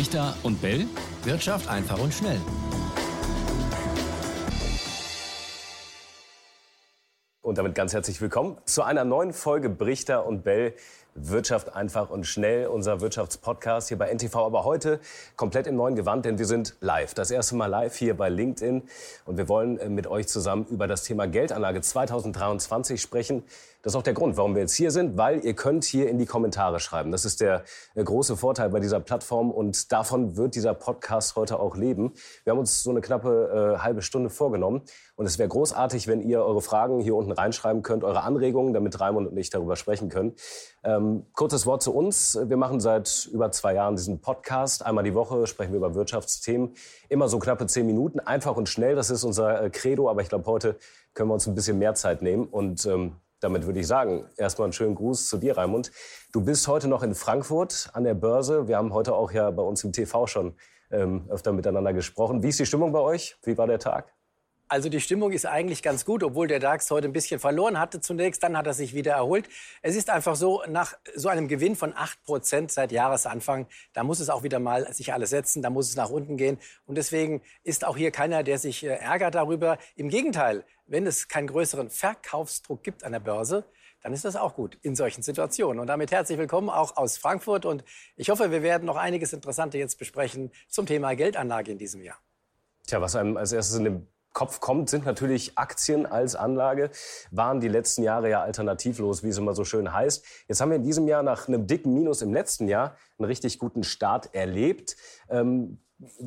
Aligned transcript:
Brichter 0.00 0.34
und 0.44 0.62
Bell. 0.62 0.86
Wirtschaft 1.24 1.68
einfach 1.68 1.98
und 1.98 2.14
schnell. 2.14 2.40
Und 7.42 7.58
damit 7.58 7.74
ganz 7.74 7.92
herzlich 7.92 8.18
willkommen 8.22 8.56
zu 8.64 8.82
einer 8.82 9.04
neuen 9.04 9.34
Folge 9.34 9.68
Brichter 9.68 10.24
und 10.24 10.42
Bell. 10.42 10.72
Wirtschaft 11.14 11.76
einfach 11.76 12.08
und 12.08 12.24
schnell, 12.26 12.68
unser 12.68 13.02
Wirtschaftspodcast 13.02 13.88
hier 13.88 13.98
bei 13.98 14.10
NTV. 14.10 14.36
Aber 14.36 14.64
heute 14.64 15.00
komplett 15.36 15.66
im 15.66 15.76
neuen 15.76 15.96
Gewand, 15.96 16.24
denn 16.24 16.38
wir 16.38 16.46
sind 16.46 16.76
live. 16.80 17.12
Das 17.12 17.30
erste 17.30 17.56
Mal 17.56 17.66
live 17.66 17.94
hier 17.94 18.16
bei 18.16 18.30
LinkedIn. 18.30 18.82
Und 19.26 19.36
wir 19.36 19.50
wollen 19.50 19.78
äh, 19.78 19.90
mit 19.90 20.06
euch 20.06 20.28
zusammen 20.28 20.64
über 20.70 20.86
das 20.86 21.02
Thema 21.02 21.26
Geldanlage 21.26 21.82
2023 21.82 23.02
sprechen. 23.02 23.42
Das 23.82 23.94
ist 23.94 23.96
auch 23.96 24.02
der 24.02 24.12
Grund, 24.12 24.36
warum 24.36 24.54
wir 24.54 24.60
jetzt 24.60 24.74
hier 24.74 24.90
sind, 24.90 25.16
weil 25.16 25.42
ihr 25.42 25.54
könnt 25.54 25.84
hier 25.84 26.10
in 26.10 26.18
die 26.18 26.26
Kommentare 26.26 26.80
schreiben. 26.80 27.10
Das 27.10 27.24
ist 27.24 27.40
der 27.40 27.64
äh, 27.94 28.04
große 28.04 28.36
Vorteil 28.36 28.68
bei 28.68 28.78
dieser 28.78 29.00
Plattform 29.00 29.50
und 29.50 29.90
davon 29.90 30.36
wird 30.36 30.54
dieser 30.54 30.74
Podcast 30.74 31.34
heute 31.34 31.58
auch 31.58 31.76
leben. 31.76 32.12
Wir 32.44 32.50
haben 32.50 32.58
uns 32.58 32.82
so 32.82 32.90
eine 32.90 33.00
knappe 33.00 33.76
äh, 33.78 33.82
halbe 33.82 34.02
Stunde 34.02 34.28
vorgenommen 34.28 34.82
und 35.16 35.24
es 35.24 35.38
wäre 35.38 35.48
großartig, 35.48 36.08
wenn 36.08 36.20
ihr 36.20 36.44
eure 36.44 36.60
Fragen 36.60 37.00
hier 37.00 37.16
unten 37.16 37.32
reinschreiben 37.32 37.82
könnt, 37.82 38.04
eure 38.04 38.22
Anregungen, 38.22 38.74
damit 38.74 39.00
Raimund 39.00 39.30
und 39.30 39.36
ich 39.38 39.48
darüber 39.48 39.76
sprechen 39.76 40.10
können. 40.10 40.34
Ähm, 40.84 41.24
kurzes 41.32 41.64
Wort 41.64 41.82
zu 41.82 41.94
uns. 41.94 42.38
Wir 42.42 42.58
machen 42.58 42.80
seit 42.80 43.30
über 43.32 43.50
zwei 43.50 43.74
Jahren 43.74 43.96
diesen 43.96 44.20
Podcast. 44.20 44.84
Einmal 44.84 45.04
die 45.04 45.14
Woche 45.14 45.46
sprechen 45.46 45.72
wir 45.72 45.78
über 45.78 45.94
Wirtschaftsthemen. 45.94 46.74
Immer 47.08 47.28
so 47.28 47.38
knappe 47.38 47.66
zehn 47.66 47.86
Minuten, 47.86 48.20
einfach 48.20 48.56
und 48.56 48.68
schnell. 48.68 48.94
Das 48.94 49.08
ist 49.08 49.24
unser 49.24 49.62
äh, 49.62 49.70
Credo. 49.70 50.10
Aber 50.10 50.20
ich 50.20 50.28
glaube, 50.28 50.44
heute 50.44 50.76
können 51.14 51.30
wir 51.30 51.34
uns 51.34 51.46
ein 51.46 51.54
bisschen 51.54 51.78
mehr 51.78 51.94
Zeit 51.94 52.20
nehmen 52.20 52.46
und 52.46 52.84
ähm, 52.84 53.16
damit 53.40 53.66
würde 53.66 53.80
ich 53.80 53.86
sagen, 53.86 54.26
erstmal 54.36 54.66
einen 54.66 54.72
schönen 54.72 54.94
Gruß 54.94 55.28
zu 55.28 55.38
dir, 55.38 55.56
Raimund. 55.56 55.90
Du 56.32 56.42
bist 56.42 56.68
heute 56.68 56.88
noch 56.88 57.02
in 57.02 57.14
Frankfurt 57.14 57.90
an 57.92 58.04
der 58.04 58.14
Börse. 58.14 58.68
Wir 58.68 58.76
haben 58.76 58.92
heute 58.92 59.14
auch 59.14 59.32
ja 59.32 59.50
bei 59.50 59.62
uns 59.62 59.82
im 59.82 59.92
TV 59.92 60.26
schon 60.26 60.54
ähm, 60.90 61.26
öfter 61.28 61.52
miteinander 61.52 61.92
gesprochen. 61.92 62.42
Wie 62.42 62.48
ist 62.48 62.58
die 62.58 62.66
Stimmung 62.66 62.92
bei 62.92 63.00
euch? 63.00 63.36
Wie 63.42 63.56
war 63.56 63.66
der 63.66 63.78
Tag? 63.78 64.12
Also 64.70 64.88
die 64.88 65.00
Stimmung 65.00 65.32
ist 65.32 65.46
eigentlich 65.46 65.82
ganz 65.82 66.04
gut, 66.04 66.22
obwohl 66.22 66.46
der 66.46 66.60
DAX 66.60 66.88
heute 66.92 67.08
ein 67.08 67.12
bisschen 67.12 67.40
verloren 67.40 67.80
hatte 67.80 68.00
zunächst. 68.00 68.40
Dann 68.44 68.56
hat 68.56 68.68
er 68.68 68.72
sich 68.72 68.94
wieder 68.94 69.14
erholt. 69.14 69.48
Es 69.82 69.96
ist 69.96 70.08
einfach 70.10 70.36
so, 70.36 70.62
nach 70.68 70.96
so 71.16 71.28
einem 71.28 71.48
Gewinn 71.48 71.74
von 71.74 71.92
8 71.92 72.22
Prozent 72.22 72.70
seit 72.70 72.92
Jahresanfang, 72.92 73.66
da 73.94 74.04
muss 74.04 74.20
es 74.20 74.30
auch 74.30 74.44
wieder 74.44 74.60
mal 74.60 74.90
sich 74.94 75.12
alles 75.12 75.30
setzen, 75.30 75.60
da 75.60 75.70
muss 75.70 75.88
es 75.88 75.96
nach 75.96 76.08
unten 76.08 76.36
gehen. 76.36 76.56
Und 76.86 76.94
deswegen 76.98 77.42
ist 77.64 77.84
auch 77.84 77.96
hier 77.96 78.12
keiner, 78.12 78.44
der 78.44 78.60
sich 78.60 78.84
äh, 78.84 78.90
ärgert 78.90 79.34
darüber. 79.34 79.76
Im 79.96 80.08
Gegenteil, 80.08 80.64
wenn 80.86 81.04
es 81.04 81.26
keinen 81.26 81.48
größeren 81.48 81.90
Verkaufsdruck 81.90 82.84
gibt 82.84 83.02
an 83.02 83.10
der 83.10 83.18
Börse, 83.18 83.64
dann 84.04 84.12
ist 84.12 84.24
das 84.24 84.36
auch 84.36 84.54
gut 84.54 84.78
in 84.82 84.94
solchen 84.94 85.22
Situationen. 85.22 85.80
Und 85.80 85.88
damit 85.88 86.12
herzlich 86.12 86.38
willkommen 86.38 86.70
auch 86.70 86.96
aus 86.96 87.18
Frankfurt. 87.18 87.66
Und 87.66 87.82
ich 88.14 88.30
hoffe, 88.30 88.52
wir 88.52 88.62
werden 88.62 88.84
noch 88.84 88.96
einiges 88.96 89.32
Interessante 89.32 89.78
jetzt 89.78 89.98
besprechen 89.98 90.52
zum 90.68 90.86
Thema 90.86 91.16
Geldanlage 91.16 91.72
in 91.72 91.78
diesem 91.78 92.02
Jahr. 92.02 92.18
Tja, 92.86 93.00
was 93.00 93.16
einem 93.16 93.36
als 93.36 93.50
erstes 93.50 93.76
in 93.76 93.84
den 93.84 94.06
Kopf 94.32 94.60
kommt, 94.60 94.90
sind 94.90 95.06
natürlich 95.06 95.58
Aktien 95.58 96.06
als 96.06 96.36
Anlage, 96.36 96.90
waren 97.30 97.60
die 97.60 97.68
letzten 97.68 98.02
Jahre 98.02 98.30
ja 98.30 98.42
alternativlos, 98.42 99.22
wie 99.22 99.28
es 99.28 99.38
immer 99.38 99.54
so 99.54 99.64
schön 99.64 99.92
heißt. 99.92 100.24
Jetzt 100.48 100.60
haben 100.60 100.70
wir 100.70 100.76
in 100.76 100.84
diesem 100.84 101.08
Jahr 101.08 101.22
nach 101.22 101.48
einem 101.48 101.66
dicken 101.66 101.92
Minus 101.92 102.22
im 102.22 102.32
letzten 102.32 102.68
Jahr 102.68 102.96
einen 103.18 103.26
richtig 103.26 103.58
guten 103.58 103.82
Start 103.82 104.34
erlebt. 104.34 104.96
Ähm, 105.28 105.78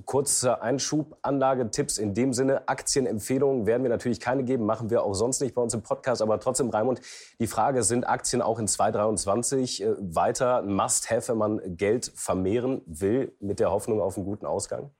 kurzer 0.05 0.61
Einschub, 0.61 1.17
Anlagetipps 1.21 1.97
in 1.97 2.13
dem 2.13 2.33
Sinne, 2.33 2.67
Aktienempfehlungen 2.67 3.65
werden 3.65 3.83
wir 3.83 3.89
natürlich 3.89 4.19
keine 4.19 4.43
geben, 4.43 4.65
machen 4.65 4.89
wir 4.89 5.03
auch 5.03 5.13
sonst 5.13 5.41
nicht 5.41 5.55
bei 5.55 5.61
uns 5.61 5.73
im 5.73 5.81
Podcast, 5.81 6.21
aber 6.21 6.39
trotzdem, 6.39 6.69
Raimund, 6.69 7.01
die 7.39 7.47
Frage, 7.47 7.83
sind 7.83 8.07
Aktien 8.07 8.41
auch 8.41 8.59
in 8.59 8.67
2023 8.67 9.83
äh, 9.83 9.95
weiter 9.99 10.59
ein 10.59 10.73
Must-Have, 10.73 11.29
wenn 11.29 11.37
man 11.37 11.77
Geld 11.77 12.11
vermehren 12.15 12.81
will, 12.85 13.35
mit 13.39 13.59
der 13.59 13.71
Hoffnung 13.71 14.01
auf 14.01 14.17
einen 14.17 14.25
guten 14.25 14.45
Ausgang? 14.45 14.91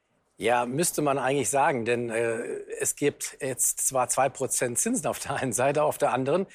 Ja, 0.44 0.66
müsste 0.66 1.02
man 1.02 1.20
eigentlich 1.20 1.50
sagen, 1.50 1.86
denn 1.86 2.10
äh, 2.10 2.36
es 2.78 2.98
gibt 2.98 3.38
jetzt 3.40 3.88
zwar 3.88 4.10
zwei 4.10 4.28
Prozent 4.28 4.78
Zinsen 4.78 5.08
auf 5.08 5.20
der 5.20 5.38
einen 5.38 5.54
Seite, 5.54 5.84
auf 5.84 5.98
der 5.98 6.12
anderen 6.12 6.48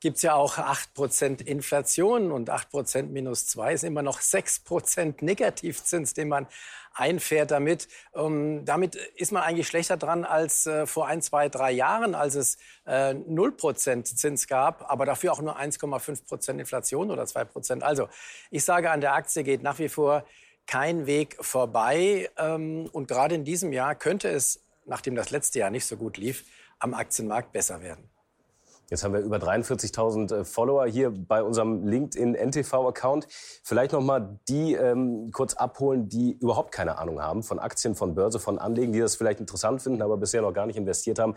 gibt 0.00 0.16
es 0.16 0.22
ja 0.22 0.34
auch 0.34 0.58
acht 0.58 0.92
Prozent 0.94 1.42
Inflation 1.42 2.32
und 2.32 2.50
acht 2.50 2.70
Prozent 2.70 3.12
minus 3.12 3.46
zwei 3.46 3.72
ist 3.72 3.84
immer 3.84 4.02
noch 4.02 4.20
sechs 4.20 4.58
Prozent 4.58 5.22
Negativzins, 5.22 6.12
den 6.12 6.26
man 6.26 6.48
einfährt 6.92 7.52
damit. 7.52 7.86
Ähm, 8.16 8.64
damit 8.64 8.96
ist 8.96 9.30
man 9.30 9.44
eigentlich 9.44 9.68
schlechter 9.68 9.96
dran 9.96 10.24
als 10.24 10.66
äh, 10.66 10.84
vor 10.84 11.06
ein, 11.06 11.22
zwei, 11.22 11.48
drei 11.48 11.70
Jahren, 11.70 12.16
als 12.16 12.34
es 12.34 12.58
äh, 12.84 13.14
null 13.14 13.50
äh, 13.50 13.52
Prozent 13.52 14.08
Zins 14.08 14.48
gab, 14.48 14.90
aber 14.90 15.06
dafür 15.06 15.32
auch 15.32 15.40
nur 15.40 15.56
1,5 15.56 16.26
Prozent 16.26 16.58
Inflation 16.58 17.12
oder 17.12 17.26
zwei 17.26 17.44
Prozent. 17.44 17.84
Also 17.84 18.08
ich 18.50 18.64
sage, 18.64 18.90
an 18.90 19.00
der 19.00 19.14
Aktie 19.14 19.44
geht 19.44 19.62
nach 19.62 19.78
wie 19.78 19.88
vor 19.88 20.24
kein 20.66 21.06
Weg 21.06 21.36
vorbei. 21.40 22.30
Ähm, 22.38 22.88
und 22.92 23.08
gerade 23.08 23.34
in 23.34 23.44
diesem 23.44 23.72
Jahr 23.72 23.94
könnte 23.94 24.28
es, 24.28 24.60
nachdem 24.84 25.14
das 25.14 25.30
letzte 25.30 25.58
Jahr 25.58 25.70
nicht 25.70 25.86
so 25.86 25.96
gut 25.96 26.16
lief, 26.16 26.44
am 26.78 26.94
Aktienmarkt 26.94 27.52
besser 27.52 27.82
werden. 27.82 28.08
Jetzt 28.88 29.02
haben 29.02 29.14
wir 29.14 29.20
über 29.20 29.38
43.000 29.38 30.32
äh, 30.32 30.44
Follower 30.44 30.86
hier 30.86 31.10
bei 31.10 31.42
unserem 31.42 31.86
LinkedIn 31.88 32.34
NTV-Account. 32.34 33.26
Vielleicht 33.64 33.92
noch 33.92 34.00
mal 34.00 34.38
die 34.48 34.74
ähm, 34.74 35.30
kurz 35.32 35.54
abholen, 35.54 36.08
die 36.08 36.38
überhaupt 36.40 36.70
keine 36.70 36.98
Ahnung 36.98 37.20
haben 37.20 37.42
von 37.42 37.58
Aktien, 37.58 37.96
von 37.96 38.14
Börse, 38.14 38.38
von 38.38 38.60
Anlegen, 38.60 38.92
die 38.92 39.00
das 39.00 39.16
vielleicht 39.16 39.40
interessant 39.40 39.82
finden, 39.82 40.02
aber 40.02 40.16
bisher 40.16 40.40
noch 40.42 40.52
gar 40.52 40.66
nicht 40.66 40.76
investiert 40.76 41.18
haben. 41.18 41.34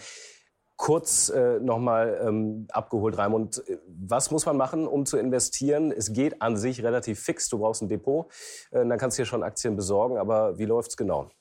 Kurz 0.80 1.28
äh, 1.28 1.60
nochmal 1.60 2.22
ähm, 2.26 2.66
abgeholt, 2.72 3.18
Raimund. 3.18 3.62
Was 3.86 4.32
muss 4.32 4.46
man 4.46 4.56
machen, 4.56 4.88
um 4.88 5.06
zu 5.06 5.18
investieren? 5.18 5.92
Es 5.92 6.14
geht 6.14 6.42
an 6.42 6.56
sich 6.56 6.82
relativ 6.84 7.20
fix. 7.20 7.50
Du 7.50 7.60
brauchst 7.60 7.82
ein 7.82 7.90
Depot. 7.90 8.28
Äh, 8.72 8.88
dann 8.88 8.98
kannst 8.98 9.18
du 9.18 9.24
dir 9.24 9.26
schon 9.26 9.44
Aktien 9.44 9.76
besorgen. 9.76 10.18
Aber 10.18 10.58
wie 10.58 10.64
läuft's 10.64 10.96
genau? 10.96 11.32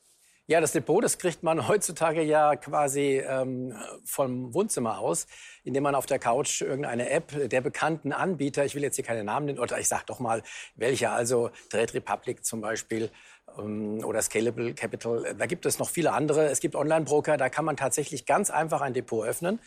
Ja, 0.48 0.60
das 0.60 0.72
Depot, 0.72 1.04
das 1.04 1.18
kriegt 1.18 1.44
man 1.44 1.68
heutzutage 1.68 2.22
ja 2.22 2.56
quasi 2.56 3.22
ähm, 3.24 3.76
vom 4.04 4.54
Wohnzimmer 4.54 4.98
aus, 4.98 5.28
indem 5.62 5.84
man 5.84 5.94
auf 5.94 6.06
der 6.06 6.18
Couch 6.18 6.62
irgendeine 6.62 7.08
App 7.10 7.50
der 7.50 7.60
bekannten 7.60 8.12
Anbieter, 8.12 8.64
ich 8.64 8.74
will 8.74 8.82
jetzt 8.82 8.96
hier 8.96 9.04
keine 9.04 9.22
Namen 9.22 9.46
nennen, 9.46 9.58
oder 9.60 9.78
ich 9.78 9.86
sag 9.86 10.06
doch 10.06 10.18
mal 10.18 10.42
welche, 10.74 11.10
also 11.10 11.50
Trade 11.70 11.94
Republic 11.94 12.44
zum 12.44 12.60
Beispiel, 12.60 13.10
oder 13.56 14.22
Scalable 14.22 14.74
Capital. 14.74 15.34
Da 15.36 15.46
gibt 15.46 15.66
es 15.66 15.78
noch 15.78 15.88
viele 15.88 16.12
andere. 16.12 16.46
Es 16.46 16.60
gibt 16.60 16.74
Online-Broker, 16.74 17.36
da 17.36 17.48
kann 17.48 17.64
man 17.64 17.76
tatsächlich 17.76 18.26
ganz 18.26 18.50
einfach 18.50 18.80
ein 18.80 18.94
Depot 18.94 19.26
öffnen. 19.26 19.60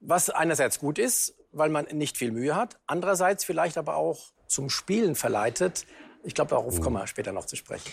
Was 0.00 0.30
einerseits 0.30 0.78
gut 0.78 0.98
ist, 0.98 1.34
weil 1.52 1.68
man 1.68 1.86
nicht 1.92 2.16
viel 2.16 2.30
Mühe 2.30 2.56
hat, 2.56 2.78
andererseits 2.86 3.44
vielleicht 3.44 3.76
aber 3.76 3.96
auch 3.96 4.32
zum 4.46 4.70
Spielen 4.70 5.14
verleitet. 5.14 5.86
Ich 6.22 6.34
glaube, 6.34 6.50
darauf 6.50 6.80
kommen 6.80 6.96
wir 6.96 7.06
später 7.06 7.32
noch 7.32 7.44
zu 7.44 7.56
sprechen. 7.56 7.90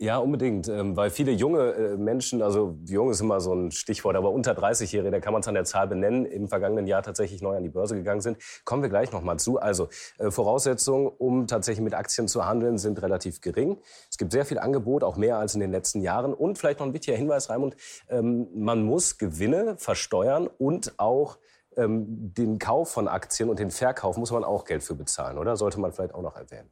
Ja, 0.00 0.18
unbedingt. 0.18 0.68
Ähm, 0.68 0.96
weil 0.96 1.10
viele 1.10 1.32
junge 1.32 1.72
äh, 1.72 1.96
Menschen, 1.96 2.40
also 2.40 2.78
jung 2.86 3.10
ist 3.10 3.20
immer 3.20 3.40
so 3.40 3.52
ein 3.52 3.72
Stichwort, 3.72 4.14
aber 4.14 4.30
unter 4.30 4.52
30-Jährige, 4.52 5.10
da 5.10 5.18
kann 5.18 5.32
man 5.32 5.40
es 5.40 5.48
an 5.48 5.54
der 5.54 5.64
Zahl 5.64 5.88
benennen, 5.88 6.24
im 6.24 6.46
vergangenen 6.46 6.86
Jahr 6.86 7.02
tatsächlich 7.02 7.42
neu 7.42 7.56
an 7.56 7.64
die 7.64 7.68
Börse 7.68 7.96
gegangen 7.96 8.20
sind. 8.20 8.38
Kommen 8.64 8.82
wir 8.82 8.90
gleich 8.90 9.10
nochmal 9.10 9.40
zu. 9.40 9.58
Also 9.58 9.88
äh, 10.18 10.30
Voraussetzungen, 10.30 11.08
um 11.08 11.48
tatsächlich 11.48 11.82
mit 11.82 11.94
Aktien 11.94 12.28
zu 12.28 12.46
handeln, 12.46 12.78
sind 12.78 13.02
relativ 13.02 13.40
gering. 13.40 13.78
Es 14.08 14.18
gibt 14.18 14.30
sehr 14.30 14.44
viel 14.44 14.60
Angebot, 14.60 15.02
auch 15.02 15.16
mehr 15.16 15.38
als 15.38 15.54
in 15.54 15.60
den 15.60 15.72
letzten 15.72 16.00
Jahren. 16.00 16.32
Und 16.32 16.58
vielleicht 16.58 16.78
noch 16.78 16.86
ein 16.86 16.94
wichtiger 16.94 17.16
Hinweis, 17.16 17.50
Raimund, 17.50 17.74
ähm, 18.08 18.46
man 18.54 18.84
muss 18.84 19.18
Gewinne 19.18 19.78
versteuern 19.78 20.48
und 20.58 20.92
auch 20.98 21.38
ähm, 21.76 22.32
den 22.34 22.60
Kauf 22.60 22.88
von 22.92 23.08
Aktien 23.08 23.50
und 23.50 23.58
den 23.58 23.72
Verkauf 23.72 24.16
muss 24.16 24.30
man 24.30 24.44
auch 24.44 24.64
Geld 24.64 24.84
für 24.84 24.94
bezahlen, 24.94 25.38
oder? 25.38 25.56
Sollte 25.56 25.80
man 25.80 25.90
vielleicht 25.90 26.14
auch 26.14 26.22
noch 26.22 26.36
erwähnen. 26.36 26.70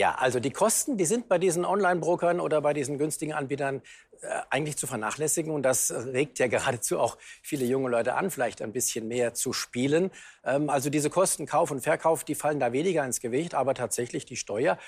Ja, 0.00 0.14
also 0.14 0.40
die 0.40 0.50
Kosten, 0.50 0.96
die 0.96 1.04
sind 1.04 1.28
bei 1.28 1.36
diesen 1.36 1.66
Online-Brokern 1.66 2.40
oder 2.40 2.62
bei 2.62 2.72
diesen 2.72 2.96
günstigen 2.96 3.34
Anbietern 3.34 3.82
äh, 4.22 4.28
eigentlich 4.48 4.78
zu 4.78 4.86
vernachlässigen. 4.86 5.52
Und 5.52 5.62
das 5.62 5.92
regt 5.92 6.38
ja 6.38 6.46
geradezu 6.48 6.98
auch 6.98 7.18
viele 7.42 7.66
junge 7.66 7.90
Leute 7.90 8.14
an, 8.14 8.30
vielleicht 8.30 8.62
ein 8.62 8.72
bisschen 8.72 9.08
mehr 9.08 9.34
zu 9.34 9.52
spielen. 9.52 10.10
Ähm, 10.42 10.70
also 10.70 10.88
diese 10.88 11.10
Kosten, 11.10 11.44
Kauf 11.44 11.70
und 11.70 11.82
Verkauf, 11.82 12.24
die 12.24 12.34
fallen 12.34 12.58
da 12.58 12.72
weniger 12.72 13.04
ins 13.04 13.20
Gewicht, 13.20 13.54
aber 13.54 13.74
tatsächlich 13.74 14.24
die 14.24 14.36
Steuer. 14.36 14.78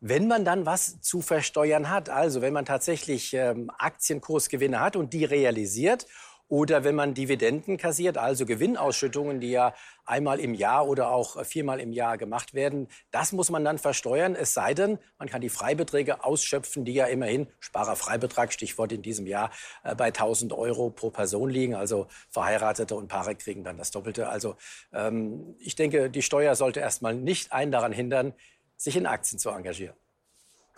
Wenn 0.00 0.28
man 0.28 0.46
dann 0.46 0.64
was 0.64 0.98
zu 1.02 1.20
versteuern 1.20 1.90
hat, 1.90 2.08
also 2.08 2.40
wenn 2.40 2.54
man 2.54 2.64
tatsächlich 2.64 3.34
ähm, 3.34 3.70
Aktienkursgewinne 3.76 4.80
hat 4.80 4.96
und 4.96 5.12
die 5.12 5.26
realisiert 5.26 6.06
oder 6.54 6.84
wenn 6.84 6.94
man 6.94 7.14
Dividenden 7.14 7.78
kassiert, 7.78 8.16
also 8.16 8.46
Gewinnausschüttungen, 8.46 9.40
die 9.40 9.50
ja 9.50 9.74
einmal 10.04 10.38
im 10.38 10.54
Jahr 10.54 10.86
oder 10.86 11.10
auch 11.10 11.44
viermal 11.44 11.80
im 11.80 11.92
Jahr 11.92 12.16
gemacht 12.16 12.54
werden, 12.54 12.86
das 13.10 13.32
muss 13.32 13.50
man 13.50 13.64
dann 13.64 13.76
versteuern. 13.76 14.36
Es 14.36 14.54
sei 14.54 14.72
denn, 14.72 15.00
man 15.18 15.28
kann 15.28 15.40
die 15.40 15.48
Freibeträge 15.48 16.22
ausschöpfen, 16.22 16.84
die 16.84 16.94
ja 16.94 17.06
immerhin, 17.06 17.48
Sparerfreibetrag, 17.58 18.52
Stichwort 18.52 18.92
in 18.92 19.02
diesem 19.02 19.26
Jahr, 19.26 19.50
äh, 19.82 19.96
bei 19.96 20.12
1000 20.12 20.52
Euro 20.52 20.90
pro 20.90 21.10
Person 21.10 21.50
liegen. 21.50 21.74
Also 21.74 22.06
Verheiratete 22.30 22.94
und 22.94 23.08
Paare 23.08 23.34
kriegen 23.34 23.64
dann 23.64 23.76
das 23.76 23.90
Doppelte. 23.90 24.28
Also 24.28 24.54
ähm, 24.92 25.56
ich 25.58 25.74
denke, 25.74 26.08
die 26.08 26.22
Steuer 26.22 26.54
sollte 26.54 26.78
erstmal 26.78 27.16
nicht 27.16 27.52
einen 27.52 27.72
daran 27.72 27.90
hindern, 27.90 28.32
sich 28.76 28.96
in 28.96 29.06
Aktien 29.06 29.40
zu 29.40 29.50
engagieren. 29.50 29.96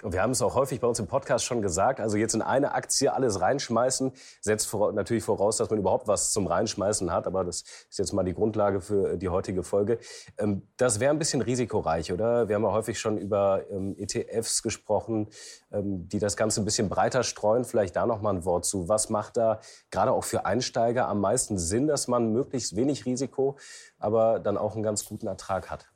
Wir 0.02 0.22
haben 0.22 0.32
es 0.32 0.42
auch 0.42 0.54
häufig 0.54 0.80
bei 0.80 0.86
uns 0.86 0.98
im 0.98 1.06
Podcast 1.06 1.44
schon 1.44 1.62
gesagt, 1.62 2.00
also 2.00 2.16
jetzt 2.16 2.34
in 2.34 2.42
eine 2.42 2.74
Aktie 2.74 3.12
alles 3.12 3.40
reinschmeißen, 3.40 4.12
setzt 4.40 4.66
vor, 4.66 4.92
natürlich 4.92 5.24
voraus, 5.24 5.56
dass 5.56 5.70
man 5.70 5.78
überhaupt 5.78 6.06
was 6.06 6.32
zum 6.32 6.46
Reinschmeißen 6.46 7.10
hat, 7.10 7.26
aber 7.26 7.44
das 7.44 7.62
ist 7.88 7.98
jetzt 7.98 8.12
mal 8.12 8.22
die 8.22 8.34
Grundlage 8.34 8.80
für 8.80 9.16
die 9.16 9.28
heutige 9.28 9.62
Folge. 9.62 9.98
Ähm, 10.38 10.62
das 10.76 11.00
wäre 11.00 11.12
ein 11.12 11.18
bisschen 11.18 11.40
risikoreich, 11.40 12.12
oder? 12.12 12.48
Wir 12.48 12.56
haben 12.56 12.64
ja 12.64 12.72
häufig 12.72 12.98
schon 12.98 13.16
über 13.16 13.62
ähm, 13.70 13.96
ETFs 13.98 14.62
gesprochen, 14.62 15.28
ähm, 15.72 16.08
die 16.08 16.18
das 16.18 16.36
Ganze 16.36 16.60
ein 16.60 16.64
bisschen 16.64 16.88
breiter 16.88 17.22
streuen. 17.22 17.64
Vielleicht 17.64 17.96
da 17.96 18.06
noch 18.06 18.20
mal 18.20 18.34
ein 18.34 18.44
Wort 18.44 18.66
zu. 18.66 18.88
Was 18.88 19.08
macht 19.08 19.36
da 19.36 19.60
gerade 19.90 20.12
auch 20.12 20.24
für 20.24 20.44
Einsteiger 20.44 21.08
am 21.08 21.20
meisten 21.20 21.58
Sinn, 21.58 21.86
dass 21.86 22.06
man 22.06 22.32
möglichst 22.32 22.76
wenig 22.76 23.06
Risiko, 23.06 23.56
aber 23.98 24.40
dann 24.40 24.58
auch 24.58 24.74
einen 24.74 24.82
ganz 24.82 25.04
guten 25.04 25.26
Ertrag 25.26 25.70
hat? 25.70 25.86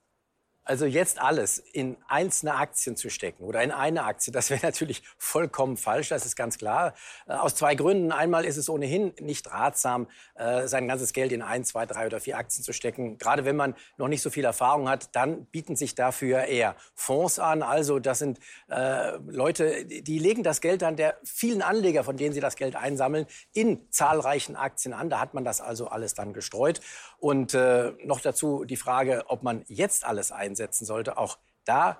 Also 0.70 0.86
jetzt 0.86 1.20
alles 1.20 1.58
in 1.58 1.96
einzelne 2.06 2.54
Aktien 2.54 2.94
zu 2.94 3.10
stecken 3.10 3.42
oder 3.42 3.60
in 3.60 3.72
eine 3.72 4.04
Aktie, 4.04 4.32
das 4.32 4.50
wäre 4.50 4.60
natürlich 4.62 5.02
vollkommen 5.18 5.76
falsch, 5.76 6.10
das 6.10 6.24
ist 6.24 6.36
ganz 6.36 6.58
klar. 6.58 6.94
Äh, 7.26 7.32
aus 7.32 7.56
zwei 7.56 7.74
Gründen. 7.74 8.12
Einmal 8.12 8.44
ist 8.44 8.56
es 8.56 8.68
ohnehin 8.68 9.12
nicht 9.18 9.50
ratsam, 9.50 10.06
äh, 10.36 10.68
sein 10.68 10.86
ganzes 10.86 11.12
Geld 11.12 11.32
in 11.32 11.42
ein, 11.42 11.64
zwei, 11.64 11.86
drei 11.86 12.06
oder 12.06 12.20
vier 12.20 12.38
Aktien 12.38 12.62
zu 12.62 12.72
stecken. 12.72 13.18
Gerade 13.18 13.44
wenn 13.44 13.56
man 13.56 13.74
noch 13.96 14.06
nicht 14.06 14.22
so 14.22 14.30
viel 14.30 14.44
Erfahrung 14.44 14.88
hat, 14.88 15.16
dann 15.16 15.46
bieten 15.46 15.74
sich 15.74 15.96
dafür 15.96 16.44
eher 16.44 16.76
Fonds 16.94 17.40
an. 17.40 17.64
Also 17.64 17.98
das 17.98 18.20
sind 18.20 18.38
äh, 18.68 19.16
Leute, 19.26 19.84
die 19.86 20.20
legen 20.20 20.44
das 20.44 20.60
Geld 20.60 20.84
an 20.84 20.94
der 20.94 21.16
vielen 21.24 21.62
Anleger, 21.62 22.04
von 22.04 22.16
denen 22.16 22.32
sie 22.32 22.40
das 22.40 22.54
Geld 22.54 22.76
einsammeln, 22.76 23.26
in 23.52 23.90
zahlreichen 23.90 24.54
Aktien 24.54 24.94
an. 24.94 25.10
Da 25.10 25.18
hat 25.18 25.34
man 25.34 25.44
das 25.44 25.60
also 25.60 25.88
alles 25.88 26.14
dann 26.14 26.32
gestreut. 26.32 26.80
Und 27.18 27.54
noch 28.04 28.20
dazu 28.20 28.64
die 28.64 28.76
Frage, 28.76 29.24
ob 29.26 29.42
man 29.42 29.64
jetzt 29.66 30.06
alles 30.06 30.32
einsetzen 30.60 30.84
sollte. 30.84 31.18
Auch 31.18 31.38
da 31.64 31.98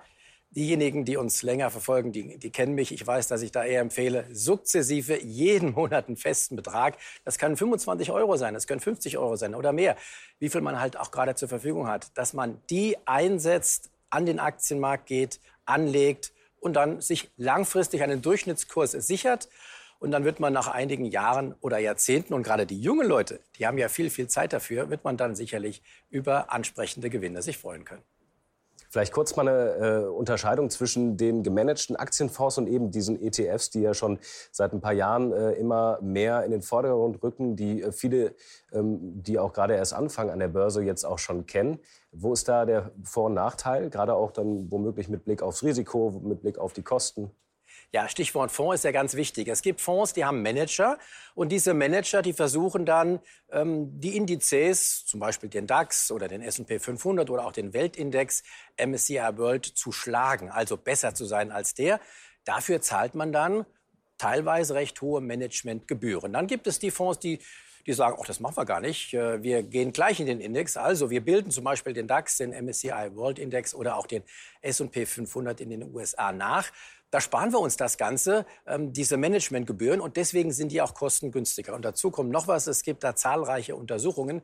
Diejenigen, 0.53 1.05
die 1.05 1.15
uns 1.15 1.43
länger 1.43 1.71
verfolgen, 1.71 2.11
die, 2.11 2.37
die, 2.37 2.51
kennen 2.51 2.75
mich. 2.75 2.91
Ich 2.91 3.07
weiß, 3.07 3.29
dass 3.29 3.41
ich 3.41 3.53
da 3.53 3.63
eher 3.63 3.79
empfehle, 3.79 4.25
sukzessive 4.33 5.23
jeden 5.23 5.71
Monat 5.71 6.09
einen 6.09 6.17
festen 6.17 6.57
Betrag. 6.57 6.97
Das 7.23 7.37
kann 7.37 7.55
25 7.55 8.11
Euro 8.11 8.35
sein, 8.35 8.53
das 8.53 8.67
können 8.67 8.81
50 8.81 9.17
Euro 9.17 9.37
sein 9.37 9.55
oder 9.55 9.71
mehr, 9.71 9.95
wie 10.39 10.49
viel 10.49 10.59
man 10.59 10.81
halt 10.81 10.97
auch 10.97 11.11
gerade 11.11 11.35
zur 11.35 11.47
Verfügung 11.47 11.87
hat, 11.87 12.11
dass 12.17 12.33
man 12.33 12.59
die 12.69 12.97
einsetzt, 13.05 13.91
an 14.09 14.25
den 14.25 14.39
Aktienmarkt 14.39 15.05
geht, 15.05 15.39
anlegt 15.63 16.33
und 16.59 16.73
dann 16.73 16.99
sich 16.99 17.31
langfristig 17.37 18.03
einen 18.03 18.21
Durchschnittskurs 18.21 18.91
sichert 18.91 19.47
und 19.99 20.11
dann 20.11 20.25
wird 20.25 20.41
man 20.41 20.51
nach 20.51 20.67
einigen 20.67 21.05
Jahren 21.05 21.55
oder 21.61 21.77
Jahrzehnten, 21.77 22.33
und 22.33 22.43
gerade 22.43 22.65
die 22.65 22.81
jungen 22.81 23.07
Leute, 23.07 23.39
die 23.57 23.67
haben 23.67 23.77
ja 23.77 23.87
viel, 23.87 24.09
viel 24.09 24.27
Zeit 24.27 24.51
dafür, 24.51 24.89
wird 24.89 25.05
man 25.05 25.15
dann 25.15 25.33
sicherlich 25.33 25.81
über 26.09 26.51
ansprechende 26.51 27.09
Gewinne 27.09 27.41
sich 27.41 27.57
freuen 27.57 27.85
können. 27.85 28.03
Vielleicht 28.91 29.13
kurz 29.13 29.37
mal 29.37 29.47
eine 29.47 30.03
äh, 30.03 30.05
Unterscheidung 30.05 30.69
zwischen 30.69 31.15
den 31.15 31.43
gemanagten 31.43 31.95
Aktienfonds 31.95 32.57
und 32.57 32.67
eben 32.67 32.91
diesen 32.91 33.21
ETFs, 33.21 33.69
die 33.69 33.79
ja 33.79 33.93
schon 33.93 34.19
seit 34.51 34.73
ein 34.73 34.81
paar 34.81 34.91
Jahren 34.91 35.31
äh, 35.31 35.53
immer 35.53 35.97
mehr 36.01 36.43
in 36.43 36.51
den 36.51 36.61
Vordergrund 36.61 37.23
rücken, 37.23 37.55
die 37.55 37.83
äh, 37.83 37.93
viele, 37.93 38.35
ähm, 38.73 39.23
die 39.23 39.39
auch 39.39 39.53
gerade 39.53 39.75
erst 39.75 39.93
anfangen 39.93 40.29
an 40.29 40.39
der 40.39 40.49
Börse, 40.49 40.83
jetzt 40.83 41.05
auch 41.05 41.19
schon 41.19 41.45
kennen. 41.45 41.79
Wo 42.11 42.33
ist 42.33 42.49
da 42.49 42.65
der 42.65 42.91
Vor- 43.01 43.27
und 43.27 43.33
Nachteil, 43.33 43.89
gerade 43.89 44.13
auch 44.13 44.31
dann 44.31 44.69
womöglich 44.69 45.07
mit 45.07 45.23
Blick 45.23 45.41
aufs 45.41 45.63
Risiko, 45.63 46.19
mit 46.21 46.41
Blick 46.41 46.57
auf 46.57 46.73
die 46.73 46.83
Kosten? 46.83 47.31
Ja, 47.93 48.07
Stichwort 48.07 48.51
Fonds 48.51 48.75
ist 48.75 48.83
ja 48.85 48.91
ganz 48.91 49.15
wichtig. 49.15 49.49
Es 49.49 49.61
gibt 49.61 49.81
Fonds, 49.81 50.13
die 50.13 50.23
haben 50.23 50.41
Manager 50.41 50.97
und 51.35 51.49
diese 51.49 51.73
Manager, 51.73 52.21
die 52.21 52.31
versuchen 52.31 52.85
dann 52.85 53.19
ähm, 53.51 53.99
die 53.99 54.15
Indizes, 54.15 55.05
zum 55.05 55.19
Beispiel 55.19 55.49
den 55.49 55.67
DAX 55.67 56.09
oder 56.09 56.29
den 56.29 56.41
S&P 56.41 56.79
500 56.79 57.29
oder 57.29 57.45
auch 57.45 57.51
den 57.51 57.73
Weltindex 57.73 58.43
MSCI 58.77 59.19
World 59.35 59.65
zu 59.65 59.91
schlagen, 59.91 60.49
also 60.49 60.77
besser 60.77 61.13
zu 61.13 61.25
sein 61.25 61.51
als 61.51 61.73
der. 61.73 61.99
Dafür 62.45 62.81
zahlt 62.81 63.13
man 63.13 63.33
dann 63.33 63.65
teilweise 64.17 64.73
recht 64.73 65.01
hohe 65.01 65.19
Managementgebühren. 65.19 66.31
Dann 66.31 66.47
gibt 66.47 66.67
es 66.67 66.79
die 66.79 66.91
Fonds, 66.91 67.19
die 67.19 67.39
die 67.87 67.93
sagen, 67.93 68.17
ach, 68.19 68.25
das 68.25 68.39
machen 68.39 68.57
wir 68.57 68.65
gar 68.65 68.79
nicht. 68.79 69.13
Äh, 69.13 69.41
wir 69.41 69.63
gehen 69.63 69.91
gleich 69.91 70.19
in 70.19 70.27
den 70.27 70.39
Index. 70.39 70.77
Also 70.77 71.09
wir 71.09 71.21
bilden 71.21 71.51
zum 71.51 71.63
Beispiel 71.63 71.93
den 71.93 72.07
DAX, 72.07 72.37
den 72.37 72.51
MSCI 72.51 73.15
World 73.15 73.39
Index 73.39 73.73
oder 73.73 73.97
auch 73.97 74.07
den 74.07 74.23
S&P 74.61 75.05
500 75.05 75.61
in 75.61 75.69
den 75.69 75.93
USA 75.93 76.31
nach. 76.31 76.71
Da 77.11 77.21
sparen 77.21 77.51
wir 77.51 77.59
uns 77.59 77.77
das 77.77 77.97
Ganze, 77.97 78.45
ähm, 78.65 78.93
diese 78.93 79.17
Managementgebühren, 79.17 80.01
und 80.01 80.17
deswegen 80.17 80.51
sind 80.51 80.71
die 80.71 80.81
auch 80.81 80.93
kostengünstiger. 80.93 81.75
Und 81.75 81.83
dazu 81.83 82.09
kommt 82.09 82.31
noch 82.31 82.47
was, 82.47 82.67
es 82.67 82.83
gibt 82.83 83.03
da 83.03 83.15
zahlreiche 83.15 83.75
Untersuchungen, 83.75 84.41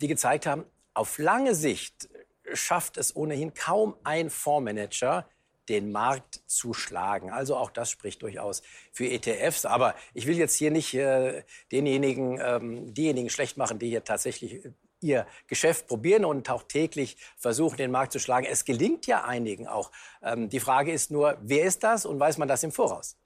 die 0.00 0.08
gezeigt 0.08 0.46
haben, 0.46 0.64
auf 0.92 1.18
lange 1.18 1.54
Sicht 1.54 2.08
schafft 2.52 2.98
es 2.98 3.16
ohnehin 3.16 3.54
kaum 3.54 3.96
ein 4.04 4.30
Fondsmanager, 4.30 5.26
den 5.68 5.92
Markt 5.92 6.42
zu 6.46 6.74
schlagen. 6.74 7.30
Also 7.30 7.56
auch 7.56 7.70
das 7.70 7.90
spricht 7.90 8.22
durchaus 8.22 8.62
für 8.92 9.06
ETFs. 9.06 9.64
Aber 9.64 9.94
ich 10.12 10.26
will 10.26 10.36
jetzt 10.36 10.56
hier 10.56 10.70
nicht 10.70 10.92
äh, 10.94 11.42
denjenigen, 11.72 12.38
ähm, 12.40 12.92
diejenigen 12.92 13.30
schlecht 13.30 13.56
machen, 13.56 13.78
die 13.78 13.88
hier 13.88 14.04
tatsächlich 14.04 14.68
ihr 15.04 15.26
Geschäft 15.46 15.86
probieren 15.86 16.24
und 16.24 16.50
auch 16.50 16.62
täglich 16.64 17.16
versuchen, 17.36 17.76
den 17.76 17.90
Markt 17.90 18.12
zu 18.12 18.18
schlagen. 18.18 18.46
Es 18.50 18.64
gelingt 18.64 19.06
ja 19.06 19.24
einigen 19.24 19.68
auch. 19.68 19.90
Ähm, 20.22 20.48
die 20.48 20.60
Frage 20.60 20.92
ist 20.92 21.10
nur, 21.10 21.38
wer 21.42 21.64
ist 21.64 21.84
das 21.84 22.06
und 22.06 22.18
weiß 22.18 22.38
man 22.38 22.48
das 22.48 22.62
im 22.62 22.72
Voraus? 22.72 23.16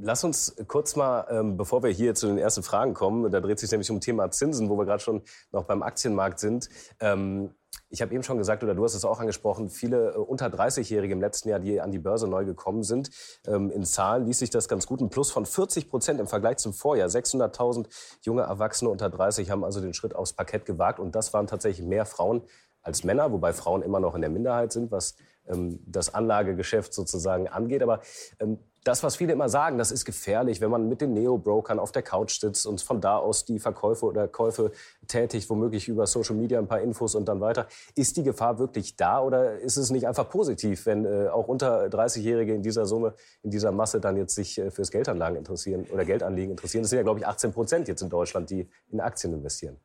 Lass 0.00 0.24
uns 0.24 0.56
kurz 0.66 0.96
mal, 0.96 1.26
ähm, 1.30 1.56
bevor 1.56 1.84
wir 1.84 1.90
hier 1.90 2.16
zu 2.16 2.26
den 2.26 2.36
ersten 2.36 2.64
Fragen 2.64 2.92
kommen, 2.94 3.30
da 3.30 3.40
dreht 3.40 3.60
sich 3.60 3.70
nämlich 3.70 3.90
um 3.90 4.00
Thema 4.00 4.30
Zinsen, 4.32 4.68
wo 4.68 4.76
wir 4.76 4.84
gerade 4.84 5.02
schon 5.02 5.22
noch 5.52 5.64
beim 5.64 5.84
Aktienmarkt 5.84 6.40
sind. 6.40 6.68
Ähm, 6.98 7.54
ich 7.88 8.02
habe 8.02 8.12
eben 8.12 8.24
schon 8.24 8.38
gesagt, 8.38 8.64
oder 8.64 8.74
du 8.74 8.82
hast 8.82 8.94
es 8.94 9.04
auch 9.04 9.20
angesprochen, 9.20 9.68
viele 9.70 10.14
äh, 10.14 10.16
unter 10.16 10.46
30-Jährige 10.46 11.12
im 11.12 11.20
letzten 11.20 11.50
Jahr, 11.50 11.60
die 11.60 11.80
an 11.80 11.92
die 11.92 12.00
Börse 12.00 12.26
neu 12.26 12.44
gekommen 12.44 12.82
sind. 12.82 13.10
Ähm, 13.46 13.70
in 13.70 13.84
Zahlen 13.84 14.26
ließ 14.26 14.40
sich 14.40 14.50
das 14.50 14.66
ganz 14.66 14.86
gut. 14.86 15.00
Ein 15.00 15.10
Plus 15.10 15.30
von 15.30 15.46
40 15.46 15.88
Prozent 15.88 16.18
im 16.18 16.26
Vergleich 16.26 16.56
zum 16.56 16.72
Vorjahr. 16.72 17.08
600.000 17.08 17.86
junge 18.22 18.42
Erwachsene 18.42 18.90
unter 18.90 19.10
30 19.10 19.50
haben 19.50 19.62
also 19.62 19.80
den 19.80 19.94
Schritt 19.94 20.16
aufs 20.16 20.32
Parkett 20.32 20.64
gewagt. 20.64 20.98
Und 20.98 21.14
das 21.14 21.32
waren 21.32 21.46
tatsächlich 21.46 21.86
mehr 21.86 22.06
Frauen 22.06 22.42
als 22.80 23.04
Männer, 23.04 23.30
wobei 23.30 23.52
Frauen 23.52 23.82
immer 23.82 24.00
noch 24.00 24.16
in 24.16 24.22
der 24.22 24.30
Minderheit 24.30 24.72
sind, 24.72 24.90
was 24.90 25.14
das 25.44 26.14
Anlagegeschäft 26.14 26.94
sozusagen 26.94 27.48
angeht. 27.48 27.82
Aber 27.82 28.00
das, 28.84 29.02
was 29.02 29.16
viele 29.16 29.32
immer 29.32 29.48
sagen, 29.48 29.78
das 29.78 29.92
ist 29.92 30.04
gefährlich, 30.04 30.60
wenn 30.60 30.70
man 30.70 30.88
mit 30.88 31.00
den 31.00 31.12
Neo-Brokern 31.12 31.78
auf 31.78 31.92
der 31.92 32.02
Couch 32.02 32.40
sitzt 32.40 32.66
und 32.66 32.80
von 32.82 33.00
da 33.00 33.16
aus 33.16 33.44
die 33.44 33.60
Verkäufe 33.60 34.06
oder 34.06 34.26
Käufe 34.26 34.72
tätigt, 35.06 35.48
womöglich 35.50 35.88
über 35.88 36.06
Social 36.06 36.34
Media 36.34 36.58
ein 36.58 36.66
paar 36.66 36.80
Infos 36.80 37.14
und 37.14 37.26
dann 37.26 37.40
weiter. 37.40 37.68
Ist 37.94 38.16
die 38.16 38.24
Gefahr 38.24 38.58
wirklich 38.58 38.96
da 38.96 39.20
oder 39.20 39.58
ist 39.58 39.76
es 39.76 39.90
nicht 39.90 40.08
einfach 40.08 40.28
positiv, 40.28 40.86
wenn 40.86 41.04
äh, 41.04 41.28
auch 41.28 41.46
unter 41.46 41.86
30-Jährige 41.86 42.54
in 42.54 42.62
dieser 42.62 42.86
Summe, 42.86 43.14
in 43.42 43.50
dieser 43.50 43.70
Masse 43.70 44.00
dann 44.00 44.16
jetzt 44.16 44.34
sich 44.34 44.58
äh, 44.58 44.70
fürs 44.70 44.90
Geldanlagen 44.90 45.36
interessieren 45.36 45.86
oder 45.92 46.04
Geldanlegen 46.04 46.50
interessieren? 46.50 46.82
Das 46.82 46.90
sind 46.90 46.96
ja, 46.96 47.04
glaube 47.04 47.20
ich, 47.20 47.26
18 47.26 47.52
Prozent 47.52 47.88
jetzt 47.88 48.02
in 48.02 48.08
Deutschland, 48.08 48.50
die 48.50 48.68
in 48.90 49.00
Aktien 49.00 49.32
investieren. 49.32 49.76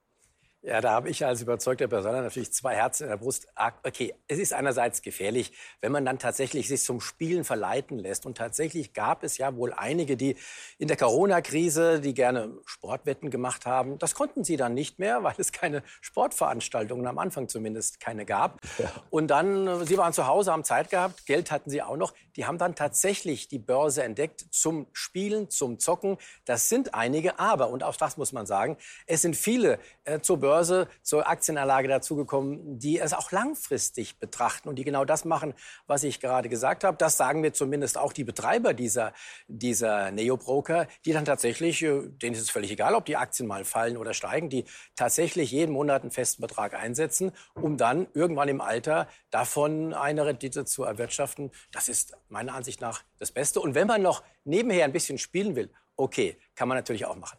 Ja, 0.67 0.81
da 0.81 0.91
habe 0.91 1.07
ich 1.07 1.25
als 1.25 1.41
überzeugter 1.41 1.87
Personal 1.87 2.23
natürlich 2.23 2.51
zwei 2.51 2.75
Herzen 2.75 3.03
in 3.03 3.09
der 3.09 3.15
Brust. 3.15 3.47
Ah, 3.55 3.71
okay, 3.85 4.13
es 4.27 4.37
ist 4.37 4.51
einerseits 4.51 5.01
gefährlich, 5.01 5.53
wenn 5.79 5.93
man 5.93 6.03
dann 6.03 6.19
tatsächlich 6.19 6.67
sich 6.67 6.83
zum 6.83 6.99
Spielen 6.99 7.45
verleiten 7.45 7.97
lässt. 7.97 8.25
Und 8.25 8.37
tatsächlich 8.37 8.91
gab 8.91 9.23
es 9.23 9.37
ja 9.37 9.55
wohl 9.55 9.71
einige, 9.71 10.17
die 10.17 10.35
in 10.77 10.89
der 10.89 10.97
Corona-Krise, 10.97 12.01
die 12.01 12.13
gerne 12.13 12.51
Sportwetten 12.65 13.29
gemacht 13.29 13.65
haben. 13.65 13.97
Das 13.97 14.13
konnten 14.13 14.43
sie 14.43 14.57
dann 14.57 14.73
nicht 14.73 14.99
mehr, 14.99 15.23
weil 15.23 15.35
es 15.37 15.53
keine 15.53 15.83
Sportveranstaltungen, 16.01 17.07
am 17.07 17.17
Anfang 17.17 17.47
zumindest 17.47 18.01
keine 18.01 18.25
gab. 18.25 18.59
Ja. 18.77 18.91
Und 19.09 19.27
dann, 19.27 19.67
äh, 19.67 19.85
sie 19.85 19.97
waren 19.97 20.11
zu 20.11 20.27
Hause, 20.27 20.51
haben 20.51 20.65
Zeit 20.65 20.89
gehabt, 20.89 21.25
Geld 21.25 21.49
hatten 21.49 21.69
sie 21.69 21.81
auch 21.81 21.95
noch. 21.95 22.13
Die 22.35 22.45
haben 22.45 22.57
dann 22.57 22.75
tatsächlich 22.75 23.47
die 23.47 23.59
Börse 23.59 24.03
entdeckt 24.03 24.45
zum 24.51 24.87
Spielen, 24.91 25.49
zum 25.49 25.79
Zocken. 25.79 26.17
Das 26.43 26.67
sind 26.67 26.93
einige, 26.93 27.39
aber, 27.39 27.69
und 27.69 27.83
auch 27.83 27.95
das 27.95 28.17
muss 28.17 28.33
man 28.33 28.45
sagen, 28.45 28.75
es 29.05 29.21
sind 29.21 29.37
viele 29.37 29.79
äh, 30.03 30.19
zur 30.19 30.41
Börse 30.41 30.56
Börse 30.57 30.87
zur 31.03 31.27
Aktienanlage 31.27 31.87
dazugekommen, 31.87 32.79
die 32.79 32.97
es 32.97 33.13
auch 33.13 33.31
langfristig 33.31 34.17
betrachten 34.17 34.69
und 34.69 34.75
die 34.77 34.83
genau 34.83 35.05
das 35.05 35.23
machen, 35.23 35.53
was 35.85 36.03
ich 36.03 36.19
gerade 36.19 36.49
gesagt 36.49 36.83
habe. 36.83 36.97
Das 36.97 37.15
sagen 37.15 37.41
mir 37.41 37.53
zumindest 37.53 37.95
auch 37.99 38.11
die 38.11 38.23
Betreiber 38.23 38.73
dieser, 38.73 39.13
dieser 39.47 40.09
Neo-Broker, 40.09 40.87
die 41.05 41.13
dann 41.13 41.25
tatsächlich, 41.25 41.83
äh, 41.83 42.07
denen 42.07 42.33
ist 42.35 42.41
es 42.41 42.49
völlig 42.49 42.71
egal, 42.71 42.95
ob 42.95 43.05
die 43.05 43.17
Aktien 43.17 43.47
mal 43.47 43.65
fallen 43.65 43.97
oder 43.97 44.15
steigen, 44.15 44.49
die 44.49 44.65
tatsächlich 44.95 45.51
jeden 45.51 45.73
Monat 45.73 46.01
einen 46.01 46.09
festen 46.09 46.41
Betrag 46.41 46.73
einsetzen, 46.73 47.33
um 47.53 47.77
dann 47.77 48.07
irgendwann 48.15 48.49
im 48.49 48.59
Alter 48.59 49.07
davon 49.29 49.93
eine 49.93 50.25
Rendite 50.25 50.65
zu 50.65 50.85
erwirtschaften. 50.85 51.51
Das 51.71 51.87
ist 51.87 52.17
meiner 52.29 52.55
Ansicht 52.55 52.81
nach 52.81 53.03
das 53.19 53.31
Beste. 53.31 53.59
Und 53.59 53.75
wenn 53.75 53.85
man 53.85 54.01
noch 54.01 54.23
nebenher 54.43 54.85
ein 54.85 54.91
bisschen 54.91 55.19
spielen 55.19 55.55
will, 55.55 55.69
okay, 55.97 56.35
kann 56.55 56.67
man 56.67 56.77
natürlich 56.77 57.05
auch 57.05 57.15
machen. 57.15 57.37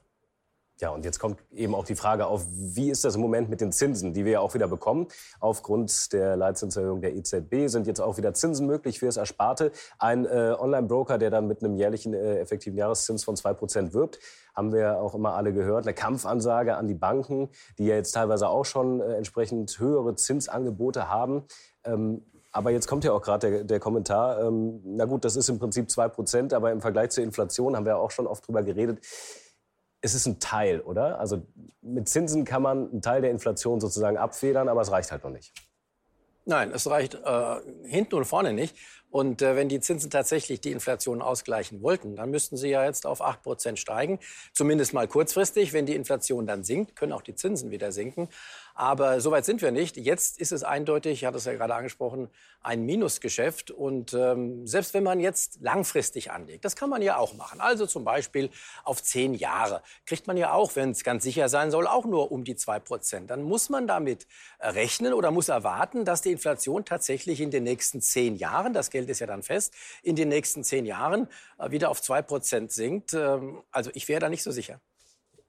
Ja, 0.81 0.91
und 0.91 1.05
jetzt 1.05 1.19
kommt 1.19 1.41
eben 1.53 1.75
auch 1.75 1.85
die 1.85 1.97
Frage 1.97 2.27
auf, 2.27 2.47
wie 2.53 2.91
ist 2.91 3.05
das 3.05 3.17
im 3.17 3.21
Moment 3.21 3.51
mit 3.51 3.61
den 3.61 3.73
Zinsen, 3.73 4.15
die 4.15 4.25
wir 4.25 4.33
ja 4.33 4.41
auch 4.41 4.55
wieder 4.55 4.69
bekommen? 4.69 5.09
Aufgrund 5.41 6.13
der 6.13 6.37
Leitzinserhöhung 6.37 7.01
der 7.01 7.17
EZB 7.17 7.67
sind 7.67 7.89
jetzt 7.89 8.01
auch 8.01 8.17
wieder 8.17 8.33
Zinsen 8.33 8.67
möglich 8.69 9.01
für 9.01 9.07
das 9.07 9.17
Ersparte. 9.17 9.73
Ein 9.99 10.25
äh, 10.25 10.55
Online-Broker, 10.57 11.19
der 11.19 11.31
dann 11.31 11.49
mit 11.49 11.65
einem 11.65 11.75
jährlichen 11.75 12.15
äh, 12.15 12.39
effektiven 12.39 12.79
Jahreszins 12.79 13.25
von 13.25 13.35
2% 13.35 13.93
wirbt, 13.93 14.21
haben 14.55 14.73
wir 14.73 15.01
auch 15.01 15.17
immer 15.17 15.35
alle 15.35 15.53
gehört. 15.53 15.85
Eine 15.85 15.95
Kampfansage 15.95 16.77
an 16.77 16.87
die 16.87 16.95
Banken, 16.95 17.49
die 17.79 17.87
ja 17.87 17.97
jetzt 17.97 18.13
teilweise 18.13 18.49
auch 18.49 18.65
schon 18.65 19.01
äh, 19.01 19.15
entsprechend 19.15 19.81
höhere 19.81 20.15
Zinsangebote 20.15 21.09
haben. 21.09 21.43
Ähm, 21.83 22.23
aber 22.53 22.71
jetzt 22.71 22.87
kommt 22.87 23.03
ja 23.03 23.13
auch 23.13 23.23
gerade 23.23 23.51
der, 23.51 23.65
der, 23.65 23.81
Kommentar, 23.81 24.41
ähm, 24.43 24.81
na 24.85 25.07
gut, 25.07 25.25
das 25.25 25.35
ist 25.35 25.49
im 25.49 25.59
Prinzip 25.59 25.89
2%, 25.89 26.55
aber 26.55 26.71
im 26.71 26.81
Vergleich 26.81 27.11
zur 27.11 27.25
Inflation 27.25 27.77
haben 27.77 27.85
wir 27.85 27.99
auch 27.99 28.13
schon 28.13 28.29
oft 28.29 28.47
drüber 28.47 28.63
geredet. 28.63 29.01
Es 30.01 30.15
ist 30.15 30.27
ein 30.27 30.39
Teil, 30.39 30.81
oder? 30.81 31.19
Also 31.19 31.47
mit 31.81 32.09
Zinsen 32.09 32.45
kann 32.45 32.63
man 32.63 32.91
einen 32.91 33.03
Teil 33.03 33.21
der 33.21 33.31
Inflation 33.31 33.81
sozusagen 33.81 34.17
abfedern, 34.17 34.69
aber 34.69 34.81
es 34.81 34.91
reicht 34.91 35.11
halt 35.11 35.25
noch 35.25 35.31
nicht. 35.31 35.53
Nein, 36.45 36.71
es 36.73 36.89
reicht 36.89 37.15
äh, 37.15 37.57
hinten 37.85 38.15
und 38.15 38.25
vorne 38.25 38.53
nicht. 38.53 38.77
Und 39.11 39.41
äh, 39.41 39.57
wenn 39.57 39.69
die 39.69 39.81
Zinsen 39.81 40.11
tatsächlich 40.11 40.61
die 40.61 40.73
Inflation 40.73 41.23
ausgleichen 41.23 41.83
wollten, 41.83 42.17
dann 42.17 42.31
müssten 42.31 42.57
sie 42.57 42.69
ja 42.69 42.85
jetzt 42.85 43.07
auf 43.07 43.23
8 43.23 43.43
Prozent 43.43 43.79
steigen. 43.79 44.19
Zumindest 44.53 44.93
mal 44.93 45.09
kurzfristig. 45.09 45.73
Wenn 45.73 45.87
die 45.87 45.95
Inflation 45.95 46.47
dann 46.47 46.65
sinkt, 46.65 46.95
können 46.97 47.13
auch 47.13 47.23
die 47.23 47.35
Zinsen 47.35 47.71
wieder 47.71 47.93
sinken. 47.93 48.29
Aber 48.79 49.21
so 49.21 49.33
weit 49.33 49.45
sind 49.45 49.61
wir 49.61 49.73
nicht. 49.73 49.97
Jetzt 49.97 50.39
ist 50.39 50.53
es 50.53 50.63
eindeutig, 50.63 51.15
ich 51.15 51.25
hatte 51.25 51.39
es 51.39 51.47
ja 51.47 51.53
gerade 51.55 51.75
angesprochen, 51.75 52.29
ein 52.63 52.85
Minusgeschäft. 52.85 53.73
Und 53.73 54.15
ähm, 54.15 54.69
selbst 54.69 54.95
wenn 54.95 55.03
man 55.03 55.19
jetzt 55.19 55.59
langfristig 55.61 56.31
anlegt, 56.31 56.65
das 56.65 56.77
kann 56.77 56.89
man 56.89 57.03
ja 57.03 57.17
auch 57.17 57.35
machen. 57.35 57.61
Also 57.61 57.87
zum 57.87 58.05
Beispiel 58.05 58.51
auf 58.85 59.03
zehn 59.03 59.35
Jahre 59.35 59.83
kriegt 60.07 60.29
man 60.29 60.37
ja 60.37 60.53
auch, 60.53 60.77
wenn 60.77 60.93
es 60.93 61.03
ganz 61.03 61.25
sicher 61.25 61.49
sein 61.49 61.73
soll, 61.73 61.89
auch 61.89 62.05
nur 62.05 62.31
um 62.31 62.45
die 62.45 62.55
zwei 62.55 62.79
Prozent. 62.79 63.31
Dann 63.31 63.43
muss 63.43 63.69
man 63.69 63.89
damit 63.89 64.29
rechnen 64.61 65.13
oder 65.13 65.33
muss 65.33 65.49
erwarten, 65.49 66.05
dass 66.05 66.23
die 66.23 66.31
Inflation 66.31 66.85
tatsächlich 66.85 67.41
in 67.41 67.51
den 67.51 67.65
nächsten 67.65 68.01
zehn 68.01 68.37
Jahren, 68.37 68.75
das 68.75 68.91
Geld 68.99 69.11
ist 69.11 69.21
ja 69.21 69.29
dann 69.29 69.45
fest, 69.45 69.75
in 70.03 70.17
den 70.17 70.29
nächsten 70.29 70.65
zehn 70.65 70.85
Jahren 70.85 71.29
äh, 71.59 71.71
wieder 71.71 71.89
auf 71.89 72.03
zwei 72.03 72.21
Prozent 72.21 72.73
sinkt. 72.73 73.15
Ähm, 73.15 73.63
also 73.71 73.91
ich 73.95 74.09
wäre 74.09 74.21
da 74.21 74.29
nicht 74.29 74.43
so 74.43 74.51
sicher. 74.51 74.81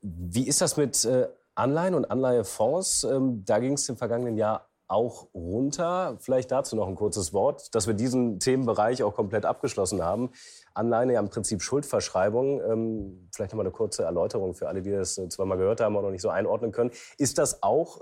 Wie 0.02 0.48
ist 0.48 0.62
das 0.62 0.78
mit 0.78 1.04
äh, 1.06 1.28
Anleihen 1.56 1.96
und 1.96 2.06
Anleihefonds, 2.12 3.06
ähm, 3.06 3.44
da 3.46 3.58
ging 3.58 3.74
es 3.74 3.90
im 3.90 3.98
vergangenen 3.98 4.38
Jahr 4.38 4.70
auch 4.88 5.28
runter. 5.34 6.18
Vielleicht 6.20 6.52
dazu 6.52 6.76
noch 6.76 6.88
ein 6.88 6.96
kurzes 6.96 7.34
Wort, 7.34 7.74
dass 7.74 7.86
wir 7.86 7.96
diesen 7.96 8.40
Themenbereich 8.40 9.04
auch 9.04 9.14
komplett 9.16 9.46
abgeschlossen 9.46 10.04
haben. 10.04 10.32
Anleihen 10.74 11.10
ja 11.10 11.20
im 11.20 11.30
Prinzip 11.30 11.62
Schuldverschreibung. 11.64 12.62
Ähm, 12.62 13.30
vielleicht 13.34 13.52
noch 13.52 13.58
mal 13.58 13.64
eine 13.64 13.72
kurze 13.72 14.04
Erläuterung 14.04 14.54
für 14.54 14.68
alle, 14.68 14.84
die 14.84 14.92
das 14.92 15.18
äh, 15.18 15.28
zweimal 15.28 15.58
gehört 15.58 15.82
haben 15.82 15.96
und 15.96 16.04
noch 16.04 16.12
nicht 16.12 16.22
so 16.22 16.30
einordnen 16.30 16.72
können. 16.72 16.92
Ist 17.18 17.40
das 17.40 17.64
auch 17.64 18.02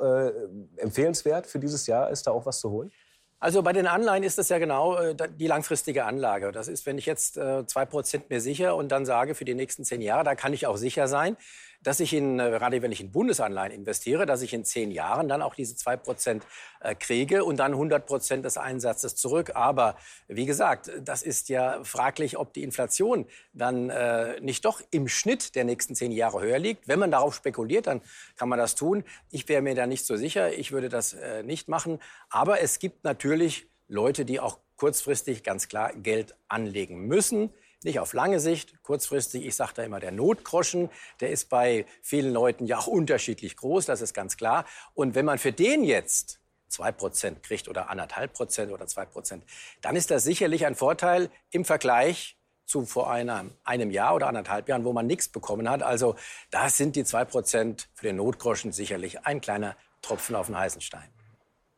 empfehlenswert 0.76 1.48
für 1.48 1.60
dieses 1.60 1.88
Jahr? 1.88 2.10
Ist 2.10 2.28
da 2.28 2.32
auch 2.32 2.46
was 2.46 2.60
zu 2.60 2.70
holen? 2.70 2.92
Also 3.40 3.62
bei 3.62 3.72
den 3.72 3.86
Anleihen 3.86 4.24
ist 4.24 4.40
das 4.40 4.50
ja 4.50 4.58
genau 4.58 4.98
äh, 4.98 5.16
die 5.36 5.46
langfristige 5.46 6.06
Anlage. 6.06 6.52
Das 6.52 6.68
ist, 6.68 6.88
wenn 6.88 6.98
ich 6.98 7.06
jetzt 7.06 7.38
äh, 7.38 7.66
zwei 7.68 7.86
Prozent 7.86 8.30
mir 8.32 8.42
sicher 8.42 8.76
und 8.76 8.92
dann 8.92 9.06
sage, 9.06 9.36
für 9.36 9.46
die 9.46 9.54
nächsten 9.54 9.86
zehn 9.86 10.02
Jahre, 10.02 10.24
da 10.24 10.34
kann 10.34 10.54
ich 10.54 10.66
auch 10.66 10.78
sicher 10.78 11.08
sein, 11.08 11.38
dass 11.88 12.02
ich 12.02 12.12
in, 12.12 12.38
äh, 12.38 12.50
gerade 12.50 12.82
wenn 12.82 12.92
ich 12.92 13.00
in 13.00 13.14
Bundesanleihen 13.14 13.72
investiere, 13.72 14.26
dass 14.26 14.42
ich 14.42 14.54
in 14.54 14.66
zehn 14.66 14.92
Jahren 14.92 15.30
dann 15.30 15.42
auch 15.42 15.56
diese 15.56 15.74
zwei 15.78 15.96
Prozent 15.96 16.46
äh, 16.82 16.94
kriege 16.96 17.46
und 17.46 17.56
dann 17.62 17.72
100 17.72 18.06
Prozent 18.06 18.44
des 18.44 18.58
Einsatzes 18.58 19.16
zurück. 19.16 19.52
Aber 19.56 19.96
wie 20.28 20.46
gesagt, 20.46 20.92
das 21.00 21.24
ist 21.24 21.48
ja 21.48 21.82
fraglich, 21.86 22.38
ob 22.38 22.52
die 22.52 22.64
Inflation 22.64 23.26
dann 23.54 23.90
äh, 23.90 24.38
nicht 24.42 24.66
doch 24.66 24.82
im 24.92 25.08
Schnitt 25.08 25.56
der 25.56 25.64
nächsten 25.64 25.96
zehn 25.96 26.12
Jahre 26.12 26.42
höher 26.42 26.60
liegt. 26.60 26.90
Wenn 26.90 27.00
man 27.00 27.10
darauf 27.10 27.34
spekuliert, 27.36 27.88
dann 27.88 28.02
kann 28.36 28.50
man 28.50 28.60
das 28.60 28.76
tun. 28.76 29.06
Ich 29.32 29.48
wäre 29.48 29.62
mir 29.62 29.74
da 29.74 29.88
nicht 29.88 30.06
so 30.06 30.18
sicher. 30.18 30.52
Ich 30.52 30.74
würde 30.74 30.90
das 30.90 31.16
nicht 31.46 31.70
machen. 31.70 32.00
Aber 32.30 32.60
es 32.60 32.80
gibt 32.80 33.06
natürlich 33.06 33.68
Leute, 33.88 34.26
die 34.26 34.42
auch 34.42 34.60
kurzfristig 34.76 35.44
ganz 35.44 35.70
klar 35.70 35.94
Geld 35.94 36.36
anlegen 36.50 37.08
müssen. 37.08 37.54
Nicht 37.84 38.00
auf 38.00 38.14
lange 38.14 38.40
Sicht, 38.40 38.82
kurzfristig. 38.82 39.46
Ich 39.46 39.56
sage 39.56 39.74
da 39.76 39.84
immer, 39.84 40.00
der 40.00 40.12
Notgroschen, 40.12 40.90
der 41.20 41.30
ist 41.30 41.50
bei 41.50 41.86
vielen 42.02 42.34
Leuten 42.34 42.66
ja 42.66 42.80
auch 42.80 42.88
unterschiedlich 42.88 43.56
groß, 43.56 43.86
das 43.86 44.02
ist 44.02 44.14
ganz 44.14 44.36
klar. 44.36 44.66
Und 44.94 45.14
wenn 45.14 45.26
man 45.26 45.38
für 45.38 45.52
den 45.52 45.84
jetzt 45.84 46.40
zwei 46.68 46.92
Prozent 46.92 47.44
kriegt 47.44 47.68
oder 47.68 47.90
anderthalb 47.90 48.34
Prozent 48.34 48.72
oder 48.72 48.88
zwei 48.88 49.06
Prozent, 49.06 49.44
dann 49.82 49.96
ist 49.96 50.10
das 50.10 50.24
sicherlich 50.24 50.66
ein 50.66 50.76
Vorteil 50.76 51.30
im 51.52 51.66
Vergleich 51.66 52.38
zu 52.66 52.86
vor 52.86 53.10
einem, 53.10 53.54
einem 53.64 53.92
Jahr 53.92 54.16
oder 54.16 54.28
anderthalb 54.28 54.68
Jahren, 54.68 54.84
wo 54.84 54.92
man 54.92 55.08
nichts 55.08 55.30
bekommen 55.30 55.70
hat. 55.70 55.84
Also 55.84 56.16
da 56.50 56.70
sind 56.70 56.96
die 56.96 57.06
zwei 57.06 57.26
Prozent 57.26 57.90
für 57.94 58.08
den 58.08 58.18
Notgroschen 58.18 58.72
sicherlich 58.72 59.26
ein 59.26 59.40
kleiner 59.40 59.78
Tropfen 60.02 60.36
auf 60.36 60.48
den 60.48 60.58
heißen 60.58 60.82
Stein. 60.82 61.10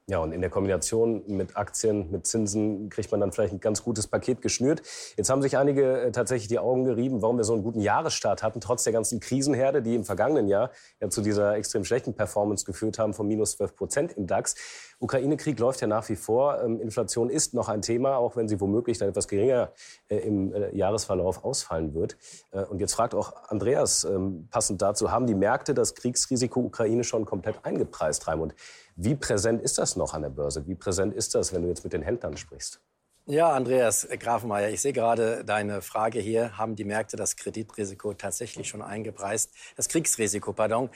Ja, 0.10 0.18
und 0.18 0.32
in 0.32 0.42
der 0.42 0.50
Kombination 0.50 1.22
mit 1.28 1.56
Aktien, 1.56 2.10
mit 2.10 2.26
Zinsen 2.26 2.90
kriegt 2.90 3.12
man 3.12 3.20
dann 3.20 3.32
vielleicht 3.32 3.54
ein 3.54 3.60
ganz 3.60 3.84
gutes 3.84 4.08
Paket 4.08 4.42
geschnürt. 4.42 4.82
Jetzt 5.18 5.30
haben 5.30 5.44
sich 5.44 5.56
einige 5.56 6.02
äh, 6.02 6.12
tatsächlich 6.12 6.48
die 6.48 6.58
Augen 6.58 6.84
gerieben, 6.84 7.22
warum 7.22 7.38
wir 7.38 7.44
so 7.44 7.54
einen 7.54 7.62
guten 7.62 7.80
Jahresstart 7.80 8.42
hatten, 8.42 8.60
trotz 8.60 8.84
der 8.84 8.92
ganzen 8.92 9.20
Krisenherde, 9.20 9.84
die 9.84 9.94
im 9.94 10.06
vergangenen 10.06 10.48
Jahr 10.48 10.72
ja 11.00 11.12
zu 11.12 11.22
dieser 11.22 11.56
extrem 11.58 11.86
schlechten 11.86 12.16
Performance 12.16 12.66
geführt 12.66 12.98
haben 12.98 13.14
von 13.14 13.28
minus 13.28 13.58
12 13.58 13.76
Prozent 13.76 14.14
im 14.14 14.26
DAX. 14.26 14.56
Ukraine-Krieg 14.98 15.60
läuft 15.60 15.80
ja 15.82 15.88
nach 15.88 16.10
wie 16.10 16.16
vor. 16.16 16.60
Ähm, 16.60 16.82
Inflation 16.82 17.30
ist 17.30 17.54
noch 17.54 17.70
ein 17.70 17.84
Thema, 17.84 18.18
auch 18.18 18.36
wenn 18.36 18.48
sie 18.48 18.60
womöglich 18.60 18.98
dann 18.98 19.10
etwas 19.10 19.28
geringer 19.28 19.74
äh, 20.08 20.18
im 20.18 20.52
äh, 20.56 20.76
Jahresverlauf 20.76 21.44
ausfallen 21.44 21.94
wird. 21.94 22.18
Und 22.52 22.80
jetzt 22.80 22.96
fragt 22.96 23.14
auch 23.14 23.34
Andreas 23.50 24.04
ähm, 24.04 24.48
passend 24.50 24.82
dazu, 24.82 25.12
haben 25.12 25.28
die 25.28 25.36
Märkte 25.36 25.74
das 25.74 25.94
Kriegsrisiko 25.94 26.62
Ukraine 26.62 27.04
schon 27.04 27.26
komplett 27.26 27.64
eingepreist, 27.64 28.28
Raimund? 28.28 28.56
Wie 29.02 29.16
präsent 29.16 29.62
ist 29.62 29.78
das 29.78 29.96
noch 29.96 30.14
an 30.14 30.24
der 30.24 30.30
Börse? 30.30 30.68
Wie 30.68 30.76
präsent 30.76 31.14
ist 31.14 31.34
das, 31.34 31.54
wenn 31.54 31.62
du 31.62 31.70
jetzt 31.70 31.86
mit 31.86 31.94
den 31.94 32.02
Händlern 32.02 32.36
sprichst? 32.36 32.82
Ja, 33.28 33.54
Andreas 33.54 34.06
Grafenmeier, 34.20 34.72
ich 34.72 34.82
sehe 34.82 34.92
gerade 34.92 35.46
deine 35.46 35.82
Frage 35.82 36.20
hier. 36.20 36.58
Haben 36.58 36.76
die 36.76 36.84
Märkte 36.84 37.16
das 37.16 37.38
Kreditrisiko 37.38 38.14
tatsächlich 38.14 38.68
schon 38.68 38.82
eingepreist? 38.82 39.54
Das 39.78 39.88
Kriegsrisiko, 39.88 40.52
pardon. 40.52 40.90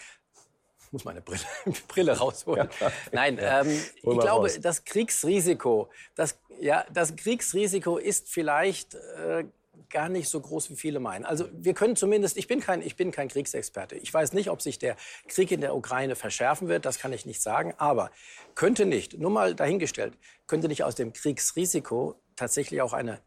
Ich 0.86 0.92
muss 0.92 1.06
meine 1.06 1.22
Brille, 1.22 1.46
Brille 1.88 2.18
rausholen. 2.18 2.68
Ja. 2.82 2.92
Nein, 3.14 3.38
ähm, 3.40 3.70
ich 3.70 4.02
glaube, 4.02 4.28
raus. 4.28 4.60
das 4.62 4.84
Kriegsrisiko, 4.84 5.90
das, 6.16 6.38
ja, 6.60 6.84
das 6.92 7.16
Kriegsrisiko 7.16 7.98
ist 8.00 8.28
vielleicht 8.28 8.96
äh, 8.96 9.46
gar 9.90 10.10
nicht 10.10 10.30
so 10.30 10.40
groß, 10.40 10.70
wie 10.70 10.76
viele 10.76 11.00
meinen. 11.00 11.26
Also 11.26 11.48
wir 11.54 11.74
können 11.74 11.96
zumindest, 11.96 12.38
ich 12.38 12.48
bin 12.48 12.60
kein, 12.60 12.82
ich 12.82 12.96
bin 12.96 13.12
kein 13.12 13.28
Kriegsexperte. 13.28 13.96
Ich 13.96 14.14
weiß 14.14 14.34
nicht, 14.34 14.50
ob 14.50 14.62
sich 14.62 14.80
der 14.80 14.96
Krieg 15.28 15.52
in 15.52 15.62
der 15.62 15.76
Ukraine 15.76 16.16
verschärfen 16.16 16.68
wird, 16.68 16.86
das 16.86 17.00
kann 17.00 17.14
ich 17.14 17.26
nicht 17.26 17.42
sagen. 17.42 17.74
Aber 17.78 18.12
könnte 18.56 18.86
nicht, 18.86 19.20
nur 19.20 19.32
mal 19.32 19.56
dahingestellt, 19.56 20.14
könnte 20.48 20.68
nicht 20.68 20.84
aus 20.84 20.96
dem 20.96 21.14
Kriegsrisiko 21.14 22.16
tatsächlich 22.36 22.82
auch 22.82 22.94
eine 22.94 23.22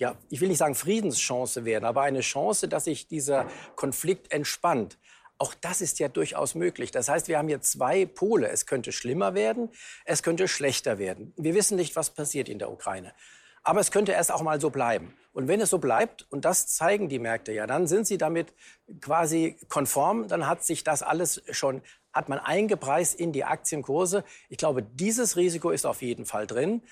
ja, 0.00 0.16
ich 0.30 0.40
will 0.40 0.48
nicht 0.48 0.58
sagen 0.58 0.74
Friedenschance 0.74 1.66
werden, 1.66 1.84
aber 1.84 2.00
eine 2.00 2.20
Chance, 2.20 2.68
dass 2.68 2.84
sich 2.84 3.06
dieser 3.06 3.46
Konflikt 3.76 4.32
entspannt. 4.32 4.98
Auch 5.36 5.54
das 5.54 5.82
ist 5.82 5.98
ja 5.98 6.08
durchaus 6.08 6.54
möglich. 6.54 6.90
Das 6.90 7.08
heißt, 7.08 7.28
wir 7.28 7.38
haben 7.38 7.48
hier 7.48 7.60
zwei 7.60 8.06
Pole. 8.06 8.48
Es 8.48 8.64
könnte 8.66 8.92
schlimmer 8.92 9.34
werden, 9.34 9.70
es 10.06 10.22
könnte 10.22 10.48
schlechter 10.48 10.98
werden. 10.98 11.34
Wir 11.36 11.54
wissen 11.54 11.76
nicht, 11.76 11.96
was 11.96 12.10
passiert 12.10 12.48
in 12.48 12.58
der 12.58 12.70
Ukraine. 12.70 13.14
Aber 13.62 13.80
es 13.80 13.90
könnte 13.90 14.12
erst 14.12 14.32
auch 14.32 14.42
mal 14.42 14.60
so 14.60 14.70
bleiben. 14.70 15.14
Und 15.32 15.46
wenn 15.46 15.60
es 15.60 15.70
so 15.70 15.78
bleibt, 15.78 16.26
und 16.30 16.44
das 16.44 16.66
zeigen 16.66 17.08
die 17.08 17.18
Märkte 17.18 17.52
ja, 17.52 17.66
dann 17.66 17.86
sind 17.86 18.06
sie 18.06 18.18
damit 18.18 18.52
quasi 19.00 19.56
konform, 19.68 20.26
dann 20.26 20.46
hat 20.46 20.64
sich 20.64 20.82
das 20.82 21.02
alles 21.02 21.42
schon, 21.50 21.82
hat 22.12 22.28
man 22.28 22.38
eingepreist 22.38 23.18
in 23.18 23.32
die 23.32 23.44
Aktienkurse. 23.44 24.24
Ich 24.48 24.58
glaube, 24.58 24.82
dieses 24.82 25.36
Risiko 25.36 25.70
ist 25.70 25.86
auf 25.86 26.02
jeden 26.02 26.26
Fall 26.26 26.46
drin. 26.46 26.82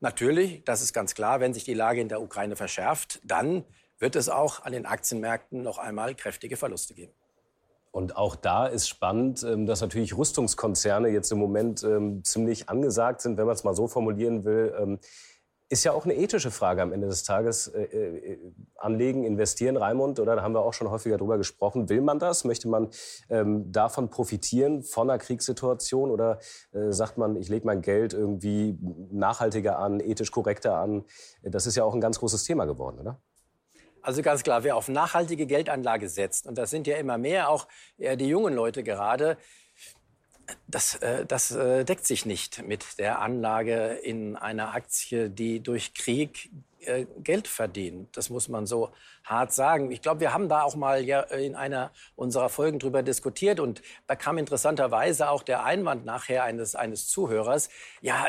Natürlich, 0.00 0.64
das 0.64 0.82
ist 0.82 0.92
ganz 0.92 1.14
klar, 1.14 1.40
wenn 1.40 1.54
sich 1.54 1.64
die 1.64 1.74
Lage 1.74 2.00
in 2.00 2.08
der 2.08 2.20
Ukraine 2.20 2.56
verschärft, 2.56 3.20
dann 3.22 3.64
wird 3.98 4.16
es 4.16 4.28
auch 4.28 4.64
an 4.64 4.72
den 4.72 4.86
Aktienmärkten 4.86 5.62
noch 5.62 5.78
einmal 5.78 6.14
kräftige 6.16 6.56
Verluste 6.56 6.94
geben. 6.94 7.12
Und 7.92 8.16
auch 8.16 8.34
da 8.34 8.66
ist 8.66 8.88
spannend, 8.88 9.44
ähm, 9.44 9.66
dass 9.66 9.80
natürlich 9.80 10.16
Rüstungskonzerne 10.16 11.10
jetzt 11.10 11.30
im 11.30 11.38
Moment 11.38 11.84
ähm, 11.84 12.24
ziemlich 12.24 12.68
angesagt 12.68 13.20
sind, 13.20 13.38
wenn 13.38 13.46
man 13.46 13.54
es 13.54 13.62
mal 13.62 13.76
so 13.76 13.86
formulieren 13.86 14.44
will. 14.44 14.98
Ist 15.70 15.84
ja 15.84 15.92
auch 15.92 16.04
eine 16.04 16.14
ethische 16.14 16.50
Frage 16.50 16.82
am 16.82 16.92
Ende 16.92 17.06
des 17.08 17.24
Tages. 17.24 17.68
Äh, 17.68 17.82
äh, 17.82 18.38
anlegen, 18.76 19.24
investieren, 19.24 19.76
Raimund, 19.78 20.20
oder 20.20 20.36
da 20.36 20.42
haben 20.42 20.52
wir 20.52 20.60
auch 20.60 20.74
schon 20.74 20.90
häufiger 20.90 21.16
drüber 21.16 21.38
gesprochen. 21.38 21.88
Will 21.88 22.02
man 22.02 22.18
das? 22.18 22.44
Möchte 22.44 22.68
man 22.68 22.90
ähm, 23.30 23.72
davon 23.72 24.10
profitieren, 24.10 24.82
von 24.82 25.08
einer 25.08 25.18
Kriegssituation? 25.18 26.10
Oder 26.10 26.38
äh, 26.72 26.92
sagt 26.92 27.16
man, 27.16 27.36
ich 27.36 27.48
lege 27.48 27.66
mein 27.66 27.80
Geld 27.80 28.12
irgendwie 28.12 28.78
nachhaltiger 29.10 29.78
an, 29.78 30.00
ethisch 30.00 30.30
korrekter 30.30 30.76
an? 30.76 31.04
Das 31.42 31.66
ist 31.66 31.76
ja 31.76 31.84
auch 31.84 31.94
ein 31.94 32.00
ganz 32.00 32.18
großes 32.20 32.44
Thema 32.44 32.66
geworden, 32.66 32.98
oder? 33.00 33.20
Also 34.02 34.20
ganz 34.20 34.42
klar, 34.42 34.64
wer 34.64 34.76
auf 34.76 34.88
nachhaltige 34.88 35.46
Geldanlage 35.46 36.10
setzt, 36.10 36.46
und 36.46 36.58
das 36.58 36.68
sind 36.68 36.86
ja 36.86 36.98
immer 36.98 37.16
mehr, 37.16 37.48
auch 37.48 37.66
die 37.96 38.26
jungen 38.26 38.52
Leute 38.52 38.82
gerade, 38.82 39.38
das, 40.66 40.96
äh, 40.96 41.26
das 41.26 41.50
äh, 41.52 41.84
deckt 41.84 42.06
sich 42.06 42.26
nicht 42.26 42.62
mit 42.62 42.98
der 42.98 43.20
Anlage 43.20 43.98
in 44.02 44.36
einer 44.36 44.74
Aktie, 44.74 45.30
die 45.30 45.60
durch 45.60 45.94
Krieg 45.94 46.50
äh, 46.86 47.06
Geld 47.18 47.48
verdient. 47.48 48.16
Das 48.16 48.30
muss 48.30 48.48
man 48.48 48.66
so 48.66 48.90
hart 49.24 49.52
sagen. 49.52 49.90
Ich 49.90 50.02
glaube, 50.02 50.20
wir 50.20 50.32
haben 50.32 50.48
da 50.48 50.62
auch 50.62 50.76
mal 50.76 51.02
ja 51.04 51.20
in 51.20 51.54
einer 51.54 51.92
unserer 52.16 52.48
Folgen 52.48 52.78
drüber 52.78 53.02
diskutiert 53.02 53.60
und 53.60 53.82
da 54.06 54.16
kam 54.16 54.38
interessanterweise 54.38 55.30
auch 55.30 55.42
der 55.42 55.64
Einwand 55.64 56.04
nachher 56.04 56.44
eines, 56.44 56.74
eines 56.74 57.08
Zuhörers. 57.08 57.68
Ja, 58.00 58.26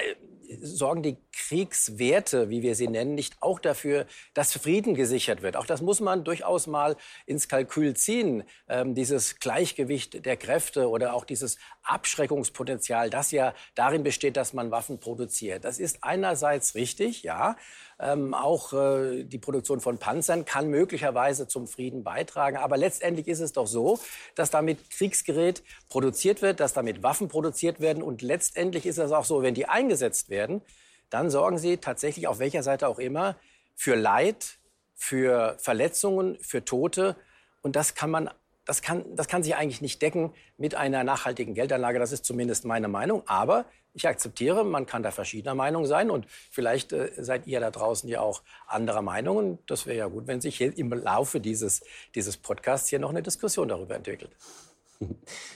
sorgen 0.62 1.04
die 1.04 1.18
Kriegswerte, 1.32 2.50
wie 2.50 2.62
wir 2.62 2.76
sie 2.76 2.88
nennen, 2.88 3.16
nicht 3.16 3.38
auch 3.42 3.60
dafür, 3.60 4.06
dass 4.34 4.54
Frieden 4.54 4.94
gesichert 4.94 5.42
wird? 5.42 5.58
Auch 5.58 5.66
das 5.66 5.82
muss 5.82 6.00
man 6.00 6.24
durchaus 6.24 6.68
mal 6.68 6.96
ins 7.26 7.48
Kalkül 7.48 7.96
ziehen. 7.96 8.44
Ähm, 8.68 8.96
dieses 8.96 9.40
Gleichgewicht 9.40 10.26
der 10.26 10.38
Kräfte 10.38 10.90
oder 10.90 11.14
auch 11.14 11.26
dieses 11.26 11.58
Abschreckungspotenzial, 11.84 13.10
das 13.10 13.32
ja 13.32 13.54
darin 13.76 14.04
besteht, 14.04 14.38
dass 14.38 14.54
man 14.54 14.72
Waffen 14.72 15.00
produziert. 15.00 15.66
Das 15.66 15.80
ist 15.80 16.04
einerseits 16.04 16.76
richtig, 16.76 17.24
ja. 17.24 17.56
Ähm, 17.98 18.34
auch 18.34 18.74
äh, 18.74 19.24
die 19.24 19.38
Produktion 19.38 19.80
von 19.80 19.98
Panzern 19.98 20.44
kann 20.44 20.70
möglicherweise 20.70 21.48
zum 21.48 21.68
Frieden 21.68 22.04
beitragen. 22.04 22.58
Aber 22.58 22.76
letztendlich 22.76 23.28
ist 23.28 23.40
es 23.40 23.54
doch 23.54 23.68
so, 23.68 24.00
dass 24.36 24.50
damit 24.50 24.90
Kriegsgerät 24.90 25.64
produziert 25.88 26.42
wird, 26.42 26.60
dass 26.60 26.74
damit 26.74 27.04
Waffen 27.04 27.30
produziert 27.30 27.80
werden. 27.80 28.04
Und 28.04 28.22
letztendlich 28.22 28.86
ist 28.86 28.98
es 28.98 29.12
auch 29.12 29.26
so, 29.26 29.44
wenn 29.44 29.54
die 29.54 29.68
eingesetzt 29.68 30.30
werden, 30.30 30.62
dann 31.10 31.30
sorgen 31.30 31.58
sie 31.58 31.78
tatsächlich 31.78 32.28
auf 32.28 32.40
welcher 32.40 32.64
Seite 32.64 32.88
auch 32.90 33.00
immer 33.00 33.38
für 33.76 33.96
Leid, 33.96 34.58
für 34.94 35.56
Verletzungen, 35.60 36.38
für 36.42 36.66
Tote. 36.66 37.16
Und 37.62 37.76
das 37.78 37.96
kann 37.96 38.12
man 38.12 38.30
das 38.66 38.82
kann, 38.82 39.16
das 39.16 39.28
kann 39.28 39.44
sich 39.44 39.56
eigentlich 39.56 39.82
nicht 39.82 40.02
decken 40.02 40.34
mit 40.58 40.76
einer 40.76 41.04
nachhaltigen 41.04 41.54
Geldanlage. 41.54 42.00
Das 42.00 42.12
ist 42.12 42.26
zumindest 42.26 42.66
meine 42.66 42.88
Meinung. 42.88 43.24
Aber 43.28 43.66
ich 43.94 44.08
akzeptiere, 44.08 44.66
man 44.66 44.86
kann 44.86 45.04
da 45.04 45.12
verschiedener 45.12 45.56
Meinung 45.56 45.86
sein 45.86 46.10
und 46.12 46.26
vielleicht 46.52 46.92
äh, 46.92 47.12
seid 47.18 47.48
ihr 47.48 47.60
da 47.60 47.72
draußen 47.72 48.10
ja 48.10 48.20
auch 48.20 48.44
anderer 48.68 49.02
Meinung. 49.02 49.38
Und 49.38 49.60
das 49.72 49.86
wäre 49.86 49.98
ja 49.98 50.08
gut, 50.08 50.28
wenn 50.28 50.42
sich 50.42 50.60
im 50.60 50.92
Laufe 50.92 51.40
dieses, 51.40 51.84
dieses 52.14 52.38
Podcasts 52.38 52.90
hier 52.90 53.00
noch 53.00 53.12
eine 53.12 53.24
Diskussion 53.24 53.70
darüber 53.70 53.96
entwickelt. 53.96 54.36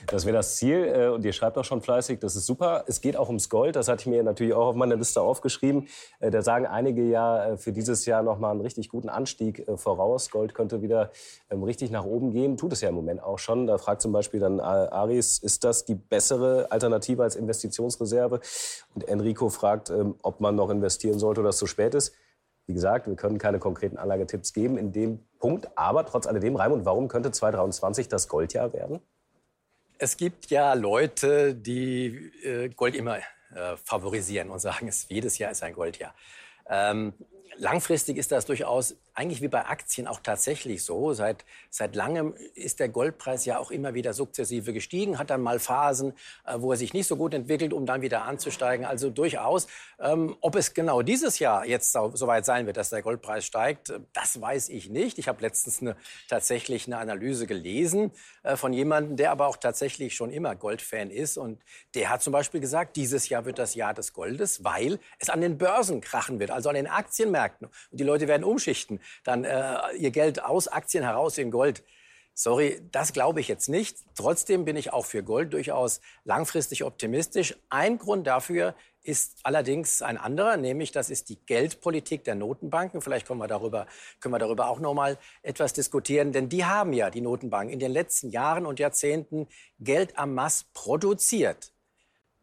Das 0.06 0.24
wäre 0.24 0.36
das 0.36 0.56
Ziel. 0.56 0.84
Äh, 0.84 1.08
und 1.08 1.24
ihr 1.24 1.32
schreibt 1.32 1.56
auch 1.58 1.64
schon 1.64 1.80
fleißig, 1.80 2.18
das 2.20 2.36
ist 2.36 2.46
super. 2.46 2.84
Es 2.86 3.00
geht 3.00 3.16
auch 3.16 3.28
ums 3.28 3.48
Gold. 3.48 3.76
Das 3.76 3.88
hatte 3.88 4.02
ich 4.02 4.06
mir 4.06 4.22
natürlich 4.22 4.54
auch 4.54 4.68
auf 4.68 4.74
meiner 4.74 4.96
Liste 4.96 5.20
aufgeschrieben. 5.20 5.88
Äh, 6.18 6.30
da 6.30 6.42
sagen 6.42 6.66
einige 6.66 7.02
ja 7.02 7.50
äh, 7.50 7.56
für 7.56 7.72
dieses 7.72 8.06
Jahr 8.06 8.22
noch 8.22 8.38
mal 8.38 8.50
einen 8.50 8.60
richtig 8.60 8.88
guten 8.88 9.08
Anstieg 9.08 9.64
voraus. 9.76 10.30
Gold 10.30 10.54
könnte 10.54 10.82
wieder 10.82 11.10
ähm, 11.50 11.62
richtig 11.62 11.90
nach 11.90 12.04
oben 12.04 12.30
gehen. 12.30 12.56
Tut 12.56 12.72
es 12.72 12.80
ja 12.80 12.88
im 12.88 12.94
Moment 12.94 13.22
auch 13.22 13.38
schon. 13.38 13.66
Da 13.66 13.78
fragt 13.78 14.02
zum 14.02 14.12
Beispiel 14.12 14.40
dann 14.40 14.60
Aris, 14.60 15.38
ist 15.38 15.64
das 15.64 15.84
die 15.84 15.94
bessere 15.94 16.70
Alternative 16.70 17.22
als 17.22 17.36
Investitionsreserve? 17.36 18.40
Und 18.94 19.08
Enrico 19.08 19.48
fragt, 19.48 19.90
ähm, 19.90 20.16
ob 20.22 20.40
man 20.40 20.56
noch 20.56 20.70
investieren 20.70 21.18
sollte 21.18 21.40
oder 21.40 21.50
es 21.50 21.56
zu 21.56 21.66
spät 21.66 21.94
ist. 21.94 22.14
Wie 22.66 22.74
gesagt, 22.74 23.08
wir 23.08 23.16
können 23.16 23.38
keine 23.38 23.58
konkreten 23.58 23.96
Anlagetipps 23.96 24.52
geben 24.52 24.78
in 24.78 24.92
dem 24.92 25.20
Punkt. 25.40 25.68
Aber 25.76 26.06
trotz 26.06 26.26
alledem, 26.26 26.54
Raimund, 26.54 26.84
warum 26.84 27.08
könnte 27.08 27.32
2023 27.32 28.08
das 28.08 28.28
Goldjahr 28.28 28.72
werden? 28.72 29.00
Es 30.02 30.16
gibt 30.16 30.50
ja 30.50 30.72
Leute, 30.72 31.54
die 31.54 32.32
äh, 32.42 32.70
Gold 32.70 32.96
immer 32.96 33.18
äh, 33.18 33.76
favorisieren 33.84 34.48
und 34.48 34.58
sagen, 34.58 34.88
es, 34.88 35.06
jedes 35.10 35.36
Jahr 35.36 35.50
ist 35.50 35.62
ein 35.62 35.74
Goldjahr. 35.74 36.14
Ähm, 36.66 37.12
langfristig 37.56 38.16
ist 38.16 38.32
das 38.32 38.46
durchaus 38.46 38.96
eigentlich 39.14 39.42
wie 39.42 39.48
bei 39.48 39.66
Aktien 39.66 40.06
auch 40.06 40.20
tatsächlich 40.22 40.82
so. 40.82 41.12
Seit, 41.12 41.44
seit 41.68 41.94
langem 41.94 42.34
ist 42.54 42.80
der 42.80 42.88
Goldpreis 42.88 43.44
ja 43.44 43.58
auch 43.58 43.70
immer 43.70 43.92
wieder 43.94 44.14
sukzessive 44.14 44.72
gestiegen, 44.72 45.18
hat 45.18 45.30
dann 45.30 45.42
mal 45.42 45.58
Phasen, 45.58 46.14
äh, 46.46 46.54
wo 46.56 46.72
er 46.72 46.78
sich 46.78 46.94
nicht 46.94 47.06
so 47.06 47.16
gut 47.16 47.34
entwickelt, 47.34 47.72
um 47.72 47.86
dann 47.86 48.02
wieder 48.02 48.24
anzusteigen. 48.24 48.86
Also 48.86 49.10
durchaus. 49.10 49.66
Ähm, 49.98 50.36
ob 50.40 50.56
es 50.56 50.72
genau 50.72 51.02
dieses 51.02 51.38
Jahr 51.38 51.66
jetzt 51.66 51.92
so, 51.92 52.12
so, 52.14 52.26
weit 52.26 52.46
sein 52.46 52.66
wird, 52.66 52.76
dass 52.76 52.90
der 52.90 53.02
Goldpreis 53.02 53.44
steigt, 53.44 53.92
das 54.14 54.40
weiß 54.40 54.68
ich 54.70 54.88
nicht. 54.88 55.18
Ich 55.18 55.28
habe 55.28 55.42
letztens 55.42 55.82
eine, 55.82 55.96
tatsächlich 56.28 56.86
eine 56.86 56.98
Analyse 56.98 57.46
gelesen 57.46 58.12
äh, 58.42 58.56
von 58.56 58.72
jemandem, 58.72 59.16
der 59.16 59.32
aber 59.32 59.48
auch 59.48 59.56
tatsächlich 59.56 60.14
schon 60.14 60.30
immer 60.30 60.54
Goldfan 60.54 61.10
ist. 61.10 61.36
Und 61.36 61.60
der 61.94 62.08
hat 62.08 62.22
zum 62.22 62.32
Beispiel 62.32 62.60
gesagt, 62.60 62.96
dieses 62.96 63.28
Jahr 63.28 63.44
wird 63.44 63.58
das 63.58 63.74
Jahr 63.74 63.92
des 63.92 64.12
Goldes, 64.12 64.64
weil 64.64 64.98
es 65.18 65.28
an 65.28 65.40
den 65.40 65.58
Börsen 65.58 66.00
krachen 66.00 66.40
wird, 66.40 66.50
also 66.50 66.68
an 66.70 66.76
den 66.76 66.86
Aktienmärkten. 66.86 67.39
Und 67.90 68.00
die 68.00 68.04
Leute 68.04 68.28
werden 68.28 68.44
umschichten 68.44 69.00
dann 69.24 69.44
äh, 69.44 69.96
ihr 69.98 70.10
Geld 70.10 70.42
aus 70.42 70.68
Aktien 70.68 71.04
heraus 71.04 71.38
in 71.38 71.50
Gold. 71.50 71.82
Sorry, 72.34 72.80
das 72.90 73.12
glaube 73.12 73.40
ich 73.40 73.48
jetzt 73.48 73.68
nicht. 73.68 73.98
Trotzdem 74.14 74.64
bin 74.64 74.76
ich 74.76 74.92
auch 74.92 75.04
für 75.04 75.22
Gold 75.22 75.52
durchaus 75.52 76.00
langfristig 76.24 76.84
optimistisch. 76.84 77.56
Ein 77.68 77.98
Grund 77.98 78.26
dafür 78.26 78.74
ist 79.02 79.38
allerdings 79.42 80.02
ein 80.02 80.18
anderer, 80.18 80.56
nämlich 80.56 80.92
das 80.92 81.10
ist 81.10 81.28
die 81.28 81.38
Geldpolitik 81.46 82.24
der 82.24 82.34
Notenbanken. 82.34 83.00
Vielleicht 83.00 83.26
können 83.26 83.40
wir 83.40 83.48
darüber, 83.48 83.86
können 84.20 84.34
wir 84.34 84.38
darüber 84.38 84.68
auch 84.68 84.78
noch 84.78 84.94
mal 84.94 85.18
etwas 85.42 85.72
diskutieren, 85.72 86.32
denn 86.32 86.48
die 86.48 86.64
haben 86.64 86.92
ja 86.92 87.10
die 87.10 87.20
Notenbanken 87.20 87.72
in 87.72 87.80
den 87.80 87.92
letzten 87.92 88.30
Jahren 88.30 88.66
und 88.66 88.78
Jahrzehnten 88.78 89.48
Geld 89.78 90.18
am 90.18 90.34
Mass 90.34 90.64
produziert 90.72 91.72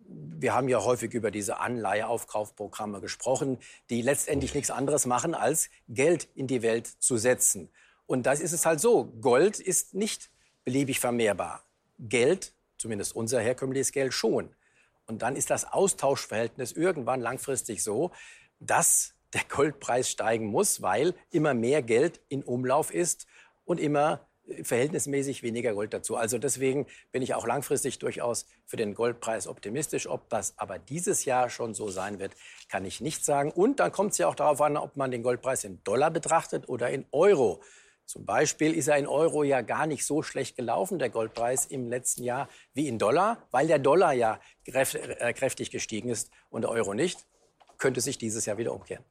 wir 0.08 0.54
haben 0.54 0.70
ja 0.70 0.84
häufig 0.84 1.14
über 1.14 1.32
diese 1.32 1.60
Anleiheaufkaufprogramme 1.60 3.02
gesprochen, 3.02 3.58
die 3.90 4.02
letztendlich 4.02 4.54
nichts 4.54 4.72
anderes 4.72 5.06
machen, 5.06 5.34
als 5.34 5.70
Geld 5.90 6.28
in 6.36 6.48
die 6.48 6.62
Welt 6.62 6.88
zu 6.88 7.18
setzen. 7.18 7.70
Und 8.06 8.26
da 8.26 8.32
ist 8.34 8.54
es 8.54 8.66
halt 8.66 8.80
so, 8.80 9.06
Gold 9.22 9.60
ist 9.60 9.94
nicht 9.94 10.30
beliebig 10.64 11.00
vermehrbar. 11.00 11.64
Geld, 12.00 12.54
zumindest 12.78 13.16
unser 13.16 13.42
herkömmliches 13.42 13.92
Geld 13.92 14.14
schon. 14.14 14.56
Und 15.06 15.22
dann 15.22 15.36
ist 15.36 15.50
das 15.50 15.72
Austauschverhältnis 15.72 16.72
irgendwann 16.72 17.22
langfristig 17.22 17.84
so, 17.84 18.12
dass 18.60 19.14
der 19.34 19.44
Goldpreis 19.50 20.10
steigen 20.10 20.48
muss, 20.48 20.82
weil 20.82 21.14
immer 21.32 21.54
mehr 21.54 21.82
Geld 21.82 22.22
in 22.30 22.44
Umlauf 22.44 22.94
ist 22.94 23.28
und 23.66 23.80
immer 23.80 24.27
verhältnismäßig 24.64 25.44
weniger 25.44 25.74
Gold 25.74 25.94
dazu. 25.94 26.16
Also 26.16 26.38
deswegen 26.38 26.88
bin 27.12 27.22
ich 27.22 27.34
auch 27.34 27.46
langfristig 27.46 28.00
durchaus 28.00 28.46
für 28.66 28.78
den 28.78 28.94
Goldpreis 28.94 29.48
optimistisch. 29.48 30.08
Ob 30.08 30.30
das 30.30 30.58
aber 30.58 30.80
dieses 30.80 31.26
Jahr 31.26 31.50
schon 31.50 31.74
so 31.74 31.90
sein 31.90 32.20
wird, 32.20 32.34
kann 32.70 32.86
ich 32.86 33.02
nicht 33.02 33.26
sagen. 33.26 33.52
Und 33.52 33.80
dann 33.80 33.92
kommt 33.92 34.14
es 34.14 34.18
ja 34.18 34.28
auch 34.28 34.36
darauf 34.36 34.62
an, 34.62 34.78
ob 34.78 34.96
man 34.96 35.12
den 35.12 35.24
Goldpreis 35.24 35.64
in 35.64 35.84
Dollar 35.84 36.12
betrachtet 36.12 36.70
oder 36.70 36.90
in 36.90 37.06
Euro. 37.12 37.62
Zum 38.06 38.26
Beispiel 38.26 38.74
ist 38.74 38.88
er 38.88 38.98
in 38.98 39.06
Euro 39.06 39.44
ja 39.44 39.60
gar 39.62 39.86
nicht 39.86 40.06
so 40.06 40.24
schlecht 40.24 40.56
gelaufen, 40.56 40.98
der 40.98 41.10
Goldpreis 41.10 41.66
im 41.66 41.90
letzten 41.90 42.24
Jahr, 42.24 42.48
wie 42.74 42.88
in 42.88 42.98
Dollar, 42.98 43.46
weil 43.52 43.68
der 43.68 43.80
Dollar 43.80 44.14
ja 44.14 44.40
äh, 44.66 45.34
kräftig 45.34 45.72
gestiegen 45.72 46.08
ist 46.08 46.32
und 46.50 46.62
der 46.62 46.72
Euro 46.72 46.94
nicht. 46.94 47.26
Könnte 47.78 48.00
sich 48.00 48.18
dieses 48.18 48.46
Jahr 48.46 48.58
wieder 48.58 48.74
umkehren. 48.74 49.04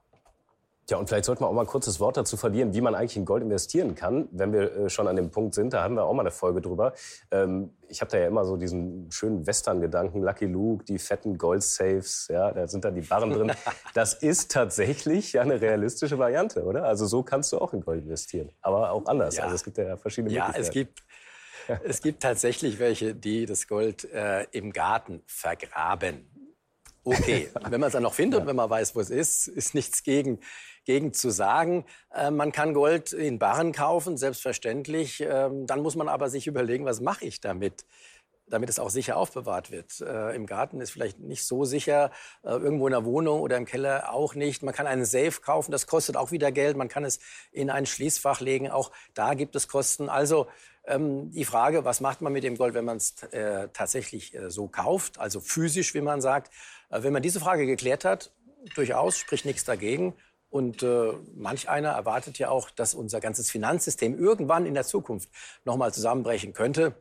Ja, 0.88 0.99
und 0.99 1.09
vielleicht 1.09 1.25
sollten 1.25 1.42
wir 1.42 1.49
auch 1.49 1.53
mal 1.53 1.62
ein 1.62 1.66
kurzes 1.66 1.99
Wort 1.99 2.16
dazu 2.16 2.37
verlieren, 2.37 2.72
wie 2.72 2.81
man 2.81 2.94
eigentlich 2.94 3.16
in 3.16 3.25
Gold 3.25 3.42
investieren 3.42 3.96
kann, 3.96 4.29
wenn 4.31 4.53
wir 4.53 4.77
äh, 4.77 4.88
schon 4.88 5.09
an 5.09 5.16
dem 5.16 5.31
Punkt 5.31 5.55
sind. 5.55 5.72
Da 5.72 5.83
haben 5.83 5.96
wir 5.96 6.05
auch 6.05 6.14
mal 6.14 6.22
eine 6.22 6.31
Folge 6.31 6.61
drüber. 6.61 6.92
Ähm, 7.33 7.70
ich 7.88 8.01
habe 8.01 8.11
da 8.12 8.18
ja 8.18 8.29
immer 8.29 8.44
so 8.44 8.57
diesen 8.57 9.11
schönen 9.11 9.46
Western-Gedanken, 9.46 10.22
Lucky 10.22 10.46
Luke, 10.46 10.85
die 10.85 10.99
fetten 10.99 11.38
Gold-Safes, 11.38 12.29
ja, 12.31 12.53
da 12.53 12.68
sind 12.68 12.85
dann 12.85 12.94
die 12.94 13.01
Barren 13.01 13.31
drin. 13.31 13.53
Das 13.94 14.14
ist 14.14 14.53
tatsächlich 14.53 15.33
ja 15.33 15.42
eine 15.42 15.61
realistische 15.61 16.18
Variante, 16.18 16.64
oder? 16.64 16.85
Also 16.85 17.07
so 17.07 17.22
kannst 17.22 17.53
du 17.53 17.59
auch 17.59 17.72
in 17.72 17.81
Gold 17.81 18.05
investieren, 18.05 18.51
aber 18.61 18.92
auch 18.92 19.07
anders. 19.07 19.37
Ja. 19.37 19.44
Also 19.44 19.57
es 19.57 19.64
gibt 19.64 19.79
ja 19.79 19.96
verschiedene 19.96 20.35
ja, 20.35 20.46
Möglichkeiten. 20.49 20.68
Es 20.68 20.72
gibt 20.72 21.03
es 21.85 22.01
gibt 22.01 22.22
tatsächlich 22.22 22.79
welche, 22.79 23.14
die 23.14 23.46
das 23.46 23.66
Gold 23.66 24.05
äh, 24.12 24.44
im 24.53 24.72
Garten 24.72 25.22
vergraben. 25.27 26.31
Okay, 27.03 27.51
wenn 27.70 27.81
man 27.81 27.88
es 27.88 27.92
dann 27.92 28.03
noch 28.03 28.14
findet, 28.14 28.40
ja. 28.40 28.46
wenn 28.46 28.57
man 28.57 28.70
weiß, 28.70 28.94
wo 28.94 29.01
es 29.01 29.11
ist, 29.11 29.49
ist 29.49 29.75
nichts 29.75 30.03
gegen 30.03 30.40
gegen 30.87 31.12
zu 31.12 31.31
sagen. 31.31 31.85
Äh, 32.14 32.31
man 32.31 32.53
kann 32.53 32.72
Gold 32.72 33.12
in 33.12 33.38
Barren 33.38 33.72
kaufen, 33.72 34.16
selbstverständlich. 34.16 35.20
Ähm, 35.20 35.66
dann 35.66 35.83
muss 35.83 35.96
man 35.96 36.09
aber 36.09 36.31
sich 36.31 36.46
überlegen, 36.46 36.87
was 36.87 37.03
mache 37.03 37.27
ich 37.27 37.42
damit? 37.42 37.85
damit 38.49 38.70
es 38.70 38.79
auch 38.79 38.90
sicher 38.90 39.16
aufbewahrt 39.16 39.70
wird. 39.70 40.01
Äh, 40.01 40.35
Im 40.37 40.46
Garten 40.46 40.81
ist 40.81 40.90
vielleicht 40.90 41.18
nicht 41.18 41.44
so 41.44 41.64
sicher, 41.64 42.12
äh, 42.44 42.51
irgendwo 42.51 42.87
in 42.87 42.92
der 42.92 43.05
Wohnung 43.05 43.40
oder 43.40 43.57
im 43.57 43.64
Keller 43.64 44.12
auch 44.12 44.35
nicht. 44.35 44.62
Man 44.62 44.72
kann 44.72 44.87
einen 44.87 45.05
Safe 45.05 45.40
kaufen, 45.40 45.72
das 45.72 45.87
kostet 45.87 46.16
auch 46.16 46.31
wieder 46.31 46.53
Geld. 46.53 46.77
Man 46.77 46.88
kann 46.88 47.05
es 47.05 47.18
in 47.51 47.70
ein 47.70 47.87
Schließfach 47.87 48.40
legen, 48.40 48.70
auch 48.70 48.92
da 49.14 49.35
gibt 49.35 49.57
es 49.57 49.66
Kosten. 49.66 50.09
Also 50.09 50.46
ähm, 50.87 51.31
die 51.33 51.44
Frage, 51.44 51.85
was 51.85 52.01
macht 52.01 52.20
man 52.20 52.33
mit 52.33 52.44
dem 52.44 52.57
Gold, 52.57 52.75
wenn 52.75 52.85
man 52.85 52.99
es 52.99 53.20
äh, 53.33 53.68
tatsächlich 53.72 54.35
äh, 54.35 54.51
so 54.51 54.68
kauft, 54.68 55.18
also 55.18 55.40
physisch, 55.40 55.94
wie 55.94 56.01
man 56.01 56.20
sagt. 56.20 56.53
Äh, 56.90 57.03
wenn 57.03 57.12
man 57.12 57.22
diese 57.22 57.40
Frage 57.40 57.66
geklärt 57.66 58.05
hat, 58.05 58.31
durchaus 58.75 59.18
spricht 59.18 59.44
nichts 59.44 59.64
dagegen. 59.64 60.14
Und 60.57 60.83
äh, 60.83 61.12
manch 61.35 61.69
einer 61.69 61.90
erwartet 61.90 62.38
ja 62.38 62.49
auch, 62.49 62.71
dass 62.71 62.95
unser 62.95 63.21
ganzes 63.21 63.51
Finanzsystem 63.51 64.19
irgendwann 64.19 64.64
in 64.64 64.73
der 64.73 64.85
Zukunft 64.85 65.29
nochmal 65.66 65.92
zusammenbrechen 65.92 66.55
könnte. 66.55 66.95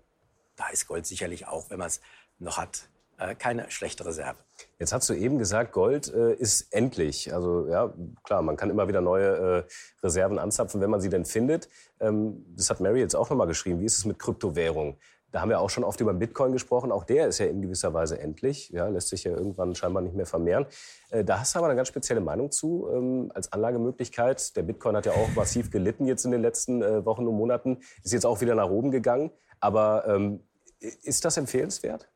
Da 0.58 0.68
ist 0.74 0.88
Gold 0.90 1.06
sicherlich 1.06 1.48
auch, 1.48 1.70
wenn 1.70 1.80
man 1.80 1.88
es 1.88 2.02
noch 2.38 2.58
hat, 2.58 2.90
äh, 3.18 3.34
keine 3.34 3.72
schlechte 3.72 4.06
Reserve. 4.06 4.36
Jetzt 4.78 4.92
hast 4.92 5.08
du 5.08 5.14
eben 5.14 5.40
gesagt, 5.40 5.72
Gold 5.72 6.14
äh, 6.14 6.34
ist 6.34 6.74
endlich. 6.74 7.34
Also 7.34 7.70
ja, 7.70 7.94
klar, 8.26 8.42
man 8.42 8.58
kann 8.58 8.70
immer 8.70 8.90
wieder 8.90 9.00
neue 9.00 9.64
äh, 9.70 10.04
Reserven 10.04 10.38
anzapfen, 10.38 10.82
wenn 10.82 10.90
man 10.90 11.00
sie 11.00 11.10
denn 11.10 11.24
findet. 11.24 11.70
Ähm, 12.02 12.46
das 12.58 12.70
hat 12.70 12.82
Mary 12.82 13.00
jetzt 13.00 13.16
auch 13.16 13.30
noch 13.30 13.38
mal 13.38 13.46
geschrieben. 13.46 13.80
Wie 13.80 13.86
ist 13.86 13.98
es 13.98 14.04
mit 14.04 14.20
Kryptowährung? 14.20 14.98
Da 15.36 15.42
haben 15.42 15.50
wir 15.50 15.60
auch 15.60 15.70
schon 15.70 15.84
oft 15.84 16.00
über 16.00 16.14
Bitcoin 16.14 16.54
gesprochen. 16.54 16.94
Auch 16.94 17.04
der 17.04 17.28
ist 17.28 17.40
ja 17.40 17.48
in 17.48 17.62
gewisser 17.62 17.94
Weise 17.94 18.18
endlich. 18.18 18.70
Ja, 18.70 18.88
lässt 18.88 19.10
sich 19.10 19.26
ja 19.26 19.32
irgendwann 19.32 19.76
scheinbar 19.76 20.02
nicht 20.02 20.16
mehr 20.16 20.26
vermehren. 20.26 20.66
Äh, 21.10 21.26
da 21.26 21.42
hast 21.42 21.54
du 21.54 21.60
aber 21.60 21.68
eine 21.68 21.76
ganz 21.76 21.90
spezielle 21.90 22.22
Meinung 22.22 22.52
zu 22.52 22.88
ähm, 22.90 23.34
als 23.36 23.52
Anlagemöglichkeit. 23.52 24.56
Der 24.56 24.64
Bitcoin 24.64 24.96
hat 24.96 25.06
ja 25.06 25.12
auch 25.12 25.28
massiv 25.36 25.72
gelitten 25.72 26.06
jetzt 26.06 26.24
in 26.24 26.32
den 26.32 26.42
letzten 26.42 26.82
äh, 26.82 27.06
Wochen 27.06 27.28
und 27.28 27.36
Monaten. 27.36 27.80
Ist 28.02 28.14
jetzt 28.14 28.26
auch 28.26 28.40
wieder 28.40 28.56
nach 28.56 28.70
oben 28.70 28.92
gegangen. 28.92 29.30
Aber 29.60 30.06
ähm, 30.08 30.40
ist 30.80 31.26
das 31.26 31.36
empfehlenswert? 31.36 32.08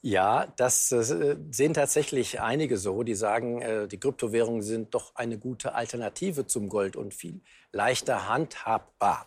Ja, 0.00 0.46
das 0.56 0.90
äh, 0.92 1.36
sehen 1.50 1.74
tatsächlich 1.74 2.40
einige 2.40 2.78
so, 2.78 3.02
die 3.02 3.16
sagen, 3.16 3.88
die 3.90 4.00
Kryptowährungen 4.00 4.62
sind 4.62 4.94
doch 4.94 5.14
eine 5.14 5.36
gute 5.36 5.74
Alternative 5.74 6.46
zum 6.46 6.70
Gold 6.70 6.96
und 6.96 7.12
viel 7.12 7.42
leichter 7.70 8.30
handhabbar. 8.30 9.26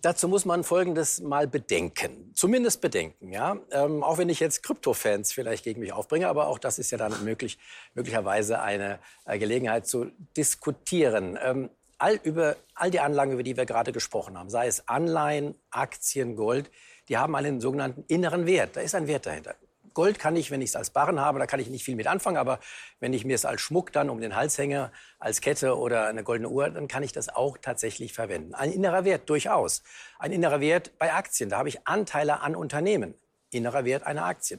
Dazu 0.00 0.26
muss 0.26 0.46
man 0.46 0.64
Folgendes 0.64 1.20
mal 1.20 1.46
bedenken, 1.46 2.32
zumindest 2.34 2.80
bedenken, 2.80 3.30
ja. 3.30 3.58
Ähm, 3.70 4.02
auch 4.02 4.16
wenn 4.16 4.30
ich 4.30 4.40
jetzt 4.40 4.62
Krypto-Fans 4.62 5.32
vielleicht 5.32 5.64
gegen 5.64 5.80
mich 5.80 5.92
aufbringe, 5.92 6.28
aber 6.28 6.46
auch 6.46 6.58
das 6.58 6.78
ist 6.78 6.90
ja 6.90 6.98
dann 6.98 7.24
möglich, 7.24 7.58
möglicherweise 7.94 8.60
eine 8.62 8.98
äh, 9.26 9.38
Gelegenheit 9.38 9.86
zu 9.86 10.10
diskutieren. 10.34 11.38
Ähm, 11.42 11.68
all 11.98 12.18
über 12.22 12.56
all 12.74 12.90
die 12.90 13.00
Anlagen, 13.00 13.32
über 13.32 13.42
die 13.42 13.56
wir 13.56 13.66
gerade 13.66 13.92
gesprochen 13.92 14.38
haben, 14.38 14.48
sei 14.48 14.66
es 14.66 14.88
Anleihen, 14.88 15.54
Aktien, 15.70 16.36
Gold, 16.36 16.70
die 17.08 17.18
haben 17.18 17.34
einen 17.34 17.60
sogenannten 17.60 18.04
inneren 18.08 18.46
Wert. 18.46 18.76
Da 18.76 18.80
ist 18.80 18.94
ein 18.94 19.06
Wert 19.06 19.26
dahinter. 19.26 19.54
Gold 19.96 20.18
kann 20.18 20.36
ich, 20.36 20.50
wenn 20.50 20.60
ich 20.60 20.68
es 20.68 20.76
als 20.76 20.90
Barren 20.90 21.20
habe, 21.20 21.38
da 21.38 21.46
kann 21.46 21.58
ich 21.58 21.70
nicht 21.70 21.82
viel 21.82 21.96
mit 21.96 22.06
anfangen, 22.06 22.36
aber 22.36 22.60
wenn 23.00 23.14
ich 23.14 23.24
mir 23.24 23.34
es 23.34 23.46
als 23.46 23.62
Schmuck 23.62 23.92
dann 23.92 24.10
um 24.10 24.20
den 24.20 24.36
Hals 24.36 24.58
hänge, 24.58 24.92
als 25.18 25.40
Kette 25.40 25.78
oder 25.78 26.06
eine 26.06 26.22
goldene 26.22 26.50
Uhr, 26.50 26.68
dann 26.68 26.86
kann 26.86 27.02
ich 27.02 27.12
das 27.12 27.30
auch 27.30 27.56
tatsächlich 27.56 28.12
verwenden. 28.12 28.54
Ein 28.54 28.72
innerer 28.72 29.06
Wert 29.06 29.30
durchaus. 29.30 29.82
Ein 30.18 30.32
innerer 30.32 30.60
Wert 30.60 30.98
bei 30.98 31.14
Aktien, 31.14 31.48
da 31.48 31.56
habe 31.56 31.70
ich 31.70 31.88
Anteile 31.88 32.42
an 32.42 32.56
Unternehmen. 32.56 33.14
Innerer 33.48 33.86
Wert 33.86 34.02
einer 34.02 34.26
Aktie. 34.26 34.58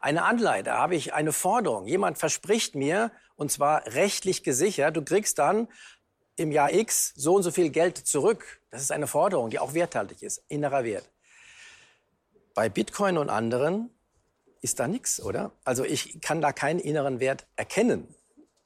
Eine 0.00 0.24
Anleihe, 0.24 0.62
da 0.62 0.78
habe 0.78 0.96
ich 0.96 1.12
eine 1.12 1.34
Forderung. 1.34 1.86
Jemand 1.86 2.16
verspricht 2.16 2.74
mir, 2.74 3.10
und 3.36 3.52
zwar 3.52 3.84
rechtlich 3.88 4.42
gesichert, 4.42 4.96
du 4.96 5.04
kriegst 5.04 5.38
dann 5.38 5.68
im 6.36 6.50
Jahr 6.50 6.72
X 6.72 7.12
so 7.14 7.34
und 7.34 7.42
so 7.42 7.50
viel 7.50 7.68
Geld 7.68 7.98
zurück. 7.98 8.62
Das 8.70 8.80
ist 8.80 8.90
eine 8.90 9.06
Forderung, 9.06 9.50
die 9.50 9.58
auch 9.58 9.74
werthaltig 9.74 10.22
ist. 10.22 10.42
Innerer 10.48 10.82
Wert. 10.84 11.10
Bei 12.54 12.70
Bitcoin 12.70 13.18
und 13.18 13.28
anderen 13.28 13.90
ist 14.60 14.80
da 14.80 14.88
nichts, 14.88 15.20
oder? 15.22 15.52
Also 15.64 15.84
ich 15.84 16.20
kann 16.20 16.40
da 16.40 16.52
keinen 16.52 16.80
inneren 16.80 17.20
Wert 17.20 17.46
erkennen. 17.56 18.14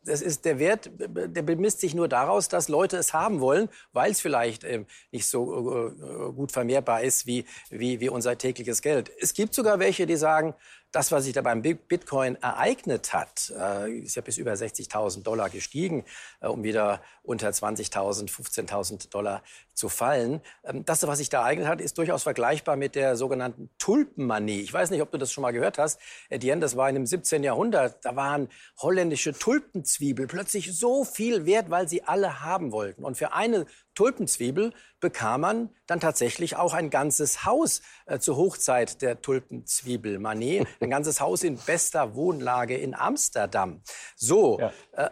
Das 0.05 0.21
ist 0.21 0.45
der 0.45 0.59
Wert, 0.59 0.91
der 0.99 1.43
bemisst 1.43 1.81
sich 1.81 1.95
nur 1.95 2.09
daraus, 2.09 2.49
dass 2.49 2.69
Leute 2.69 2.97
es 2.97 3.13
haben 3.13 3.41
wollen, 3.41 3.69
weil 3.93 4.11
es 4.11 4.21
vielleicht 4.21 4.65
äh, 4.65 4.85
nicht 5.13 5.27
so 5.27 5.87
äh, 5.87 6.33
gut 6.33 6.51
vermehrbar 6.51 7.03
ist 7.03 7.27
wie, 7.27 7.45
wie, 7.71 8.01
wie 8.01 8.09
unser 8.09 8.37
tägliches 8.37 8.83
Geld. 8.83 9.13
Es 9.21 9.33
gibt 9.33 9.55
sogar 9.55 9.79
welche, 9.79 10.07
die 10.07 10.17
sagen, 10.17 10.55
das, 10.93 11.11
was 11.11 11.25
sich 11.25 11.33
da 11.33 11.41
beim 11.41 11.63
Bitcoin 11.63 12.37
ereignet 12.37 13.15
hat, 13.15 13.53
äh, 13.59 13.91
ist 14.01 14.15
ja 14.15 14.23
bis 14.23 14.37
über 14.37 14.53
60.000 14.53 15.23
Dollar 15.23 15.49
gestiegen, 15.49 16.05
äh, 16.41 16.47
um 16.47 16.63
wieder 16.63 17.01
unter 17.23 17.49
20.000, 17.49 18.31
15.000 18.31 19.11
Dollar 19.11 19.43
zu 19.73 19.89
fallen. 19.89 20.43
Ähm, 20.65 20.85
das, 20.85 21.07
was 21.07 21.19
sich 21.19 21.31
da 21.31 21.41
ereignet 21.41 21.67
hat, 21.67 21.81
ist 21.81 21.97
durchaus 21.97 22.23
vergleichbar 22.23 22.77
mit 22.77 22.95
der 22.95 23.17
sogenannten 23.17 23.71
Tulpenmanie. 23.79 24.61
Ich 24.61 24.73
weiß 24.73 24.91
nicht, 24.91 25.01
ob 25.01 25.11
du 25.11 25.19
das 25.19 25.33
schon 25.33 25.43
mal 25.43 25.53
gehört 25.53 25.79
hast, 25.79 25.99
Etienne, 26.29 26.61
das 26.61 26.77
war 26.77 26.89
in 26.91 26.95
dem 26.95 27.07
17. 27.07 27.43
Jahrhundert. 27.43 28.05
Da 28.05 28.15
waren 28.15 28.49
holländische 28.79 29.33
Tulpenzwiebel 29.33 30.27
plötzlich 30.27 30.77
so 30.79 31.05
viel 31.05 31.47
wert, 31.47 31.71
weil 31.71 31.89
sie 31.89 32.05
alle 32.05 32.43
haben 32.43 32.71
wollten. 32.71 33.03
Und 33.03 33.17
für 33.17 33.33
eine 33.33 33.67
Tulpenzwiebel 33.95 34.73
bekam 35.01 35.43
man 35.43 35.71
dann 35.87 36.01
tatsächlich 36.01 36.57
auch 36.57 36.75
ein 36.75 36.91
ganzes 36.91 37.45
Haus 37.45 37.83
äh, 38.07 38.19
zur 38.19 38.37
Hochzeit 38.37 39.03
der 39.03 39.21
Tulpenzwiebelmanie. 39.21 40.67
Ein 40.81 40.91
ganzes 40.91 41.21
Haus 41.21 41.43
in 41.43 41.57
bester 41.57 42.15
Wohnlage 42.15 42.77
in 42.77 42.95
Amsterdam. 42.95 43.83
So. 44.17 44.59
Ja. 44.59 44.73
Äh, 44.93 45.11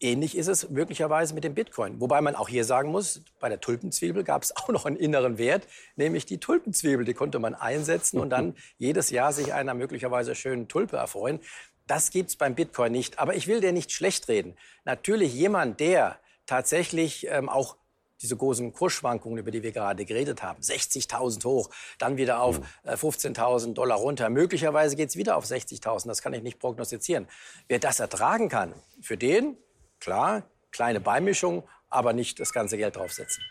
Ähnlich 0.00 0.36
ist 0.36 0.48
es 0.48 0.70
möglicherweise 0.70 1.34
mit 1.34 1.44
dem 1.44 1.54
Bitcoin. 1.54 2.00
Wobei 2.00 2.20
man 2.22 2.34
auch 2.34 2.48
hier 2.48 2.64
sagen 2.64 2.90
muss, 2.90 3.22
bei 3.38 3.48
der 3.48 3.60
Tulpenzwiebel 3.60 4.24
gab 4.24 4.42
es 4.42 4.56
auch 4.56 4.68
noch 4.68 4.86
einen 4.86 4.96
inneren 4.96 5.38
Wert, 5.38 5.66
nämlich 5.94 6.26
die 6.26 6.38
Tulpenzwiebel. 6.38 7.04
Die 7.04 7.14
konnte 7.14 7.38
man 7.38 7.54
einsetzen 7.54 8.18
und 8.18 8.30
dann 8.30 8.56
jedes 8.78 9.10
Jahr 9.10 9.32
sich 9.32 9.52
einer 9.52 9.74
möglicherweise 9.74 10.34
schönen 10.34 10.68
Tulpe 10.68 10.96
erfreuen. 10.96 11.38
Das 11.86 12.10
gibt 12.10 12.30
es 12.30 12.36
beim 12.36 12.54
Bitcoin 12.54 12.92
nicht. 12.92 13.18
Aber 13.18 13.34
ich 13.34 13.46
will 13.46 13.60
dir 13.60 13.72
nicht 13.72 13.92
schlecht 13.92 14.28
reden. 14.28 14.56
Natürlich 14.84 15.34
jemand, 15.34 15.80
der 15.80 16.18
tatsächlich 16.50 17.28
ähm, 17.28 17.48
auch 17.48 17.76
diese 18.20 18.36
großen 18.36 18.72
Kursschwankungen, 18.72 19.38
über 19.38 19.52
die 19.52 19.62
wir 19.62 19.70
gerade 19.70 20.04
geredet 20.04 20.42
haben, 20.42 20.60
60.000 20.60 21.44
hoch, 21.44 21.70
dann 21.98 22.16
wieder 22.16 22.42
auf 22.42 22.60
äh, 22.82 22.94
15.000 22.94 23.72
Dollar 23.72 23.96
runter. 23.96 24.28
Möglicherweise 24.30 24.96
geht 24.96 25.10
es 25.10 25.16
wieder 25.16 25.36
auf 25.36 25.44
60.000, 25.44 26.08
das 26.08 26.20
kann 26.20 26.34
ich 26.34 26.42
nicht 26.42 26.58
prognostizieren. 26.58 27.28
Wer 27.68 27.78
das 27.78 28.00
ertragen 28.00 28.48
kann, 28.48 28.74
für 29.00 29.16
den, 29.16 29.56
klar, 30.00 30.42
kleine 30.72 31.00
Beimischung, 31.00 31.62
aber 31.88 32.12
nicht 32.12 32.40
das 32.40 32.52
ganze 32.52 32.76
Geld 32.76 32.96
draufsetzen. 32.96 33.44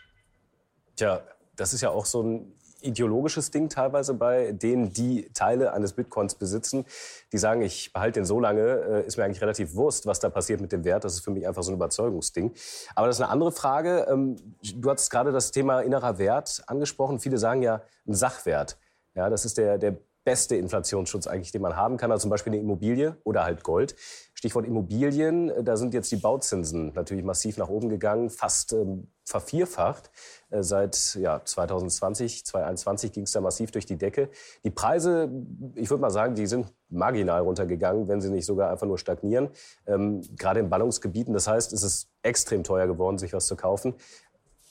Tja, 0.96 1.22
das 1.56 1.72
ist 1.72 1.80
ja 1.80 1.88
auch 1.90 2.04
so 2.04 2.22
ein 2.22 2.54
ideologisches 2.82 3.50
Ding 3.50 3.68
teilweise 3.68 4.14
bei 4.14 4.52
denen, 4.52 4.92
die 4.92 5.30
Teile 5.32 5.72
eines 5.72 5.92
Bitcoins 5.92 6.34
besitzen. 6.34 6.84
Die 7.32 7.38
sagen, 7.38 7.62
ich 7.62 7.92
behalte 7.92 8.20
den 8.20 8.24
so 8.24 8.40
lange, 8.40 8.62
äh, 8.62 9.06
ist 9.06 9.16
mir 9.16 9.24
eigentlich 9.24 9.42
relativ 9.42 9.74
wurscht, 9.74 10.06
was 10.06 10.20
da 10.20 10.28
passiert 10.28 10.60
mit 10.60 10.72
dem 10.72 10.84
Wert. 10.84 11.04
Das 11.04 11.14
ist 11.14 11.20
für 11.20 11.30
mich 11.30 11.46
einfach 11.46 11.62
so 11.62 11.70
ein 11.70 11.74
Überzeugungsding. 11.74 12.52
Aber 12.94 13.06
das 13.06 13.16
ist 13.16 13.22
eine 13.22 13.30
andere 13.30 13.52
Frage. 13.52 14.06
Ähm, 14.10 14.36
du 14.74 14.90
hast 14.90 15.10
gerade 15.10 15.32
das 15.32 15.50
Thema 15.50 15.80
innerer 15.80 16.18
Wert 16.18 16.62
angesprochen. 16.66 17.18
Viele 17.20 17.38
sagen 17.38 17.62
ja, 17.62 17.82
ein 18.06 18.14
Sachwert. 18.14 18.78
Ja, 19.14 19.28
das 19.28 19.44
ist 19.44 19.58
der, 19.58 19.78
der 19.78 19.96
beste 20.24 20.56
Inflationsschutz 20.56 21.26
eigentlich, 21.26 21.50
den 21.50 21.62
man 21.62 21.76
haben 21.76 21.96
kann. 21.96 22.12
Also 22.12 22.22
zum 22.22 22.30
Beispiel 22.30 22.52
eine 22.52 22.60
Immobilie 22.60 23.16
oder 23.24 23.44
halt 23.44 23.62
Gold. 23.62 23.96
Stichwort 24.40 24.64
Immobilien, 24.64 25.50
äh, 25.50 25.62
da 25.62 25.76
sind 25.76 25.92
jetzt 25.92 26.10
die 26.10 26.16
Bauzinsen 26.16 26.92
natürlich 26.94 27.24
massiv 27.24 27.58
nach 27.58 27.68
oben 27.68 27.90
gegangen, 27.90 28.30
fast 28.30 28.72
ähm, 28.72 29.06
vervierfacht. 29.22 30.10
Äh, 30.48 30.62
seit 30.62 31.14
ja, 31.16 31.44
2020, 31.44 32.46
2021 32.46 33.12
ging 33.12 33.24
es 33.24 33.32
da 33.32 33.42
massiv 33.42 33.70
durch 33.70 33.84
die 33.84 33.98
Decke. 33.98 34.30
Die 34.64 34.70
Preise, 34.70 35.30
ich 35.74 35.90
würde 35.90 36.00
mal 36.00 36.08
sagen, 36.08 36.36
die 36.36 36.46
sind 36.46 36.72
marginal 36.88 37.42
runtergegangen, 37.42 38.08
wenn 38.08 38.22
sie 38.22 38.30
nicht 38.30 38.46
sogar 38.46 38.70
einfach 38.70 38.86
nur 38.86 38.96
stagnieren. 38.96 39.50
Ähm, 39.86 40.22
gerade 40.38 40.60
in 40.60 40.70
Ballungsgebieten. 40.70 41.34
Das 41.34 41.46
heißt, 41.46 41.74
es 41.74 41.82
ist 41.82 42.08
extrem 42.22 42.64
teuer 42.64 42.86
geworden, 42.86 43.18
sich 43.18 43.34
was 43.34 43.44
zu 43.44 43.56
kaufen. 43.56 43.92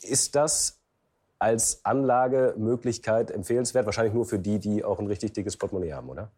Ist 0.01 0.33
das 0.33 0.79
als 1.37 1.85
Anlagemöglichkeit 1.85 3.29
empfehlenswert? 3.29 3.85
Wahrscheinlich 3.85 4.15
nur 4.15 4.25
für 4.25 4.39
die, 4.39 4.57
die 4.57 4.83
auch 4.83 4.97
ein 4.97 5.05
richtig 5.05 5.33
dickes 5.33 5.57
Portemonnaie 5.57 5.93
haben, 5.93 6.09
oder? 6.09 6.31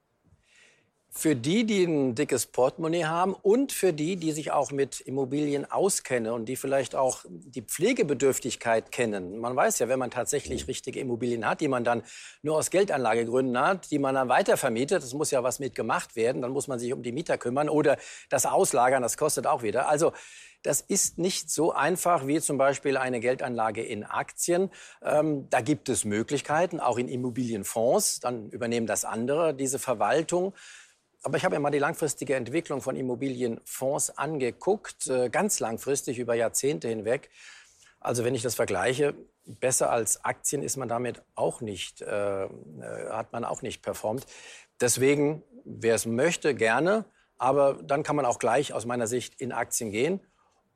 Für 1.14 1.36
die, 1.36 1.66
die 1.66 1.84
ein 1.84 2.16
dickes 2.16 2.46
Portemonnaie 2.46 3.04
haben 3.04 3.34
und 3.34 3.74
für 3.74 3.92
die, 3.92 4.16
die 4.16 4.32
sich 4.32 4.52
auch 4.52 4.72
mit 4.72 5.02
Immobilien 5.02 5.70
auskennen 5.70 6.32
und 6.32 6.46
die 6.46 6.56
vielleicht 6.56 6.96
auch 6.96 7.26
die 7.28 7.62
Pflegebedürftigkeit 7.62 8.94
kennen. 8.94 9.38
Man 9.38 9.54
weiß 9.54 9.80
ja, 9.80 9.90
wenn 9.90 10.00
man 10.00 10.10
tatsächlich 10.10 10.70
richtige 10.70 11.02
Immobilien 11.02 11.46
hat, 11.46 11.60
die 11.60 11.68
man 11.68 11.84
dann 11.84 12.04
nur 12.44 12.56
aus 12.56 12.72
Geldanlagegründen 12.72 13.60
hat, 13.60 13.92
die 13.92 14.00
man 14.00 14.16
dann 14.16 14.30
weitervermietet, 14.30 15.04
das 15.04 15.14
muss 15.14 15.32
ja 15.32 15.44
was 15.44 15.60
mit 15.60 15.76
gemacht 15.76 16.16
werden, 16.16 16.42
dann 16.42 16.52
muss 16.52 16.70
man 16.70 16.80
sich 16.80 16.94
um 16.94 17.04
die 17.04 17.12
Mieter 17.12 17.38
kümmern 17.38 17.68
oder 17.68 17.98
das 18.30 18.46
auslagern, 18.46 19.04
das 19.04 19.18
kostet 19.18 19.48
auch 19.48 19.64
wieder. 19.64 19.90
Also 19.90 20.14
das 20.64 20.80
ist 20.80 21.18
nicht 21.18 21.50
so 21.50 21.74
einfach 21.74 22.28
wie 22.28 22.40
zum 22.40 22.58
Beispiel 22.58 22.96
eine 22.96 23.20
Geldanlage 23.20 23.84
in 23.84 24.06
Aktien. 24.06 24.70
Ähm, 25.04 25.50
da 25.50 25.60
gibt 25.60 25.90
es 25.90 26.06
Möglichkeiten, 26.06 26.80
auch 26.80 26.98
in 26.98 27.08
Immobilienfonds. 27.08 28.20
Dann 28.20 28.50
übernehmen 28.50 28.88
das 28.88 29.04
andere, 29.04 29.54
diese 29.54 29.80
Verwaltung. 29.80 30.54
Aber 31.24 31.38
ich 31.38 31.46
habe 31.46 31.56
mir 31.56 31.60
mal 31.60 31.70
die 31.70 31.80
langfristige 31.80 32.36
Entwicklung 32.36 32.82
von 32.82 32.96
Immobilienfonds 32.96 34.18
angeguckt, 34.18 35.08
äh, 35.08 35.30
ganz 35.30 35.60
langfristig 35.60 36.18
über 36.18 36.34
Jahrzehnte 36.34 36.88
hinweg. 36.88 37.30
Also 38.00 38.24
wenn 38.24 38.34
ich 38.34 38.42
das 38.42 38.56
vergleiche, 38.56 39.14
besser 39.46 39.92
als 39.92 40.26
Aktien 40.26 40.64
ist 40.64 40.78
man 40.78 40.88
damit 40.88 41.22
auch 41.36 41.62
nicht, 41.62 42.02
äh, 42.02 42.46
äh 42.46 42.50
hat 43.10 43.32
man 43.34 43.46
auch 43.46 43.62
nicht 43.62 43.84
performt. 43.84 44.26
Deswegen, 44.80 45.44
wer 45.64 45.96
es 45.96 46.06
möchte, 46.06 46.56
gerne. 46.56 47.06
Aber 47.38 47.80
dann 47.84 48.04
kann 48.04 48.16
man 48.16 48.26
auch 48.26 48.40
gleich 48.40 48.74
aus 48.74 48.86
meiner 48.86 49.08
Sicht 49.08 49.40
in 49.40 49.52
Aktien 49.52 49.92
gehen. 49.92 50.20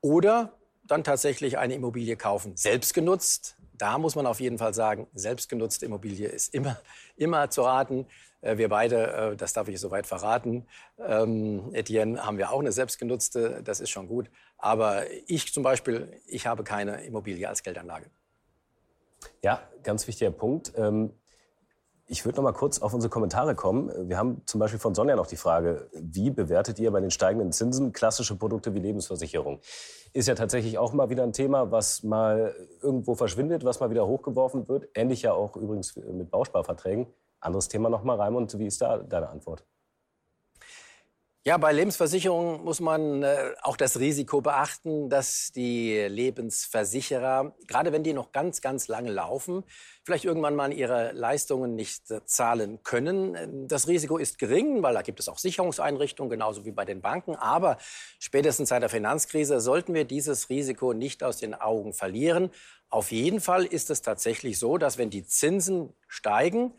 Oder 0.00 0.52
dann 0.84 1.02
tatsächlich 1.02 1.58
eine 1.58 1.74
Immobilie 1.74 2.16
kaufen, 2.16 2.56
selbstgenutzt. 2.56 3.55
Da 3.78 3.98
muss 3.98 4.14
man 4.14 4.26
auf 4.26 4.40
jeden 4.40 4.58
Fall 4.58 4.74
sagen, 4.74 5.06
selbstgenutzte 5.14 5.86
Immobilie 5.86 6.28
ist 6.28 6.54
immer, 6.54 6.78
immer 7.16 7.50
zu 7.50 7.62
raten. 7.62 8.06
Äh, 8.40 8.58
wir 8.58 8.68
beide, 8.68 9.12
äh, 9.12 9.36
das 9.36 9.52
darf 9.52 9.68
ich 9.68 9.80
soweit 9.80 10.06
verraten, 10.06 10.66
ähm, 10.98 11.70
Etienne, 11.72 12.24
haben 12.24 12.38
wir 12.38 12.50
auch 12.52 12.60
eine 12.60 12.72
selbstgenutzte, 12.72 13.62
das 13.62 13.80
ist 13.80 13.90
schon 13.90 14.08
gut. 14.08 14.30
Aber 14.58 15.04
ich 15.26 15.52
zum 15.52 15.62
Beispiel, 15.62 16.20
ich 16.26 16.46
habe 16.46 16.64
keine 16.64 17.04
Immobilie 17.04 17.48
als 17.48 17.62
Geldanlage. 17.62 18.10
Ja, 19.42 19.62
ganz 19.82 20.06
wichtiger 20.06 20.30
Punkt. 20.30 20.72
Ähm, 20.76 21.12
ich 22.08 22.24
würde 22.24 22.36
noch 22.36 22.44
mal 22.44 22.52
kurz 22.52 22.80
auf 22.80 22.94
unsere 22.94 23.10
Kommentare 23.10 23.54
kommen. 23.54 24.08
Wir 24.08 24.16
haben 24.16 24.42
zum 24.46 24.60
Beispiel 24.60 24.78
von 24.78 24.94
Sonja 24.94 25.16
noch 25.16 25.26
die 25.26 25.36
Frage, 25.36 25.90
wie 25.92 26.30
bewertet 26.30 26.78
ihr 26.78 26.90
bei 26.90 27.00
den 27.00 27.10
steigenden 27.10 27.52
Zinsen 27.52 27.92
klassische 27.92 28.36
Produkte 28.36 28.74
wie 28.74 28.78
Lebensversicherung? 28.78 29.60
Ist 30.12 30.28
ja 30.28 30.34
tatsächlich 30.34 30.78
auch 30.78 30.92
mal 30.92 31.10
wieder 31.10 31.24
ein 31.24 31.32
Thema, 31.32 31.72
was 31.72 32.04
mal 32.04 32.54
irgendwo 32.80 33.14
verschwindet, 33.14 33.64
was 33.64 33.80
mal 33.80 33.90
wieder 33.90 34.06
hochgeworfen 34.06 34.68
wird. 34.68 34.88
Ähnlich 34.94 35.22
ja 35.22 35.32
auch 35.32 35.56
übrigens 35.56 35.96
mit 35.96 36.30
Bausparverträgen. 36.30 37.06
Anderes 37.40 37.68
Thema 37.68 37.90
noch 37.90 38.04
mal, 38.04 38.16
Raimund, 38.16 38.56
wie 38.58 38.66
ist 38.66 38.80
da 38.80 38.98
deine 38.98 39.28
Antwort? 39.28 39.64
Ja, 41.46 41.58
bei 41.58 41.72
Lebensversicherungen 41.72 42.64
muss 42.64 42.80
man 42.80 43.22
äh, 43.22 43.52
auch 43.62 43.76
das 43.76 44.00
Risiko 44.00 44.40
beachten, 44.40 45.08
dass 45.08 45.52
die 45.52 45.96
Lebensversicherer, 45.96 47.54
gerade 47.68 47.92
wenn 47.92 48.02
die 48.02 48.14
noch 48.14 48.32
ganz, 48.32 48.60
ganz 48.60 48.88
lange 48.88 49.12
laufen, 49.12 49.62
vielleicht 50.02 50.24
irgendwann 50.24 50.56
mal 50.56 50.72
ihre 50.72 51.12
Leistungen 51.12 51.76
nicht 51.76 52.10
äh, 52.10 52.24
zahlen 52.24 52.82
können. 52.82 53.68
Das 53.68 53.86
Risiko 53.86 54.18
ist 54.18 54.40
gering, 54.40 54.82
weil 54.82 54.94
da 54.94 55.02
gibt 55.02 55.20
es 55.20 55.28
auch 55.28 55.38
Sicherungseinrichtungen, 55.38 56.30
genauso 56.30 56.64
wie 56.64 56.72
bei 56.72 56.84
den 56.84 57.00
Banken. 57.00 57.36
Aber 57.36 57.76
spätestens 58.18 58.70
seit 58.70 58.82
der 58.82 58.88
Finanzkrise 58.88 59.60
sollten 59.60 59.94
wir 59.94 60.04
dieses 60.04 60.50
Risiko 60.50 60.94
nicht 60.94 61.22
aus 61.22 61.36
den 61.36 61.54
Augen 61.54 61.92
verlieren. 61.92 62.50
Auf 62.90 63.12
jeden 63.12 63.40
Fall 63.40 63.66
ist 63.66 63.88
es 63.90 64.02
tatsächlich 64.02 64.58
so, 64.58 64.78
dass 64.78 64.98
wenn 64.98 65.10
die 65.10 65.24
Zinsen 65.24 65.94
steigen, 66.08 66.72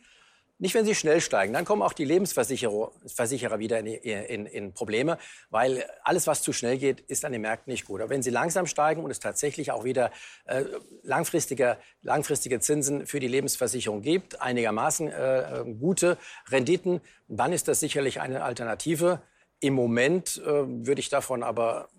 nicht, 0.60 0.74
wenn 0.74 0.86
sie 0.86 0.96
schnell 0.96 1.22
steigen. 1.22 1.54
Dann 1.54 1.66
kommen 1.66 1.82
auch 1.82 1.94
die 1.94 2.06
Lebensversicherer 2.06 3.60
wieder 3.60 3.80
in, 3.80 3.86
in, 3.86 4.46
in, 4.46 4.74
Probleme, 4.74 5.18
weil 5.50 5.86
alles, 6.04 6.26
was 6.26 6.42
zu 6.42 6.52
schnell 6.52 6.78
geht, 6.78 7.02
ist 7.02 7.26
an 7.26 7.32
den 7.32 7.42
Märkten 7.42 7.72
nicht 7.72 7.86
gut. 7.86 8.02
Aber 8.02 8.10
wenn 8.10 8.24
sie 8.24 8.32
langsam 8.32 8.66
steigen 8.66 9.04
und 9.04 9.12
es 9.12 9.20
tatsächlich 9.20 9.72
auch 9.72 9.84
wieder 9.84 10.12
äh, 10.46 10.64
langfristige, 11.04 11.78
langfristige 12.02 12.60
Zinsen 12.60 13.06
für 13.06 13.20
die 13.20 13.28
Lebensversicherung 13.28 14.02
gibt, 14.02 14.42
einigermaßen 14.42 15.10
äh, 15.10 15.66
gute 15.80 16.18
Renditen, 16.50 17.02
dann 17.28 17.54
ist 17.54 17.68
das 17.68 17.80
sicherlich 17.80 18.20
eine 18.20 18.44
Alternative. 18.44 19.22
Im 19.60 19.74
Moment 19.74 20.42
äh, 20.44 20.46
würde 20.46 21.00
ich 21.00 21.10
davon 21.10 21.44
aber 21.44 21.90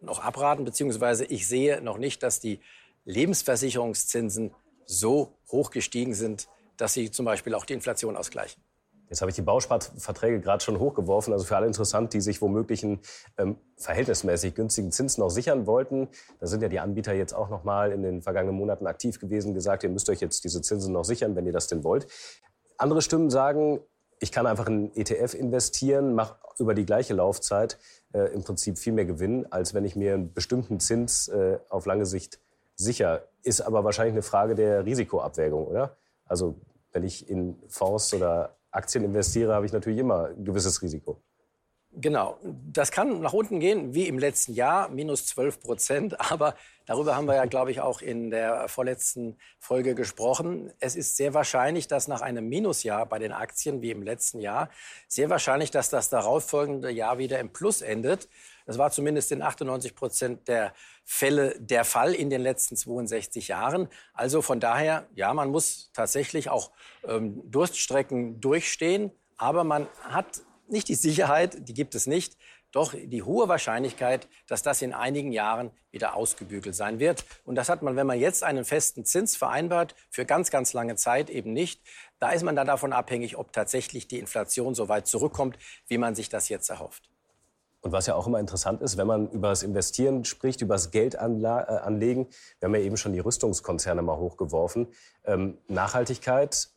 noch 0.00 0.20
abraten, 0.20 0.64
beziehungsweise 0.64 1.24
ich 1.24 1.46
sehe 1.46 1.82
noch 1.82 1.98
nicht, 1.98 2.22
dass 2.22 2.40
die 2.40 2.60
Lebensversicherungszinsen 3.04 4.54
so 4.86 5.36
hoch 5.50 5.70
gestiegen 5.70 6.14
sind, 6.14 6.48
dass 6.78 6.94
sie 6.94 7.10
zum 7.10 7.26
Beispiel 7.26 7.54
auch 7.54 7.66
die 7.66 7.74
Inflation 7.74 8.16
ausgleichen. 8.16 8.62
Jetzt 9.10 9.20
habe 9.22 9.30
ich 9.30 9.36
die 9.36 9.42
Bausparverträge 9.42 10.40
gerade 10.40 10.62
schon 10.62 10.78
hochgeworfen. 10.78 11.32
Also 11.32 11.44
für 11.46 11.56
alle 11.56 11.66
interessant, 11.66 12.12
die 12.12 12.20
sich 12.20 12.42
womöglich 12.42 12.84
einen 12.84 13.00
ähm, 13.38 13.56
verhältnismäßig 13.76 14.54
günstigen 14.54 14.92
Zins 14.92 15.16
noch 15.16 15.30
sichern 15.30 15.66
wollten. 15.66 16.08
Da 16.40 16.46
sind 16.46 16.62
ja 16.62 16.68
die 16.68 16.78
Anbieter 16.78 17.14
jetzt 17.14 17.32
auch 17.32 17.48
noch 17.48 17.64
mal 17.64 17.92
in 17.92 18.02
den 18.02 18.22
vergangenen 18.22 18.56
Monaten 18.56 18.86
aktiv 18.86 19.18
gewesen, 19.18 19.54
gesagt, 19.54 19.82
ihr 19.82 19.88
müsst 19.88 20.10
euch 20.10 20.20
jetzt 20.20 20.44
diese 20.44 20.60
Zinsen 20.60 20.92
noch 20.92 21.04
sichern, 21.04 21.36
wenn 21.36 21.46
ihr 21.46 21.52
das 21.52 21.68
denn 21.68 21.84
wollt. 21.84 22.06
Andere 22.76 23.00
Stimmen 23.00 23.30
sagen, 23.30 23.80
ich 24.20 24.30
kann 24.30 24.46
einfach 24.46 24.66
in 24.66 24.94
ETF 24.94 25.34
investieren, 25.34 26.14
mache 26.14 26.36
über 26.58 26.74
die 26.74 26.84
gleiche 26.84 27.14
Laufzeit 27.14 27.78
äh, 28.12 28.32
im 28.34 28.42
Prinzip 28.42 28.78
viel 28.78 28.92
mehr 28.92 29.04
Gewinn, 29.06 29.46
als 29.50 29.74
wenn 29.74 29.84
ich 29.84 29.96
mir 29.96 30.14
einen 30.14 30.34
bestimmten 30.34 30.80
Zins 30.80 31.28
äh, 31.28 31.58
auf 31.70 31.86
lange 31.86 32.04
Sicht 32.04 32.40
sicher. 32.74 33.22
Ist 33.42 33.60
aber 33.62 33.84
wahrscheinlich 33.84 34.14
eine 34.14 34.22
Frage 34.22 34.54
der 34.54 34.84
Risikoabwägung, 34.84 35.66
oder? 35.66 35.96
Also 36.28 36.60
wenn 36.92 37.04
ich 37.04 37.28
in 37.28 37.56
Fonds 37.68 38.14
oder 38.14 38.56
Aktien 38.70 39.04
investiere, 39.04 39.54
habe 39.54 39.66
ich 39.66 39.72
natürlich 39.72 39.98
immer 39.98 40.28
ein 40.28 40.44
gewisses 40.44 40.80
Risiko. 40.82 41.20
Genau, 41.92 42.38
das 42.42 42.90
kann 42.90 43.20
nach 43.20 43.32
unten 43.32 43.60
gehen, 43.60 43.94
wie 43.94 44.06
im 44.06 44.18
letzten 44.18 44.52
Jahr, 44.52 44.88
minus 44.88 45.26
12 45.26 45.60
Prozent. 45.60 46.30
Aber 46.30 46.54
darüber 46.88 47.14
haben 47.14 47.28
wir 47.28 47.34
ja, 47.34 47.44
glaube 47.44 47.70
ich, 47.70 47.80
auch 47.80 48.00
in 48.00 48.30
der 48.30 48.66
vorletzten 48.68 49.36
Folge 49.60 49.94
gesprochen. 49.94 50.72
Es 50.80 50.96
ist 50.96 51.16
sehr 51.16 51.34
wahrscheinlich, 51.34 51.86
dass 51.86 52.08
nach 52.08 52.22
einem 52.22 52.48
Minusjahr 52.48 53.06
bei 53.06 53.18
den 53.18 53.30
Aktien 53.30 53.82
wie 53.82 53.90
im 53.90 54.02
letzten 54.02 54.40
Jahr, 54.40 54.70
sehr 55.06 55.30
wahrscheinlich, 55.30 55.70
dass 55.70 55.90
das 55.90 56.08
darauffolgende 56.08 56.90
Jahr 56.90 57.18
wieder 57.18 57.38
im 57.38 57.52
Plus 57.52 57.82
endet. 57.82 58.28
Das 58.66 58.78
war 58.78 58.90
zumindest 58.90 59.30
in 59.32 59.42
98 59.42 59.94
Prozent 59.94 60.48
der 60.48 60.72
Fälle 61.04 61.54
der 61.58 61.84
Fall 61.84 62.14
in 62.14 62.30
den 62.30 62.40
letzten 62.40 62.76
62 62.76 63.48
Jahren. 63.48 63.88
Also 64.14 64.42
von 64.42 64.58
daher, 64.58 65.06
ja, 65.14 65.32
man 65.34 65.50
muss 65.50 65.90
tatsächlich 65.92 66.48
auch 66.48 66.70
ähm, 67.06 67.42
Durststrecken 67.50 68.40
durchstehen, 68.40 69.12
aber 69.36 69.62
man 69.62 69.88
hat 70.02 70.42
nicht 70.68 70.88
die 70.88 70.94
Sicherheit, 70.94 71.68
die 71.68 71.74
gibt 71.74 71.94
es 71.94 72.06
nicht, 72.06 72.36
doch 72.72 72.94
die 72.94 73.22
hohe 73.22 73.48
Wahrscheinlichkeit, 73.48 74.28
dass 74.46 74.62
das 74.62 74.82
in 74.82 74.92
einigen 74.92 75.32
Jahren 75.32 75.70
wieder 75.90 76.14
ausgebügelt 76.14 76.74
sein 76.74 76.98
wird. 76.98 77.24
Und 77.44 77.54
das 77.54 77.68
hat 77.68 77.82
man, 77.82 77.96
wenn 77.96 78.06
man 78.06 78.18
jetzt 78.18 78.44
einen 78.44 78.64
festen 78.64 79.04
Zins 79.04 79.36
vereinbart, 79.36 79.94
für 80.10 80.24
ganz, 80.24 80.50
ganz 80.50 80.72
lange 80.72 80.96
Zeit 80.96 81.30
eben 81.30 81.52
nicht. 81.52 81.80
Da 82.18 82.30
ist 82.30 82.42
man 82.42 82.56
dann 82.56 82.66
davon 82.66 82.92
abhängig, 82.92 83.38
ob 83.38 83.52
tatsächlich 83.52 84.08
die 84.08 84.18
Inflation 84.18 84.74
so 84.74 84.88
weit 84.88 85.06
zurückkommt, 85.06 85.56
wie 85.86 85.98
man 85.98 86.14
sich 86.14 86.28
das 86.28 86.48
jetzt 86.48 86.68
erhofft. 86.68 87.10
Und 87.80 87.92
was 87.92 88.06
ja 88.06 88.16
auch 88.16 88.26
immer 88.26 88.40
interessant 88.40 88.82
ist, 88.82 88.96
wenn 88.96 89.06
man 89.06 89.30
über 89.30 89.50
das 89.50 89.62
Investieren 89.62 90.24
spricht, 90.24 90.60
über 90.60 90.74
das 90.74 90.90
Geld 90.90 91.14
äh, 91.14 91.18
anlegen, 91.18 92.26
wir 92.58 92.66
haben 92.66 92.74
ja 92.74 92.80
eben 92.80 92.96
schon 92.96 93.12
die 93.12 93.20
Rüstungskonzerne 93.20 94.02
mal 94.02 94.16
hochgeworfen. 94.16 94.88
Ähm, 95.24 95.58
Nachhaltigkeit, 95.68 96.70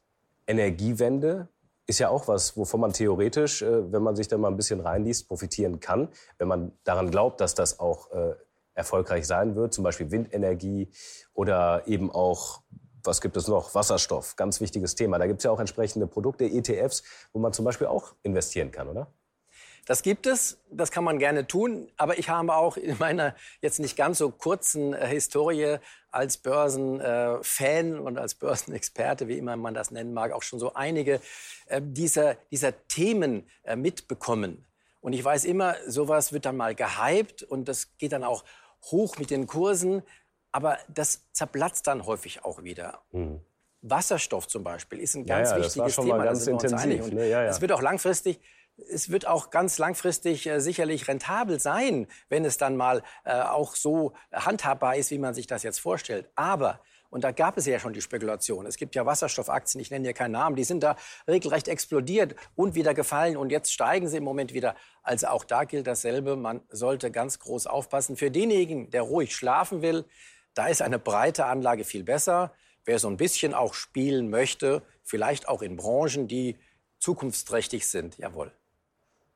Energiewende 0.45 1.47
ist 1.91 1.99
ja 1.99 2.09
auch 2.09 2.27
was, 2.27 2.57
wovon 2.57 2.81
man 2.81 2.93
theoretisch, 2.93 3.61
äh, 3.61 3.91
wenn 3.91 4.01
man 4.01 4.15
sich 4.15 4.27
da 4.27 4.37
mal 4.37 4.47
ein 4.47 4.57
bisschen 4.57 4.79
reinliest, 4.79 5.27
profitieren 5.27 5.79
kann, 5.79 6.09
wenn 6.37 6.47
man 6.47 6.71
daran 6.83 7.11
glaubt, 7.11 7.39
dass 7.39 7.53
das 7.53 7.79
auch 7.79 8.11
äh, 8.11 8.33
erfolgreich 8.73 9.27
sein 9.27 9.55
wird, 9.55 9.73
zum 9.73 9.83
Beispiel 9.83 10.09
Windenergie 10.09 10.89
oder 11.33 11.83
eben 11.87 12.09
auch 12.09 12.61
was 13.03 13.19
gibt 13.19 13.35
es 13.35 13.47
noch? 13.47 13.73
Wasserstoff, 13.73 14.35
ganz 14.35 14.61
wichtiges 14.61 14.93
Thema. 14.93 15.17
Da 15.17 15.25
gibt 15.25 15.39
es 15.39 15.43
ja 15.43 15.49
auch 15.49 15.59
entsprechende 15.59 16.05
Produkte, 16.05 16.45
ETFs, 16.45 17.01
wo 17.33 17.39
man 17.39 17.51
zum 17.51 17.65
Beispiel 17.65 17.87
auch 17.87 18.13
investieren 18.21 18.71
kann, 18.71 18.87
oder? 18.87 19.07
Das 19.87 20.03
gibt 20.03 20.27
es, 20.27 20.59
das 20.69 20.91
kann 20.91 21.03
man 21.03 21.17
gerne 21.17 21.47
tun, 21.47 21.91
aber 21.97 22.19
ich 22.19 22.29
habe 22.29 22.53
auch 22.53 22.77
in 22.77 22.95
meiner 22.99 23.35
jetzt 23.61 23.79
nicht 23.79 23.97
ganz 23.97 24.19
so 24.19 24.29
kurzen 24.29 24.93
äh, 24.93 25.07
Historie 25.07 25.77
als 26.11 26.37
Börsenfan 26.37 27.95
äh, 27.95 27.99
und 27.99 28.17
als 28.17 28.35
Börsenexperte, 28.35 29.27
wie 29.27 29.37
immer 29.37 29.55
man 29.55 29.73
das 29.73 29.91
nennen 29.91 30.13
mag, 30.13 30.31
auch 30.33 30.43
schon 30.43 30.59
so 30.59 30.73
einige 30.73 31.21
äh, 31.67 31.81
dieser, 31.83 32.35
dieser 32.51 32.87
Themen 32.87 33.49
äh, 33.63 33.75
mitbekommen. 33.75 34.65
Und 34.99 35.13
ich 35.13 35.23
weiß 35.23 35.45
immer, 35.45 35.75
sowas 35.87 36.31
wird 36.31 36.45
dann 36.45 36.57
mal 36.57 36.75
gehypt 36.75 37.43
und 37.43 37.67
das 37.67 37.97
geht 37.97 38.11
dann 38.11 38.23
auch 38.23 38.43
hoch 38.91 39.17
mit 39.17 39.31
den 39.31 39.47
Kursen, 39.47 40.03
aber 40.51 40.77
das 40.87 41.31
zerplatzt 41.31 41.87
dann 41.87 42.05
häufig 42.05 42.43
auch 42.43 42.63
wieder. 42.63 43.01
Mhm. 43.11 43.39
Wasserstoff 43.81 44.47
zum 44.47 44.63
Beispiel 44.63 44.99
ist 44.99 45.15
ein 45.15 45.25
ganz 45.25 45.49
ja, 45.49 45.57
ja, 45.57 45.63
wichtiges 45.63 45.73
das 45.73 45.81
war 45.81 45.89
schon 45.89 46.05
Thema. 46.05 46.17
Mal 46.17 46.25
ganz 46.25 46.45
intensiv. 46.45 47.11
Ne? 47.11 47.29
Ja, 47.29 47.43
ja. 47.43 47.61
wird 47.61 47.71
auch 47.71 47.81
langfristig 47.81 48.39
es 48.89 49.09
wird 49.09 49.27
auch 49.27 49.49
ganz 49.49 49.77
langfristig 49.77 50.47
äh, 50.47 50.59
sicherlich 50.59 51.07
rentabel 51.07 51.59
sein, 51.59 52.07
wenn 52.29 52.45
es 52.45 52.57
dann 52.57 52.75
mal 52.75 53.03
äh, 53.25 53.41
auch 53.41 53.75
so 53.75 54.13
handhabbar 54.31 54.95
ist, 54.95 55.11
wie 55.11 55.19
man 55.19 55.33
sich 55.33 55.47
das 55.47 55.63
jetzt 55.63 55.79
vorstellt. 55.79 56.29
Aber 56.35 56.81
und 57.11 57.25
da 57.25 57.31
gab 57.31 57.57
es 57.57 57.65
ja 57.65 57.77
schon 57.77 57.91
die 57.91 58.01
Spekulation. 58.01 58.65
Es 58.65 58.77
gibt 58.77 58.95
ja 58.95 59.05
Wasserstoffaktien, 59.05 59.81
ich 59.81 59.91
nenne 59.91 60.05
hier 60.05 60.13
keinen 60.13 60.31
Namen, 60.31 60.55
die 60.55 60.63
sind 60.63 60.81
da 60.81 60.95
regelrecht 61.27 61.67
explodiert 61.67 62.35
und 62.55 62.73
wieder 62.73 62.93
gefallen 62.93 63.35
und 63.35 63.51
jetzt 63.51 63.73
steigen 63.73 64.07
sie 64.07 64.17
im 64.17 64.23
Moment 64.23 64.53
wieder. 64.53 64.75
Also 65.03 65.27
auch 65.27 65.43
da 65.43 65.65
gilt 65.65 65.87
dasselbe. 65.87 66.37
Man 66.37 66.61
sollte 66.69 67.11
ganz 67.11 67.39
groß 67.39 67.67
aufpassen. 67.67 68.15
Für 68.15 68.31
denjenigen, 68.31 68.89
der 68.91 69.01
ruhig 69.01 69.35
schlafen 69.35 69.81
will, 69.81 70.05
da 70.53 70.67
ist 70.67 70.81
eine 70.81 70.99
breite 70.99 71.45
Anlage 71.45 71.83
viel 71.83 72.03
besser. 72.03 72.53
Wer 72.85 72.97
so 72.97 73.09
ein 73.09 73.17
bisschen 73.17 73.53
auch 73.53 73.73
spielen 73.73 74.29
möchte, 74.29 74.81
vielleicht 75.03 75.49
auch 75.49 75.61
in 75.61 75.75
Branchen, 75.75 76.29
die 76.29 76.57
zukunftsträchtig 76.99 77.87
sind, 77.89 78.17
jawohl. 78.19 78.53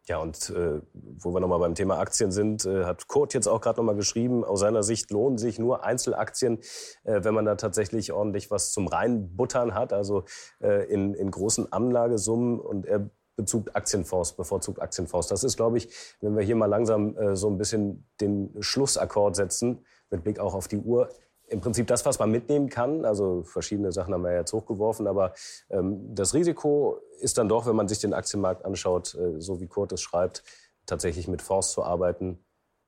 Ja, 0.07 0.19
und 0.19 0.51
äh, 0.51 0.81
wo 0.93 1.33
wir 1.33 1.39
nochmal 1.39 1.57
beim 1.57 1.73
Thema 1.73 1.97
Aktien 1.97 2.31
sind, 2.31 2.63
äh, 2.65 2.85
hat 2.85 3.07
Kurt 3.07 3.33
jetzt 3.33 3.47
auch 3.47 3.59
gerade 3.59 3.77
nochmal 3.79 3.95
geschrieben, 3.95 4.43
aus 4.43 4.59
seiner 4.59 4.83
Sicht 4.83 5.09
lohnen 5.09 5.39
sich 5.39 5.57
nur 5.57 5.83
Einzelaktien, 5.83 6.59
äh, 7.05 7.23
wenn 7.23 7.33
man 7.33 7.45
da 7.45 7.55
tatsächlich 7.55 8.11
ordentlich 8.11 8.51
was 8.51 8.71
zum 8.71 8.87
Reinbuttern 8.87 9.73
hat, 9.73 9.93
also 9.93 10.25
äh, 10.61 10.85
in, 10.91 11.15
in 11.15 11.31
großen 11.31 11.71
Anlagesummen. 11.71 12.59
Und 12.59 12.85
er 12.85 13.09
bezugt 13.35 13.75
Aktienfonds, 13.75 14.33
bevorzugt 14.33 14.79
Aktienfonds. 14.79 15.27
Das 15.27 15.43
ist, 15.43 15.57
glaube 15.57 15.77
ich, 15.77 15.89
wenn 16.21 16.35
wir 16.35 16.43
hier 16.43 16.55
mal 16.55 16.67
langsam 16.67 17.17
äh, 17.17 17.35
so 17.35 17.49
ein 17.49 17.57
bisschen 17.57 18.07
den 18.21 18.55
Schlussakkord 18.59 19.35
setzen, 19.35 19.85
mit 20.11 20.23
Blick 20.23 20.39
auch 20.39 20.53
auf 20.53 20.67
die 20.67 20.77
Uhr, 20.77 21.09
im 21.47 21.61
Prinzip 21.61 21.87
das, 21.87 22.05
was 22.05 22.19
man 22.19 22.31
mitnehmen 22.31 22.69
kann. 22.69 23.05
Also 23.05 23.43
verschiedene 23.43 23.91
Sachen 23.91 24.13
haben 24.13 24.23
wir 24.23 24.33
jetzt 24.33 24.53
hochgeworfen, 24.53 25.07
aber 25.07 25.33
ähm, 25.69 26.15
das 26.15 26.33
Risiko 26.33 26.99
ist 27.19 27.37
dann 27.37 27.49
doch, 27.49 27.65
wenn 27.65 27.75
man 27.75 27.87
sich 27.87 27.99
den 27.99 28.13
Aktienmarkt 28.13 28.65
anschaut, 28.65 29.15
äh, 29.15 29.39
so 29.39 29.59
wie 29.59 29.67
Kurt 29.67 29.91
es 29.91 30.01
schreibt, 30.01 30.43
tatsächlich 30.85 31.27
mit 31.27 31.41
Fonds 31.41 31.71
zu 31.71 31.83
arbeiten. 31.83 32.43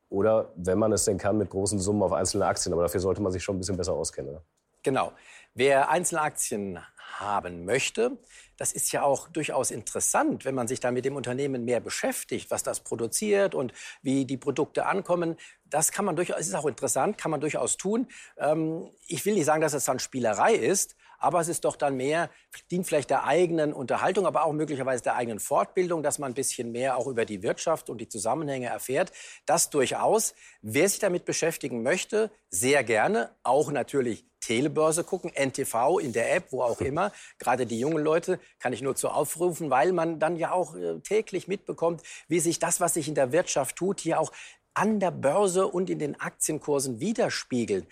Oder 0.10 0.52
wenn 0.56 0.80
man 0.80 0.94
es 0.94 1.06
denn 1.06 1.18
kann, 1.18 1.38
mit 1.38 1.50
großen 1.50 1.80
Summen 1.80 2.02
auf 2.02 2.14
einzelne 2.14 2.46
Aktien. 2.46 2.74
Aber 2.74 2.84
dafür 2.84 3.02
sollte 3.02 3.22
man 3.22 3.32
sich 3.32 3.44
schon 3.44 3.56
ein 3.56 3.60
bisschen 3.60 3.78
besser 3.78 3.94
auskennen. 3.94 4.32
Oder? 4.32 4.44
Genau. 4.84 5.12
Wer 5.54 5.90
einzelne 5.90 6.22
Aktien 6.22 6.80
haben 7.20 7.66
möchte, 7.66 8.18
das 8.58 8.72
ist 8.72 8.92
ja 8.92 9.04
auch 9.04 9.30
durchaus 9.30 9.72
interessant, 9.72 10.44
wenn 10.44 10.56
man 10.56 10.68
sich 10.68 10.80
da 10.80 10.92
mit 10.92 11.06
dem 11.06 11.16
Unternehmen 11.16 11.64
mehr 11.64 11.80
beschäftigt, 11.80 12.50
was 12.52 12.64
das 12.64 12.80
produziert 12.80 13.56
und 13.56 13.72
wie 14.02 14.26
die 14.26 14.38
Produkte 14.38 14.86
ankommen. 14.86 15.38
Das 15.66 15.92
kann 15.92 16.06
man 16.06 16.16
durchaus, 16.16 16.40
ist 16.40 16.56
auch 16.56 16.66
interessant, 16.66 17.18
kann 17.18 17.32
man 17.32 17.40
durchaus 17.40 17.78
tun. 17.78 18.08
Ähm, 18.38 18.90
ich 19.08 19.26
will 19.26 19.36
nicht 19.36 19.46
sagen, 19.46 19.62
dass 19.62 19.74
es 19.74 19.86
dann 19.86 20.00
Spielerei 20.00 20.54
ist, 20.54 20.96
Aber 21.18 21.40
es 21.40 21.48
ist 21.48 21.66
doch 21.66 21.76
dann 21.76 21.98
mehr, 21.98 22.30
dient 22.72 22.86
vielleicht 22.86 23.10
der 23.10 23.26
eigenen 23.26 23.74
Unterhaltung, 23.74 24.26
aber 24.26 24.46
auch 24.46 24.54
möglicherweise 24.54 25.04
der 25.04 25.16
eigenen 25.16 25.40
Fortbildung, 25.40 26.04
dass 26.04 26.20
man 26.20 26.32
ein 26.32 26.36
bisschen 26.36 26.72
mehr 26.72 26.98
auch 26.98 27.08
über 27.08 27.26
die 27.26 27.44
Wirtschaft 27.44 27.90
und 27.90 28.00
die 28.00 28.08
Zusammenhänge 28.10 28.68
erfährt. 28.68 29.12
Das 29.46 29.70
durchaus. 29.70 30.36
Wer 30.62 30.88
sich 30.90 31.00
damit 31.00 31.26
beschäftigen 31.26 31.84
möchte, 31.84 32.32
sehr 32.50 32.84
gerne. 32.84 33.32
Auch 33.44 33.72
natürlich 33.72 34.26
Telebörse 34.40 35.04
gucken, 35.04 35.32
NTV 35.36 36.00
in 36.00 36.14
der 36.14 36.34
App, 36.34 36.52
wo 36.52 36.62
auch 36.62 36.80
immer. 36.80 37.12
Gerade 37.40 37.66
die 37.66 37.80
jungen 37.80 38.04
Leute 38.04 38.40
kann 38.60 38.72
ich 38.72 38.82
nur 38.82 38.96
zu 38.96 39.10
aufrufen, 39.10 39.70
weil 39.70 39.92
man 39.92 40.20
dann 40.20 40.38
ja 40.38 40.52
auch 40.52 40.76
äh, 40.76 41.00
täglich 41.00 41.48
mitbekommt, 41.48 42.02
wie 42.28 42.40
sich 42.40 42.60
das, 42.60 42.80
was 42.80 42.94
sich 42.94 43.08
in 43.08 43.16
der 43.16 43.32
Wirtschaft 43.32 43.76
tut, 43.76 44.00
hier 44.00 44.20
auch 44.20 44.32
an 44.74 45.00
der 45.00 45.12
Börse 45.12 45.68
und 45.68 45.90
in 45.90 46.00
den 46.00 46.20
Aktienkursen 46.20 47.00
widerspiegelt 47.00 47.88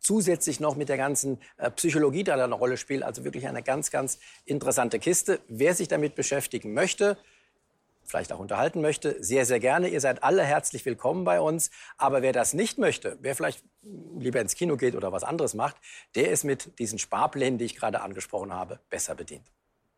zusätzlich 0.00 0.60
noch 0.60 0.76
mit 0.76 0.88
der 0.88 0.96
ganzen 0.96 1.38
äh, 1.56 1.70
Psychologie, 1.70 2.18
die 2.18 2.24
da 2.24 2.42
eine 2.42 2.54
Rolle 2.54 2.76
spielt. 2.76 3.02
Also 3.02 3.24
wirklich 3.24 3.46
eine 3.46 3.62
ganz, 3.62 3.90
ganz 3.90 4.18
interessante 4.44 4.98
Kiste. 4.98 5.40
Wer 5.48 5.74
sich 5.74 5.88
damit 5.88 6.14
beschäftigen 6.14 6.72
möchte, 6.72 7.16
vielleicht 8.04 8.32
auch 8.32 8.38
unterhalten 8.38 8.80
möchte, 8.80 9.22
sehr, 9.22 9.44
sehr 9.44 9.60
gerne. 9.60 9.88
Ihr 9.88 10.00
seid 10.00 10.22
alle 10.22 10.42
herzlich 10.42 10.84
willkommen 10.84 11.24
bei 11.24 11.40
uns. 11.40 11.70
Aber 11.96 12.22
wer 12.22 12.32
das 12.32 12.54
nicht 12.54 12.78
möchte, 12.78 13.18
wer 13.20 13.36
vielleicht 13.36 13.62
lieber 14.18 14.40
ins 14.40 14.54
Kino 14.54 14.76
geht 14.76 14.94
oder 14.94 15.12
was 15.12 15.24
anderes 15.24 15.54
macht, 15.54 15.76
der 16.14 16.30
ist 16.30 16.44
mit 16.44 16.78
diesen 16.78 16.98
Sparplänen, 16.98 17.58
die 17.58 17.66
ich 17.66 17.76
gerade 17.76 18.00
angesprochen 18.00 18.52
habe, 18.52 18.80
besser 18.90 19.14
bedient. 19.14 19.44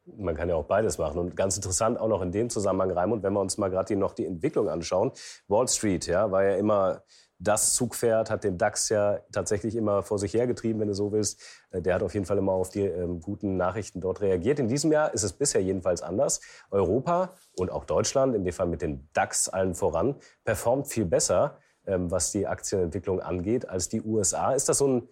Man 0.05 0.35
kann 0.35 0.49
ja 0.49 0.55
auch 0.55 0.65
beides 0.65 0.99
machen. 0.99 1.19
Und 1.19 1.37
ganz 1.37 1.57
interessant 1.57 2.01
auch 2.01 2.09
noch 2.09 2.23
in 2.23 2.33
dem 2.33 2.51
Zusammenhang, 2.51 2.91
Raimund, 2.91 3.23
wenn 3.23 3.33
wir 3.33 3.41
uns 3.41 3.59
mal 3.59 3.69
gerade 3.69 3.97
noch 3.97 4.15
die 4.15 4.27
Entwicklung 4.27 4.69
anschauen. 4.69 5.13
Wall 5.49 5.69
Street 5.69 6.07
ja, 6.07 6.31
war 6.31 6.45
ja 6.45 6.57
immer 6.57 7.03
das 7.41 7.73
Zugpferd, 7.73 8.31
hat 8.31 8.45
den 8.45 8.59
DAX 8.59 8.91
ja 8.91 9.19
tatsächlich 9.33 9.75
immer 9.75 10.03
vor 10.03 10.19
sich 10.19 10.35
hergetrieben, 10.35 10.81
wenn 10.81 10.89
du 10.89 10.95
so 10.95 11.11
willst. 11.11 11.43
Äh, 11.71 11.81
der 11.81 11.95
hat 11.95 12.03
auf 12.03 12.13
jeden 12.15 12.27
Fall 12.27 12.39
immer 12.39 12.53
auf 12.53 12.69
die 12.69 12.83
ähm, 12.83 13.21
guten 13.21 13.57
Nachrichten 13.57 14.01
dort 14.01 14.21
reagiert. 14.21 14.59
In 14.59 14.69
diesem 14.69 14.93
Jahr 14.93 15.13
ist 15.15 15.23
es 15.23 15.33
bisher 15.33 15.63
jedenfalls 15.63 16.03
anders. 16.03 16.41
Europa 16.71 17.35
und 17.57 17.71
auch 17.71 17.87
Deutschland, 17.87 18.37
in 18.37 18.45
dem 18.45 18.53
Fall 18.53 18.67
mit 18.67 18.83
dem 18.83 19.09
DAX 19.15 19.49
allen 19.49 19.75
voran, 19.75 20.17
performt 20.45 20.89
viel 20.89 21.07
besser, 21.07 21.59
ähm, 21.87 22.11
was 22.11 22.31
die 22.31 22.47
Aktienentwicklung 22.47 23.21
angeht, 23.21 23.69
als 23.69 23.89
die 23.89 24.03
USA. 24.03 24.53
Ist 24.53 24.69
das 24.69 24.79
so 24.79 24.89
ein 24.89 25.09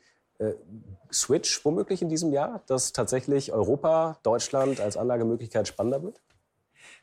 Switch 1.13 1.65
womöglich 1.65 2.03
in 2.03 2.09
diesem 2.09 2.33
Jahr, 2.33 2.63
dass 2.67 2.93
tatsächlich 2.93 3.53
Europa, 3.53 4.19
Deutschland 4.23 4.81
als 4.81 4.97
Anlagemöglichkeit 4.97 5.67
spannender 5.67 6.03
wird? 6.03 6.21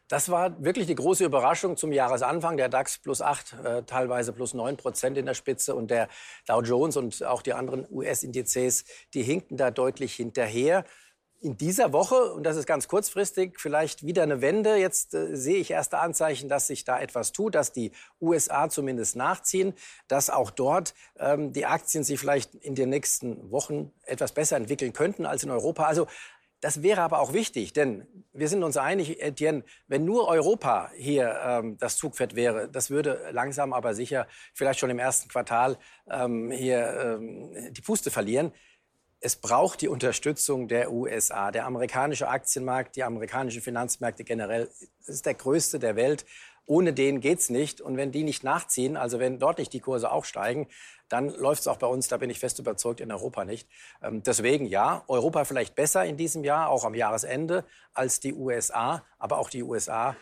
Das 0.08 0.30
war 0.30 0.64
wirklich 0.64 0.86
die 0.86 0.94
große 0.94 1.26
Überraschung 1.26 1.78
zum 1.78 1.92
Jahresanfang. 1.92 2.58
Der 2.58 2.70
DAX 2.70 3.00
plus 3.00 3.22
8, 3.22 3.54
äh, 3.64 3.84
teilweise 3.84 4.34
plus 4.34 4.54
9 4.54 4.78
Prozent 4.78 5.18
in 5.18 5.26
der 5.26 5.34
Spitze 5.34 5.74
und 5.74 5.90
der 5.90 6.10
Dow 6.46 6.62
Jones 6.62 6.96
und 6.96 7.24
auch 7.24 7.42
die 7.42 7.54
anderen 7.54 7.88
US-Indizes, 7.90 8.86
die 9.16 9.24
hinkten 9.24 9.58
da 9.58 9.72
deutlich 9.72 10.14
hinterher. 10.14 10.86
In 11.46 11.58
dieser 11.58 11.94
Woche, 11.94 12.34
und 12.34 12.42
das 12.42 12.58
ist 12.58 12.66
ganz 12.66 12.88
kurzfristig, 12.88 13.60
vielleicht 13.60 14.04
wieder 14.04 14.24
eine 14.24 14.42
Wende. 14.42 14.78
Jetzt 14.78 15.14
äh, 15.14 15.38
sehe 15.38 15.58
ich 15.58 15.70
erste 15.70 16.00
Anzeichen, 16.00 16.50
dass 16.50 16.66
sich 16.66 16.86
da 16.86 17.00
etwas 17.00 17.34
tut, 17.34 17.54
dass 17.54 17.72
die 17.72 17.92
USA 18.20 18.68
zumindest 18.68 19.16
nachziehen, 19.16 19.76
dass 20.08 20.32
auch 20.32 20.50
dort 20.50 20.96
ähm, 21.20 21.54
die 21.54 21.68
Aktien 21.68 22.04
sich 22.04 22.20
vielleicht 22.20 22.56
in 22.56 22.74
den 22.74 22.90
nächsten 22.90 23.52
Wochen 23.52 23.92
etwas 24.06 24.32
besser 24.32 24.58
entwickeln 24.58 24.92
könnten 24.92 25.28
als 25.28 25.44
in 25.44 25.52
Europa. 25.52 25.86
Also 25.86 26.08
das 26.62 26.82
wäre 26.82 27.02
aber 27.02 27.20
auch 27.20 27.34
wichtig, 27.34 27.74
denn 27.74 28.08
wir 28.34 28.50
sind 28.50 28.64
uns 28.64 28.76
einig, 28.76 29.22
Etienne, 29.22 29.64
wenn 29.86 30.04
nur 30.04 30.28
Europa 30.28 30.90
hier 30.96 31.40
ähm, 31.46 31.78
das 31.78 31.98
Zugpferd 31.98 32.36
wäre, 32.36 32.70
das 32.70 32.90
würde 32.90 33.30
langsam 33.32 33.72
aber 33.72 33.94
sicher 33.94 34.26
vielleicht 34.56 34.80
schon 34.80 34.90
im 34.90 34.98
ersten 34.98 35.30
Quartal 35.30 35.78
ähm, 36.10 36.50
hier 36.50 37.20
ähm, 37.20 37.72
die 37.72 37.82
Puste 37.82 38.10
verlieren. 38.10 38.52
Es 39.26 39.36
braucht 39.36 39.82
die 39.82 39.88
Unterstützung 39.88 40.68
der 40.68 40.92
USA. 40.92 41.50
Der 41.50 41.66
amerikanische 41.66 42.28
Aktienmarkt, 42.28 42.96
die 42.96 43.04
amerikanischen 43.04 43.60
Finanzmärkte 43.60 44.24
generell 44.24 44.70
ist 45.08 45.26
der 45.26 45.34
größte 45.34 45.80
der 45.80 45.96
Welt. 45.96 46.28
Ohne 46.68 46.94
den 46.94 47.22
geht's 47.22 47.50
nicht. 47.50 47.82
Und 47.82 47.98
wenn 47.98 48.12
die 48.12 48.22
nicht 48.22 48.44
nachziehen, 48.44 48.96
also 48.96 49.18
wenn 49.18 49.40
dort 49.40 49.58
nicht 49.58 49.74
die 49.74 49.80
Kurse 49.80 50.12
auch 50.12 50.26
steigen, 50.26 50.68
dann 51.10 51.30
läuft 51.30 51.62
es 51.62 51.68
auch 51.68 51.78
bei 51.78 51.88
uns, 51.88 52.08
da 52.08 52.18
bin 52.18 52.30
ich 52.30 52.38
fest 52.38 52.60
überzeugt, 52.60 53.02
in 53.02 53.12
Europa 53.12 53.46
nicht. 53.46 53.68
Ähm, 54.04 54.22
deswegen 54.22 54.68
ja, 54.68 55.04
Europa 55.08 55.44
vielleicht 55.46 55.74
besser 55.74 56.06
in 56.06 56.18
diesem 56.18 56.44
Jahr, 56.44 56.70
auch 56.70 56.86
am 56.86 56.94
Jahresende, 56.94 57.66
als 57.96 58.20
die 58.20 58.36
USA. 58.36 59.04
Aber 59.18 59.40
auch 59.40 59.50
die 59.50 59.64
USA, 59.64 60.16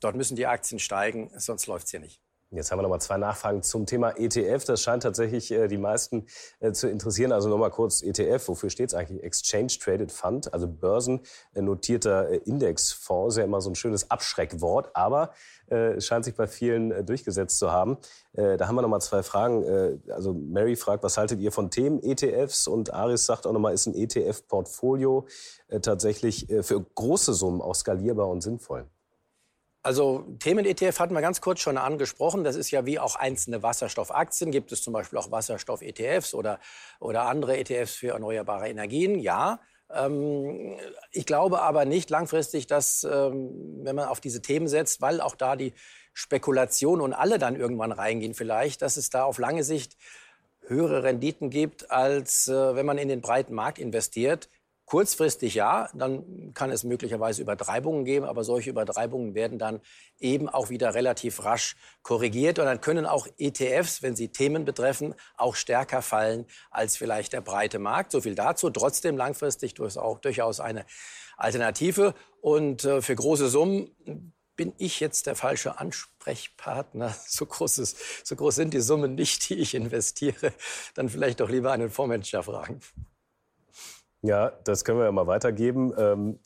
dort 0.00 0.16
müssen 0.16 0.36
die 0.36 0.46
Aktien 0.46 0.78
steigen, 0.78 1.30
sonst 1.36 1.66
läuft 1.66 1.84
es 1.84 1.90
hier 1.90 2.00
nicht. 2.00 2.18
Jetzt 2.54 2.70
haben 2.70 2.78
wir 2.78 2.82
noch 2.82 2.90
mal 2.90 3.00
zwei 3.00 3.16
Nachfragen 3.16 3.62
zum 3.62 3.86
Thema 3.86 4.10
ETF. 4.10 4.64
Das 4.66 4.82
scheint 4.82 5.04
tatsächlich 5.04 5.50
äh, 5.50 5.68
die 5.68 5.78
meisten 5.78 6.26
äh, 6.60 6.72
zu 6.72 6.86
interessieren. 6.86 7.32
Also 7.32 7.48
noch 7.48 7.56
mal 7.56 7.70
kurz 7.70 8.02
ETF. 8.02 8.48
Wofür 8.48 8.68
steht 8.68 8.90
es 8.90 8.94
eigentlich? 8.94 9.22
Exchange 9.22 9.68
Traded 9.80 10.12
Fund, 10.12 10.52
also 10.52 10.68
börsennotierter 10.68 12.28
äh, 12.28 12.36
Indexfonds. 12.44 13.34
Ist 13.34 13.38
ja 13.38 13.44
immer 13.44 13.62
so 13.62 13.70
ein 13.70 13.74
schönes 13.74 14.10
Abschreckwort, 14.10 14.90
aber 14.92 15.32
äh, 15.70 15.94
es 15.94 16.04
scheint 16.04 16.26
sich 16.26 16.34
bei 16.34 16.46
vielen 16.46 16.92
äh, 16.92 17.02
durchgesetzt 17.02 17.58
zu 17.58 17.72
haben. 17.72 17.96
Äh, 18.34 18.58
da 18.58 18.68
haben 18.68 18.74
wir 18.74 18.82
noch 18.82 18.88
mal 18.90 19.00
zwei 19.00 19.22
Fragen. 19.22 20.02
also 20.10 20.34
Mary 20.34 20.76
fragt, 20.76 21.02
was 21.02 21.16
haltet 21.16 21.40
ihr 21.40 21.52
von 21.52 21.70
Themen-ETFs? 21.70 22.66
Und 22.66 22.92
Aris 22.92 23.24
sagt 23.24 23.46
auch 23.46 23.52
noch 23.52 23.60
mal, 23.60 23.72
ist 23.72 23.86
ein 23.86 23.94
ETF-Portfolio 23.94 25.26
tatsächlich 25.80 26.48
für 26.60 26.82
große 26.82 27.32
Summen 27.32 27.60
auch 27.62 27.74
skalierbar 27.74 28.28
und 28.28 28.42
sinnvoll? 28.42 28.86
Also 29.84 30.24
Themen-ETF 30.38 31.00
hatten 31.00 31.14
wir 31.14 31.22
ganz 31.22 31.40
kurz 31.40 31.60
schon 31.60 31.76
angesprochen. 31.76 32.44
Das 32.44 32.54
ist 32.54 32.70
ja 32.70 32.86
wie 32.86 33.00
auch 33.00 33.16
einzelne 33.16 33.64
Wasserstoffaktien. 33.64 34.52
Gibt 34.52 34.70
es 34.70 34.82
zum 34.82 34.92
Beispiel 34.92 35.18
auch 35.18 35.32
Wasserstoff-ETFs 35.32 36.34
oder, 36.34 36.60
oder 37.00 37.22
andere 37.22 37.58
ETFs 37.58 37.94
für 37.94 38.12
erneuerbare 38.12 38.68
Energien? 38.68 39.18
Ja. 39.18 39.60
Ähm, 39.92 40.78
ich 41.10 41.26
glaube 41.26 41.62
aber 41.62 41.84
nicht 41.84 42.10
langfristig, 42.10 42.68
dass, 42.68 43.02
ähm, 43.02 43.80
wenn 43.82 43.96
man 43.96 44.08
auf 44.08 44.20
diese 44.20 44.40
Themen 44.40 44.68
setzt, 44.68 45.00
weil 45.00 45.20
auch 45.20 45.34
da 45.34 45.56
die 45.56 45.74
Spekulation 46.14 47.00
und 47.00 47.12
alle 47.12 47.38
dann 47.38 47.56
irgendwann 47.56 47.90
reingehen 47.90 48.34
vielleicht, 48.34 48.82
dass 48.82 48.96
es 48.96 49.10
da 49.10 49.24
auf 49.24 49.38
lange 49.38 49.64
Sicht 49.64 49.96
höhere 50.66 51.02
Renditen 51.02 51.50
gibt, 51.50 51.90
als 51.90 52.46
äh, 52.46 52.76
wenn 52.76 52.86
man 52.86 52.98
in 52.98 53.08
den 53.08 53.20
breiten 53.20 53.54
Markt 53.54 53.80
investiert. 53.80 54.48
Kurzfristig 54.92 55.54
ja, 55.54 55.88
dann 55.94 56.52
kann 56.52 56.70
es 56.70 56.84
möglicherweise 56.84 57.40
Übertreibungen 57.40 58.04
geben, 58.04 58.26
aber 58.26 58.44
solche 58.44 58.68
Übertreibungen 58.68 59.34
werden 59.34 59.58
dann 59.58 59.80
eben 60.20 60.50
auch 60.50 60.68
wieder 60.68 60.92
relativ 60.92 61.46
rasch 61.46 61.76
korrigiert 62.02 62.58
und 62.58 62.66
dann 62.66 62.82
können 62.82 63.06
auch 63.06 63.26
ETFs, 63.38 64.02
wenn 64.02 64.14
sie 64.16 64.28
Themen 64.28 64.66
betreffen, 64.66 65.14
auch 65.38 65.54
stärker 65.54 66.02
fallen 66.02 66.44
als 66.70 66.98
vielleicht 66.98 67.32
der 67.32 67.40
breite 67.40 67.78
Markt. 67.78 68.12
So 68.12 68.20
viel 68.20 68.34
dazu. 68.34 68.68
Trotzdem 68.68 69.16
langfristig 69.16 69.72
durchaus 69.72 70.60
eine 70.60 70.84
Alternative 71.38 72.14
und 72.42 72.84
äh, 72.84 73.00
für 73.00 73.14
große 73.14 73.48
Summen 73.48 74.34
bin 74.56 74.74
ich 74.76 75.00
jetzt 75.00 75.26
der 75.26 75.36
falsche 75.36 75.78
Ansprechpartner? 75.78 77.16
So, 77.26 77.46
großes, 77.46 77.96
so 78.24 78.36
groß 78.36 78.56
sind 78.56 78.74
die 78.74 78.82
Summen 78.82 79.14
nicht, 79.14 79.48
die 79.48 79.54
ich 79.54 79.74
investiere. 79.74 80.52
Dann 80.94 81.08
vielleicht 81.08 81.40
doch 81.40 81.48
lieber 81.48 81.72
einen 81.72 81.88
Fondsmanager 81.88 82.42
fragen. 82.42 82.80
Ja, 84.22 84.52
das 84.64 84.84
können 84.84 84.98
wir 84.98 85.04
ja 85.04 85.12
mal 85.12 85.26
weitergeben. 85.26 85.92
Ähm, 85.98 86.38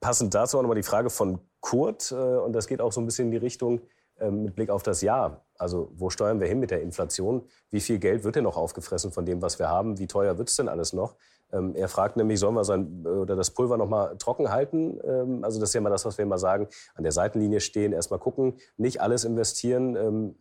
passend 0.00 0.34
dazu 0.34 0.56
auch 0.56 0.62
nochmal 0.62 0.76
die 0.76 0.82
Frage 0.82 1.10
von 1.10 1.40
Kurt. 1.60 2.12
Äh, 2.12 2.14
und 2.14 2.52
das 2.52 2.68
geht 2.68 2.80
auch 2.80 2.92
so 2.92 3.00
ein 3.00 3.06
bisschen 3.06 3.26
in 3.26 3.32
die 3.32 3.36
Richtung 3.38 3.80
äh, 4.18 4.30
mit 4.30 4.54
Blick 4.54 4.70
auf 4.70 4.82
das 4.82 5.02
Jahr. 5.02 5.44
Also 5.58 5.90
wo 5.94 6.10
steuern 6.10 6.40
wir 6.40 6.46
hin 6.46 6.60
mit 6.60 6.70
der 6.70 6.82
Inflation? 6.82 7.44
Wie 7.70 7.80
viel 7.80 7.98
Geld 7.98 8.22
wird 8.22 8.36
denn 8.36 8.44
noch 8.44 8.56
aufgefressen 8.56 9.10
von 9.10 9.26
dem, 9.26 9.42
was 9.42 9.58
wir 9.58 9.68
haben? 9.68 9.98
Wie 9.98 10.06
teuer 10.06 10.38
wird 10.38 10.48
es 10.48 10.56
denn 10.56 10.68
alles 10.68 10.92
noch? 10.92 11.16
Ähm, 11.52 11.74
er 11.74 11.88
fragt 11.88 12.16
nämlich, 12.16 12.38
sollen 12.38 12.54
wir 12.54 12.64
sein, 12.64 13.04
oder 13.04 13.34
das 13.34 13.50
Pulver 13.50 13.76
noch 13.76 13.88
mal 13.88 14.16
trocken 14.18 14.50
halten? 14.50 15.00
Ähm, 15.04 15.44
also 15.44 15.58
das 15.58 15.70
ist 15.70 15.74
ja 15.74 15.80
immer 15.80 15.90
das, 15.90 16.04
was 16.04 16.18
wir 16.18 16.24
immer 16.24 16.38
sagen. 16.38 16.68
An 16.94 17.02
der 17.02 17.12
Seitenlinie 17.12 17.60
stehen, 17.60 17.92
erstmal 17.92 18.20
gucken, 18.20 18.58
nicht 18.76 19.00
alles 19.00 19.24
investieren. 19.24 19.96
Ähm, 19.96 20.36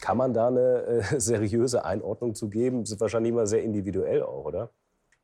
kann 0.00 0.16
man 0.16 0.34
da 0.34 0.48
eine 0.48 0.82
äh, 0.84 1.02
seriöse 1.20 1.84
Einordnung 1.84 2.34
zu 2.34 2.50
geben? 2.50 2.82
Das 2.82 2.92
ist 2.92 3.00
wahrscheinlich 3.00 3.32
immer 3.32 3.46
sehr 3.46 3.62
individuell 3.62 4.22
auch, 4.22 4.44
oder? 4.44 4.70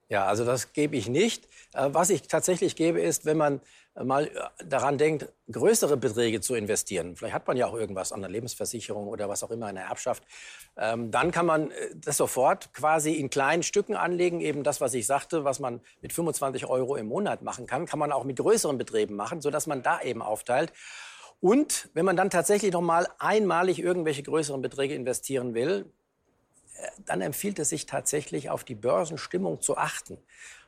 Ja, 0.09 0.27
also 0.27 0.45
das 0.45 0.73
gebe 0.73 0.97
ich 0.97 1.09
nicht. 1.09 1.47
Äh, 1.75 1.89
was 1.93 2.11
ich 2.11 2.23
tatsächlich 2.23 2.77
gebe, 2.77 3.01
ist, 3.01 3.25
wenn 3.25 3.37
man 3.37 3.61
mal 4.05 4.31
daran 4.65 4.99
denkt, 4.99 5.29
größere 5.51 5.97
Beträge 5.97 6.41
zu 6.41 6.55
investieren. 6.55 7.17
Vielleicht 7.17 7.35
hat 7.35 7.47
man 7.47 7.57
ja 7.57 7.67
auch 7.67 7.75
irgendwas 7.75 8.13
an 8.13 8.21
der 8.21 8.31
Lebensversicherung 8.31 9.09
oder 9.09 9.29
was 9.29 9.43
auch 9.43 9.51
immer, 9.51 9.67
eine 9.67 9.81
Erbschaft. 9.81 10.23
Ähm, 10.77 11.11
dann 11.11 11.31
kann 11.31 11.47
man 11.47 11.71
äh, 11.71 11.91
das 11.95 12.19
sofort 12.19 12.73
quasi 12.75 13.15
in 13.15 13.31
kleinen 13.31 13.63
Stücken 13.63 13.97
anlegen. 13.97 14.41
Eben 14.41 14.63
das, 14.63 14.81
was 14.81 14.95
ich 14.95 15.07
sagte, 15.07 15.45
was 15.45 15.61
man 15.61 15.81
mit 16.03 16.13
25 16.13 16.67
Euro 16.67 16.97
im 16.97 17.07
Monat 17.07 17.43
machen 17.43 17.67
kann, 17.67 17.87
kann 17.87 17.99
man 17.99 18.13
auch 18.13 18.25
mit 18.25 18.37
größeren 18.37 18.77
Beträgen 18.79 19.17
machen, 19.17 19.41
sodass 19.41 19.67
man 19.67 19.83
da 19.83 20.01
eben 20.03 20.23
aufteilt. 20.23 20.73
Und 21.41 21.91
wenn 21.95 22.05
man 22.05 22.17
dann 22.17 22.31
tatsächlich 22.31 22.73
noch 22.73 22.81
mal 22.81 23.07
einmalig 23.19 23.79
irgendwelche 23.79 24.23
größeren 24.23 24.63
Beträge 24.63 24.95
investieren 24.95 25.55
will, 25.55 25.93
dann 27.05 27.21
empfiehlt 27.21 27.59
es 27.59 27.71
sich 27.71 27.87
tatsächlich 27.87 28.51
auf 28.51 28.65
die 28.65 28.75
Börsenstimmung 28.75 29.61
zu 29.61 29.77
achten. 29.77 30.19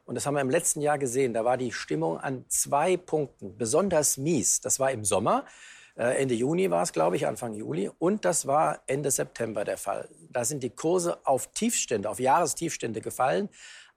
Und 0.04 0.14
das 0.14 0.24
haben 0.24 0.34
wir 0.34 0.40
im 0.40 0.50
letzten 0.50 0.80
Jahr 0.80 0.98
gesehen. 0.98 1.34
Da 1.34 1.44
war 1.44 1.58
die 1.58 1.70
Stimmung 1.70 2.18
an 2.18 2.44
zwei 2.48 2.96
Punkten 2.96 3.58
besonders 3.58 4.16
mies. 4.16 4.60
Das 4.60 4.80
war 4.80 4.90
im 4.90 5.04
Sommer. 5.04 5.44
Äh, 5.96 6.22
Ende 6.22 6.34
Juni 6.34 6.70
war 6.70 6.82
es, 6.82 6.92
glaube 6.92 7.16
ich, 7.16 7.26
Anfang 7.26 7.52
Juli. 7.52 7.90
Und 7.98 8.24
das 8.24 8.46
war 8.46 8.80
Ende 8.86 9.10
September 9.10 9.64
der 9.64 9.76
Fall. 9.76 10.08
Da 10.30 10.46
sind 10.46 10.62
die 10.62 10.70
Kurse 10.70 11.18
auf 11.26 11.48
Tiefstände, 11.52 12.08
auf 12.08 12.20
Jahrestiefstände 12.20 13.02
gefallen. 13.02 13.50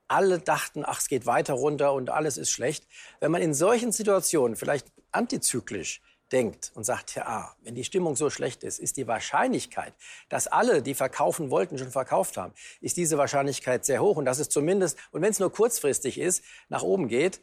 alle 0.09 0.39
dachten, 0.39 0.83
ach, 0.85 0.99
es 0.99 1.07
geht 1.07 1.25
weiter 1.25 1.53
runter 1.53 1.93
und 1.93 2.09
alles 2.09 2.37
ist 2.37 2.51
schlecht. 2.51 2.85
Wenn 3.21 3.31
man 3.31 3.41
in 3.41 3.53
solchen 3.53 3.93
Situationen 3.93 4.57
vielleicht 4.57 4.91
antizyklisch 5.13 6.01
denkt 6.31 6.71
und 6.75 6.83
sagt, 6.83 7.15
ja, 7.15 7.55
wenn 7.63 7.75
die 7.75 7.83
Stimmung 7.83 8.15
so 8.15 8.29
schlecht 8.29 8.63
ist, 8.63 8.79
ist 8.79 8.97
die 8.97 9.07
Wahrscheinlichkeit, 9.07 9.93
dass 10.29 10.47
alle, 10.47 10.81
die 10.81 10.93
verkaufen 10.93 11.49
wollten, 11.49 11.77
schon 11.77 11.91
verkauft 11.91 12.37
haben, 12.37 12.53
ist 12.79 12.97
diese 12.97 13.17
Wahrscheinlichkeit 13.17 13.85
sehr 13.85 14.01
hoch. 14.01 14.17
Und 14.17 14.25
dass 14.25 14.39
es 14.39 14.49
zumindest, 14.49 14.97
und 15.11 15.21
wenn 15.21 15.31
es 15.31 15.39
nur 15.39 15.51
kurzfristig 15.51 16.19
ist, 16.19 16.43
nach 16.69 16.83
oben 16.83 17.07
geht, 17.07 17.41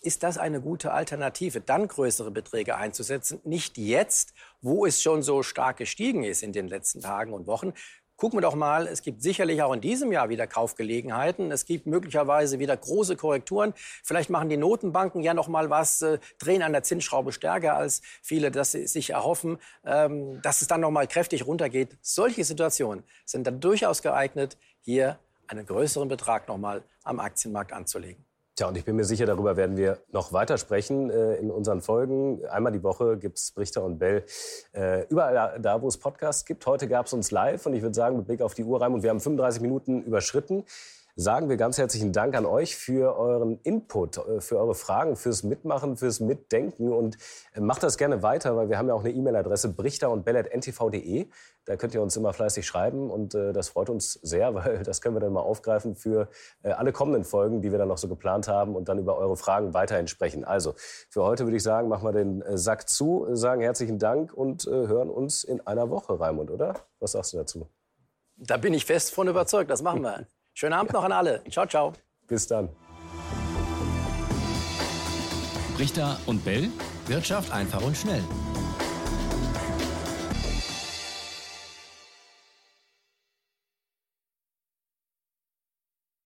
ist 0.00 0.22
das 0.22 0.38
eine 0.38 0.60
gute 0.60 0.92
Alternative, 0.92 1.60
dann 1.60 1.88
größere 1.88 2.30
Beträge 2.30 2.76
einzusetzen. 2.76 3.40
Nicht 3.44 3.76
jetzt, 3.76 4.34
wo 4.60 4.86
es 4.86 5.02
schon 5.02 5.22
so 5.22 5.42
stark 5.42 5.78
gestiegen 5.78 6.22
ist 6.22 6.42
in 6.42 6.52
den 6.52 6.68
letzten 6.68 7.00
Tagen 7.00 7.32
und 7.32 7.46
Wochen, 7.46 7.72
Gucken 8.16 8.38
wir 8.38 8.42
doch 8.42 8.54
mal, 8.54 8.86
es 8.86 9.02
gibt 9.02 9.20
sicherlich 9.22 9.62
auch 9.62 9.74
in 9.74 9.82
diesem 9.82 10.10
Jahr 10.10 10.30
wieder 10.30 10.46
Kaufgelegenheiten. 10.46 11.50
Es 11.52 11.66
gibt 11.66 11.86
möglicherweise 11.86 12.58
wieder 12.58 12.74
große 12.74 13.14
Korrekturen. 13.14 13.74
Vielleicht 13.76 14.30
machen 14.30 14.48
die 14.48 14.56
Notenbanken 14.56 15.22
ja 15.22 15.34
noch 15.34 15.48
mal 15.48 15.68
was, 15.68 16.00
äh, 16.00 16.18
drehen 16.38 16.62
an 16.62 16.72
der 16.72 16.82
Zinsschraube 16.82 17.32
stärker, 17.32 17.76
als 17.76 18.00
viele 18.22 18.50
das 18.50 18.72
sich 18.72 19.10
erhoffen, 19.10 19.58
ähm, 19.84 20.40
dass 20.40 20.62
es 20.62 20.68
dann 20.68 20.80
noch 20.80 20.90
mal 20.90 21.06
kräftig 21.06 21.46
runtergeht. 21.46 21.98
Solche 22.00 22.42
Situationen 22.44 23.04
sind 23.26 23.46
dann 23.46 23.60
durchaus 23.60 24.00
geeignet, 24.00 24.56
hier 24.80 25.18
einen 25.46 25.66
größeren 25.66 26.08
Betrag 26.08 26.48
noch 26.48 26.58
mal 26.58 26.82
am 27.04 27.20
Aktienmarkt 27.20 27.72
anzulegen. 27.72 28.25
Tja, 28.56 28.68
und 28.68 28.78
ich 28.78 28.86
bin 28.86 28.96
mir 28.96 29.04
sicher, 29.04 29.26
darüber 29.26 29.58
werden 29.58 29.76
wir 29.76 29.98
noch 30.12 30.32
weiter 30.32 30.56
sprechen 30.56 31.10
äh, 31.10 31.34
in 31.34 31.50
unseren 31.50 31.82
Folgen. 31.82 32.42
Einmal 32.46 32.72
die 32.72 32.82
Woche 32.82 33.18
gibt 33.18 33.36
es 33.36 33.50
Brichter 33.50 33.84
und 33.84 33.98
Bell 33.98 34.24
äh, 34.72 35.06
überall 35.10 35.60
da, 35.60 35.82
wo 35.82 35.88
es 35.88 35.98
Podcasts 35.98 36.46
gibt. 36.46 36.64
Heute 36.64 36.88
gab 36.88 37.04
es 37.04 37.12
uns 37.12 37.30
live 37.30 37.66
und 37.66 37.74
ich 37.74 37.82
würde 37.82 37.94
sagen, 37.94 38.16
mit 38.16 38.26
Blick 38.26 38.40
auf 38.40 38.54
die 38.54 38.64
Uhr 38.64 38.80
rein 38.80 38.94
und 38.94 39.02
wir 39.02 39.10
haben 39.10 39.20
35 39.20 39.60
Minuten 39.60 40.02
überschritten 40.04 40.64
sagen 41.18 41.48
wir 41.48 41.56
ganz 41.56 41.78
herzlichen 41.78 42.12
Dank 42.12 42.36
an 42.36 42.44
euch 42.44 42.76
für 42.76 43.18
euren 43.18 43.58
Input, 43.62 44.18
äh, 44.18 44.42
für 44.42 44.58
eure 44.58 44.74
Fragen, 44.74 45.16
fürs 45.16 45.42
Mitmachen, 45.42 45.96
fürs 45.96 46.20
Mitdenken 46.20 46.92
und 46.92 47.16
äh, 47.54 47.60
macht 47.60 47.82
das 47.82 47.96
gerne 47.96 48.22
weiter, 48.22 48.54
weil 48.54 48.68
wir 48.68 48.76
haben 48.76 48.88
ja 48.88 48.94
auch 48.94 49.00
eine 49.00 49.12
E-Mail-Adresse 49.12 49.70
brichter 49.70 50.10
und 50.10 50.26
bellet.ntv.de. 50.26 51.26
Da 51.64 51.76
könnt 51.76 51.94
ihr 51.94 52.02
uns 52.02 52.16
immer 52.16 52.34
fleißig 52.34 52.66
schreiben 52.66 53.10
und 53.10 53.34
äh, 53.34 53.54
das 53.54 53.70
freut 53.70 53.88
uns 53.88 54.12
sehr, 54.12 54.54
weil 54.54 54.82
das 54.82 55.00
können 55.00 55.16
wir 55.16 55.20
dann 55.20 55.32
mal 55.32 55.40
aufgreifen 55.40 55.96
für 55.96 56.28
alle 56.62 56.92
kommenden 56.92 57.24
Folgen, 57.24 57.62
die 57.62 57.72
wir 57.72 57.78
dann 57.78 57.88
noch 57.88 57.98
so 57.98 58.08
geplant 58.08 58.46
haben 58.46 58.76
und 58.76 58.88
dann 58.88 58.98
über 58.98 59.16
eure 59.16 59.36
Fragen 59.36 59.72
weiterhin 59.72 60.08
sprechen. 60.08 60.44
Also 60.44 60.74
für 61.08 61.22
heute 61.24 61.44
würde 61.44 61.56
ich 61.56 61.62
sagen, 61.62 61.88
machen 61.88 62.04
wir 62.04 62.12
den 62.12 62.44
Sack 62.58 62.88
zu, 62.88 63.26
sagen 63.32 63.62
herzlichen 63.62 63.98
Dank 63.98 64.34
und 64.34 64.66
hören 64.66 65.08
uns 65.10 65.44
in 65.44 65.66
einer 65.66 65.88
Woche, 65.90 66.18
Raimund, 66.18 66.50
oder? 66.50 66.74
Was 66.98 67.12
sagst 67.12 67.32
du 67.32 67.38
dazu? 67.38 67.68
Da 68.36 68.56
bin 68.56 68.74
ich 68.74 68.84
fest 68.84 69.14
von 69.14 69.28
überzeugt, 69.28 69.70
das 69.70 69.82
machen 69.82 70.02
wir. 70.02 70.26
Schönen 70.58 70.72
Abend 70.72 70.94
noch 70.94 71.04
an 71.04 71.12
alle. 71.12 71.44
Ciao, 71.50 71.66
ciao. 71.66 71.92
Bis 72.28 72.46
dann. 72.46 72.70
Richter 75.78 76.18
und 76.24 76.42
Bell. 76.46 76.70
Wirtschaft 77.06 77.52
einfach 77.52 77.82
und 77.82 77.94
schnell. 77.94 78.24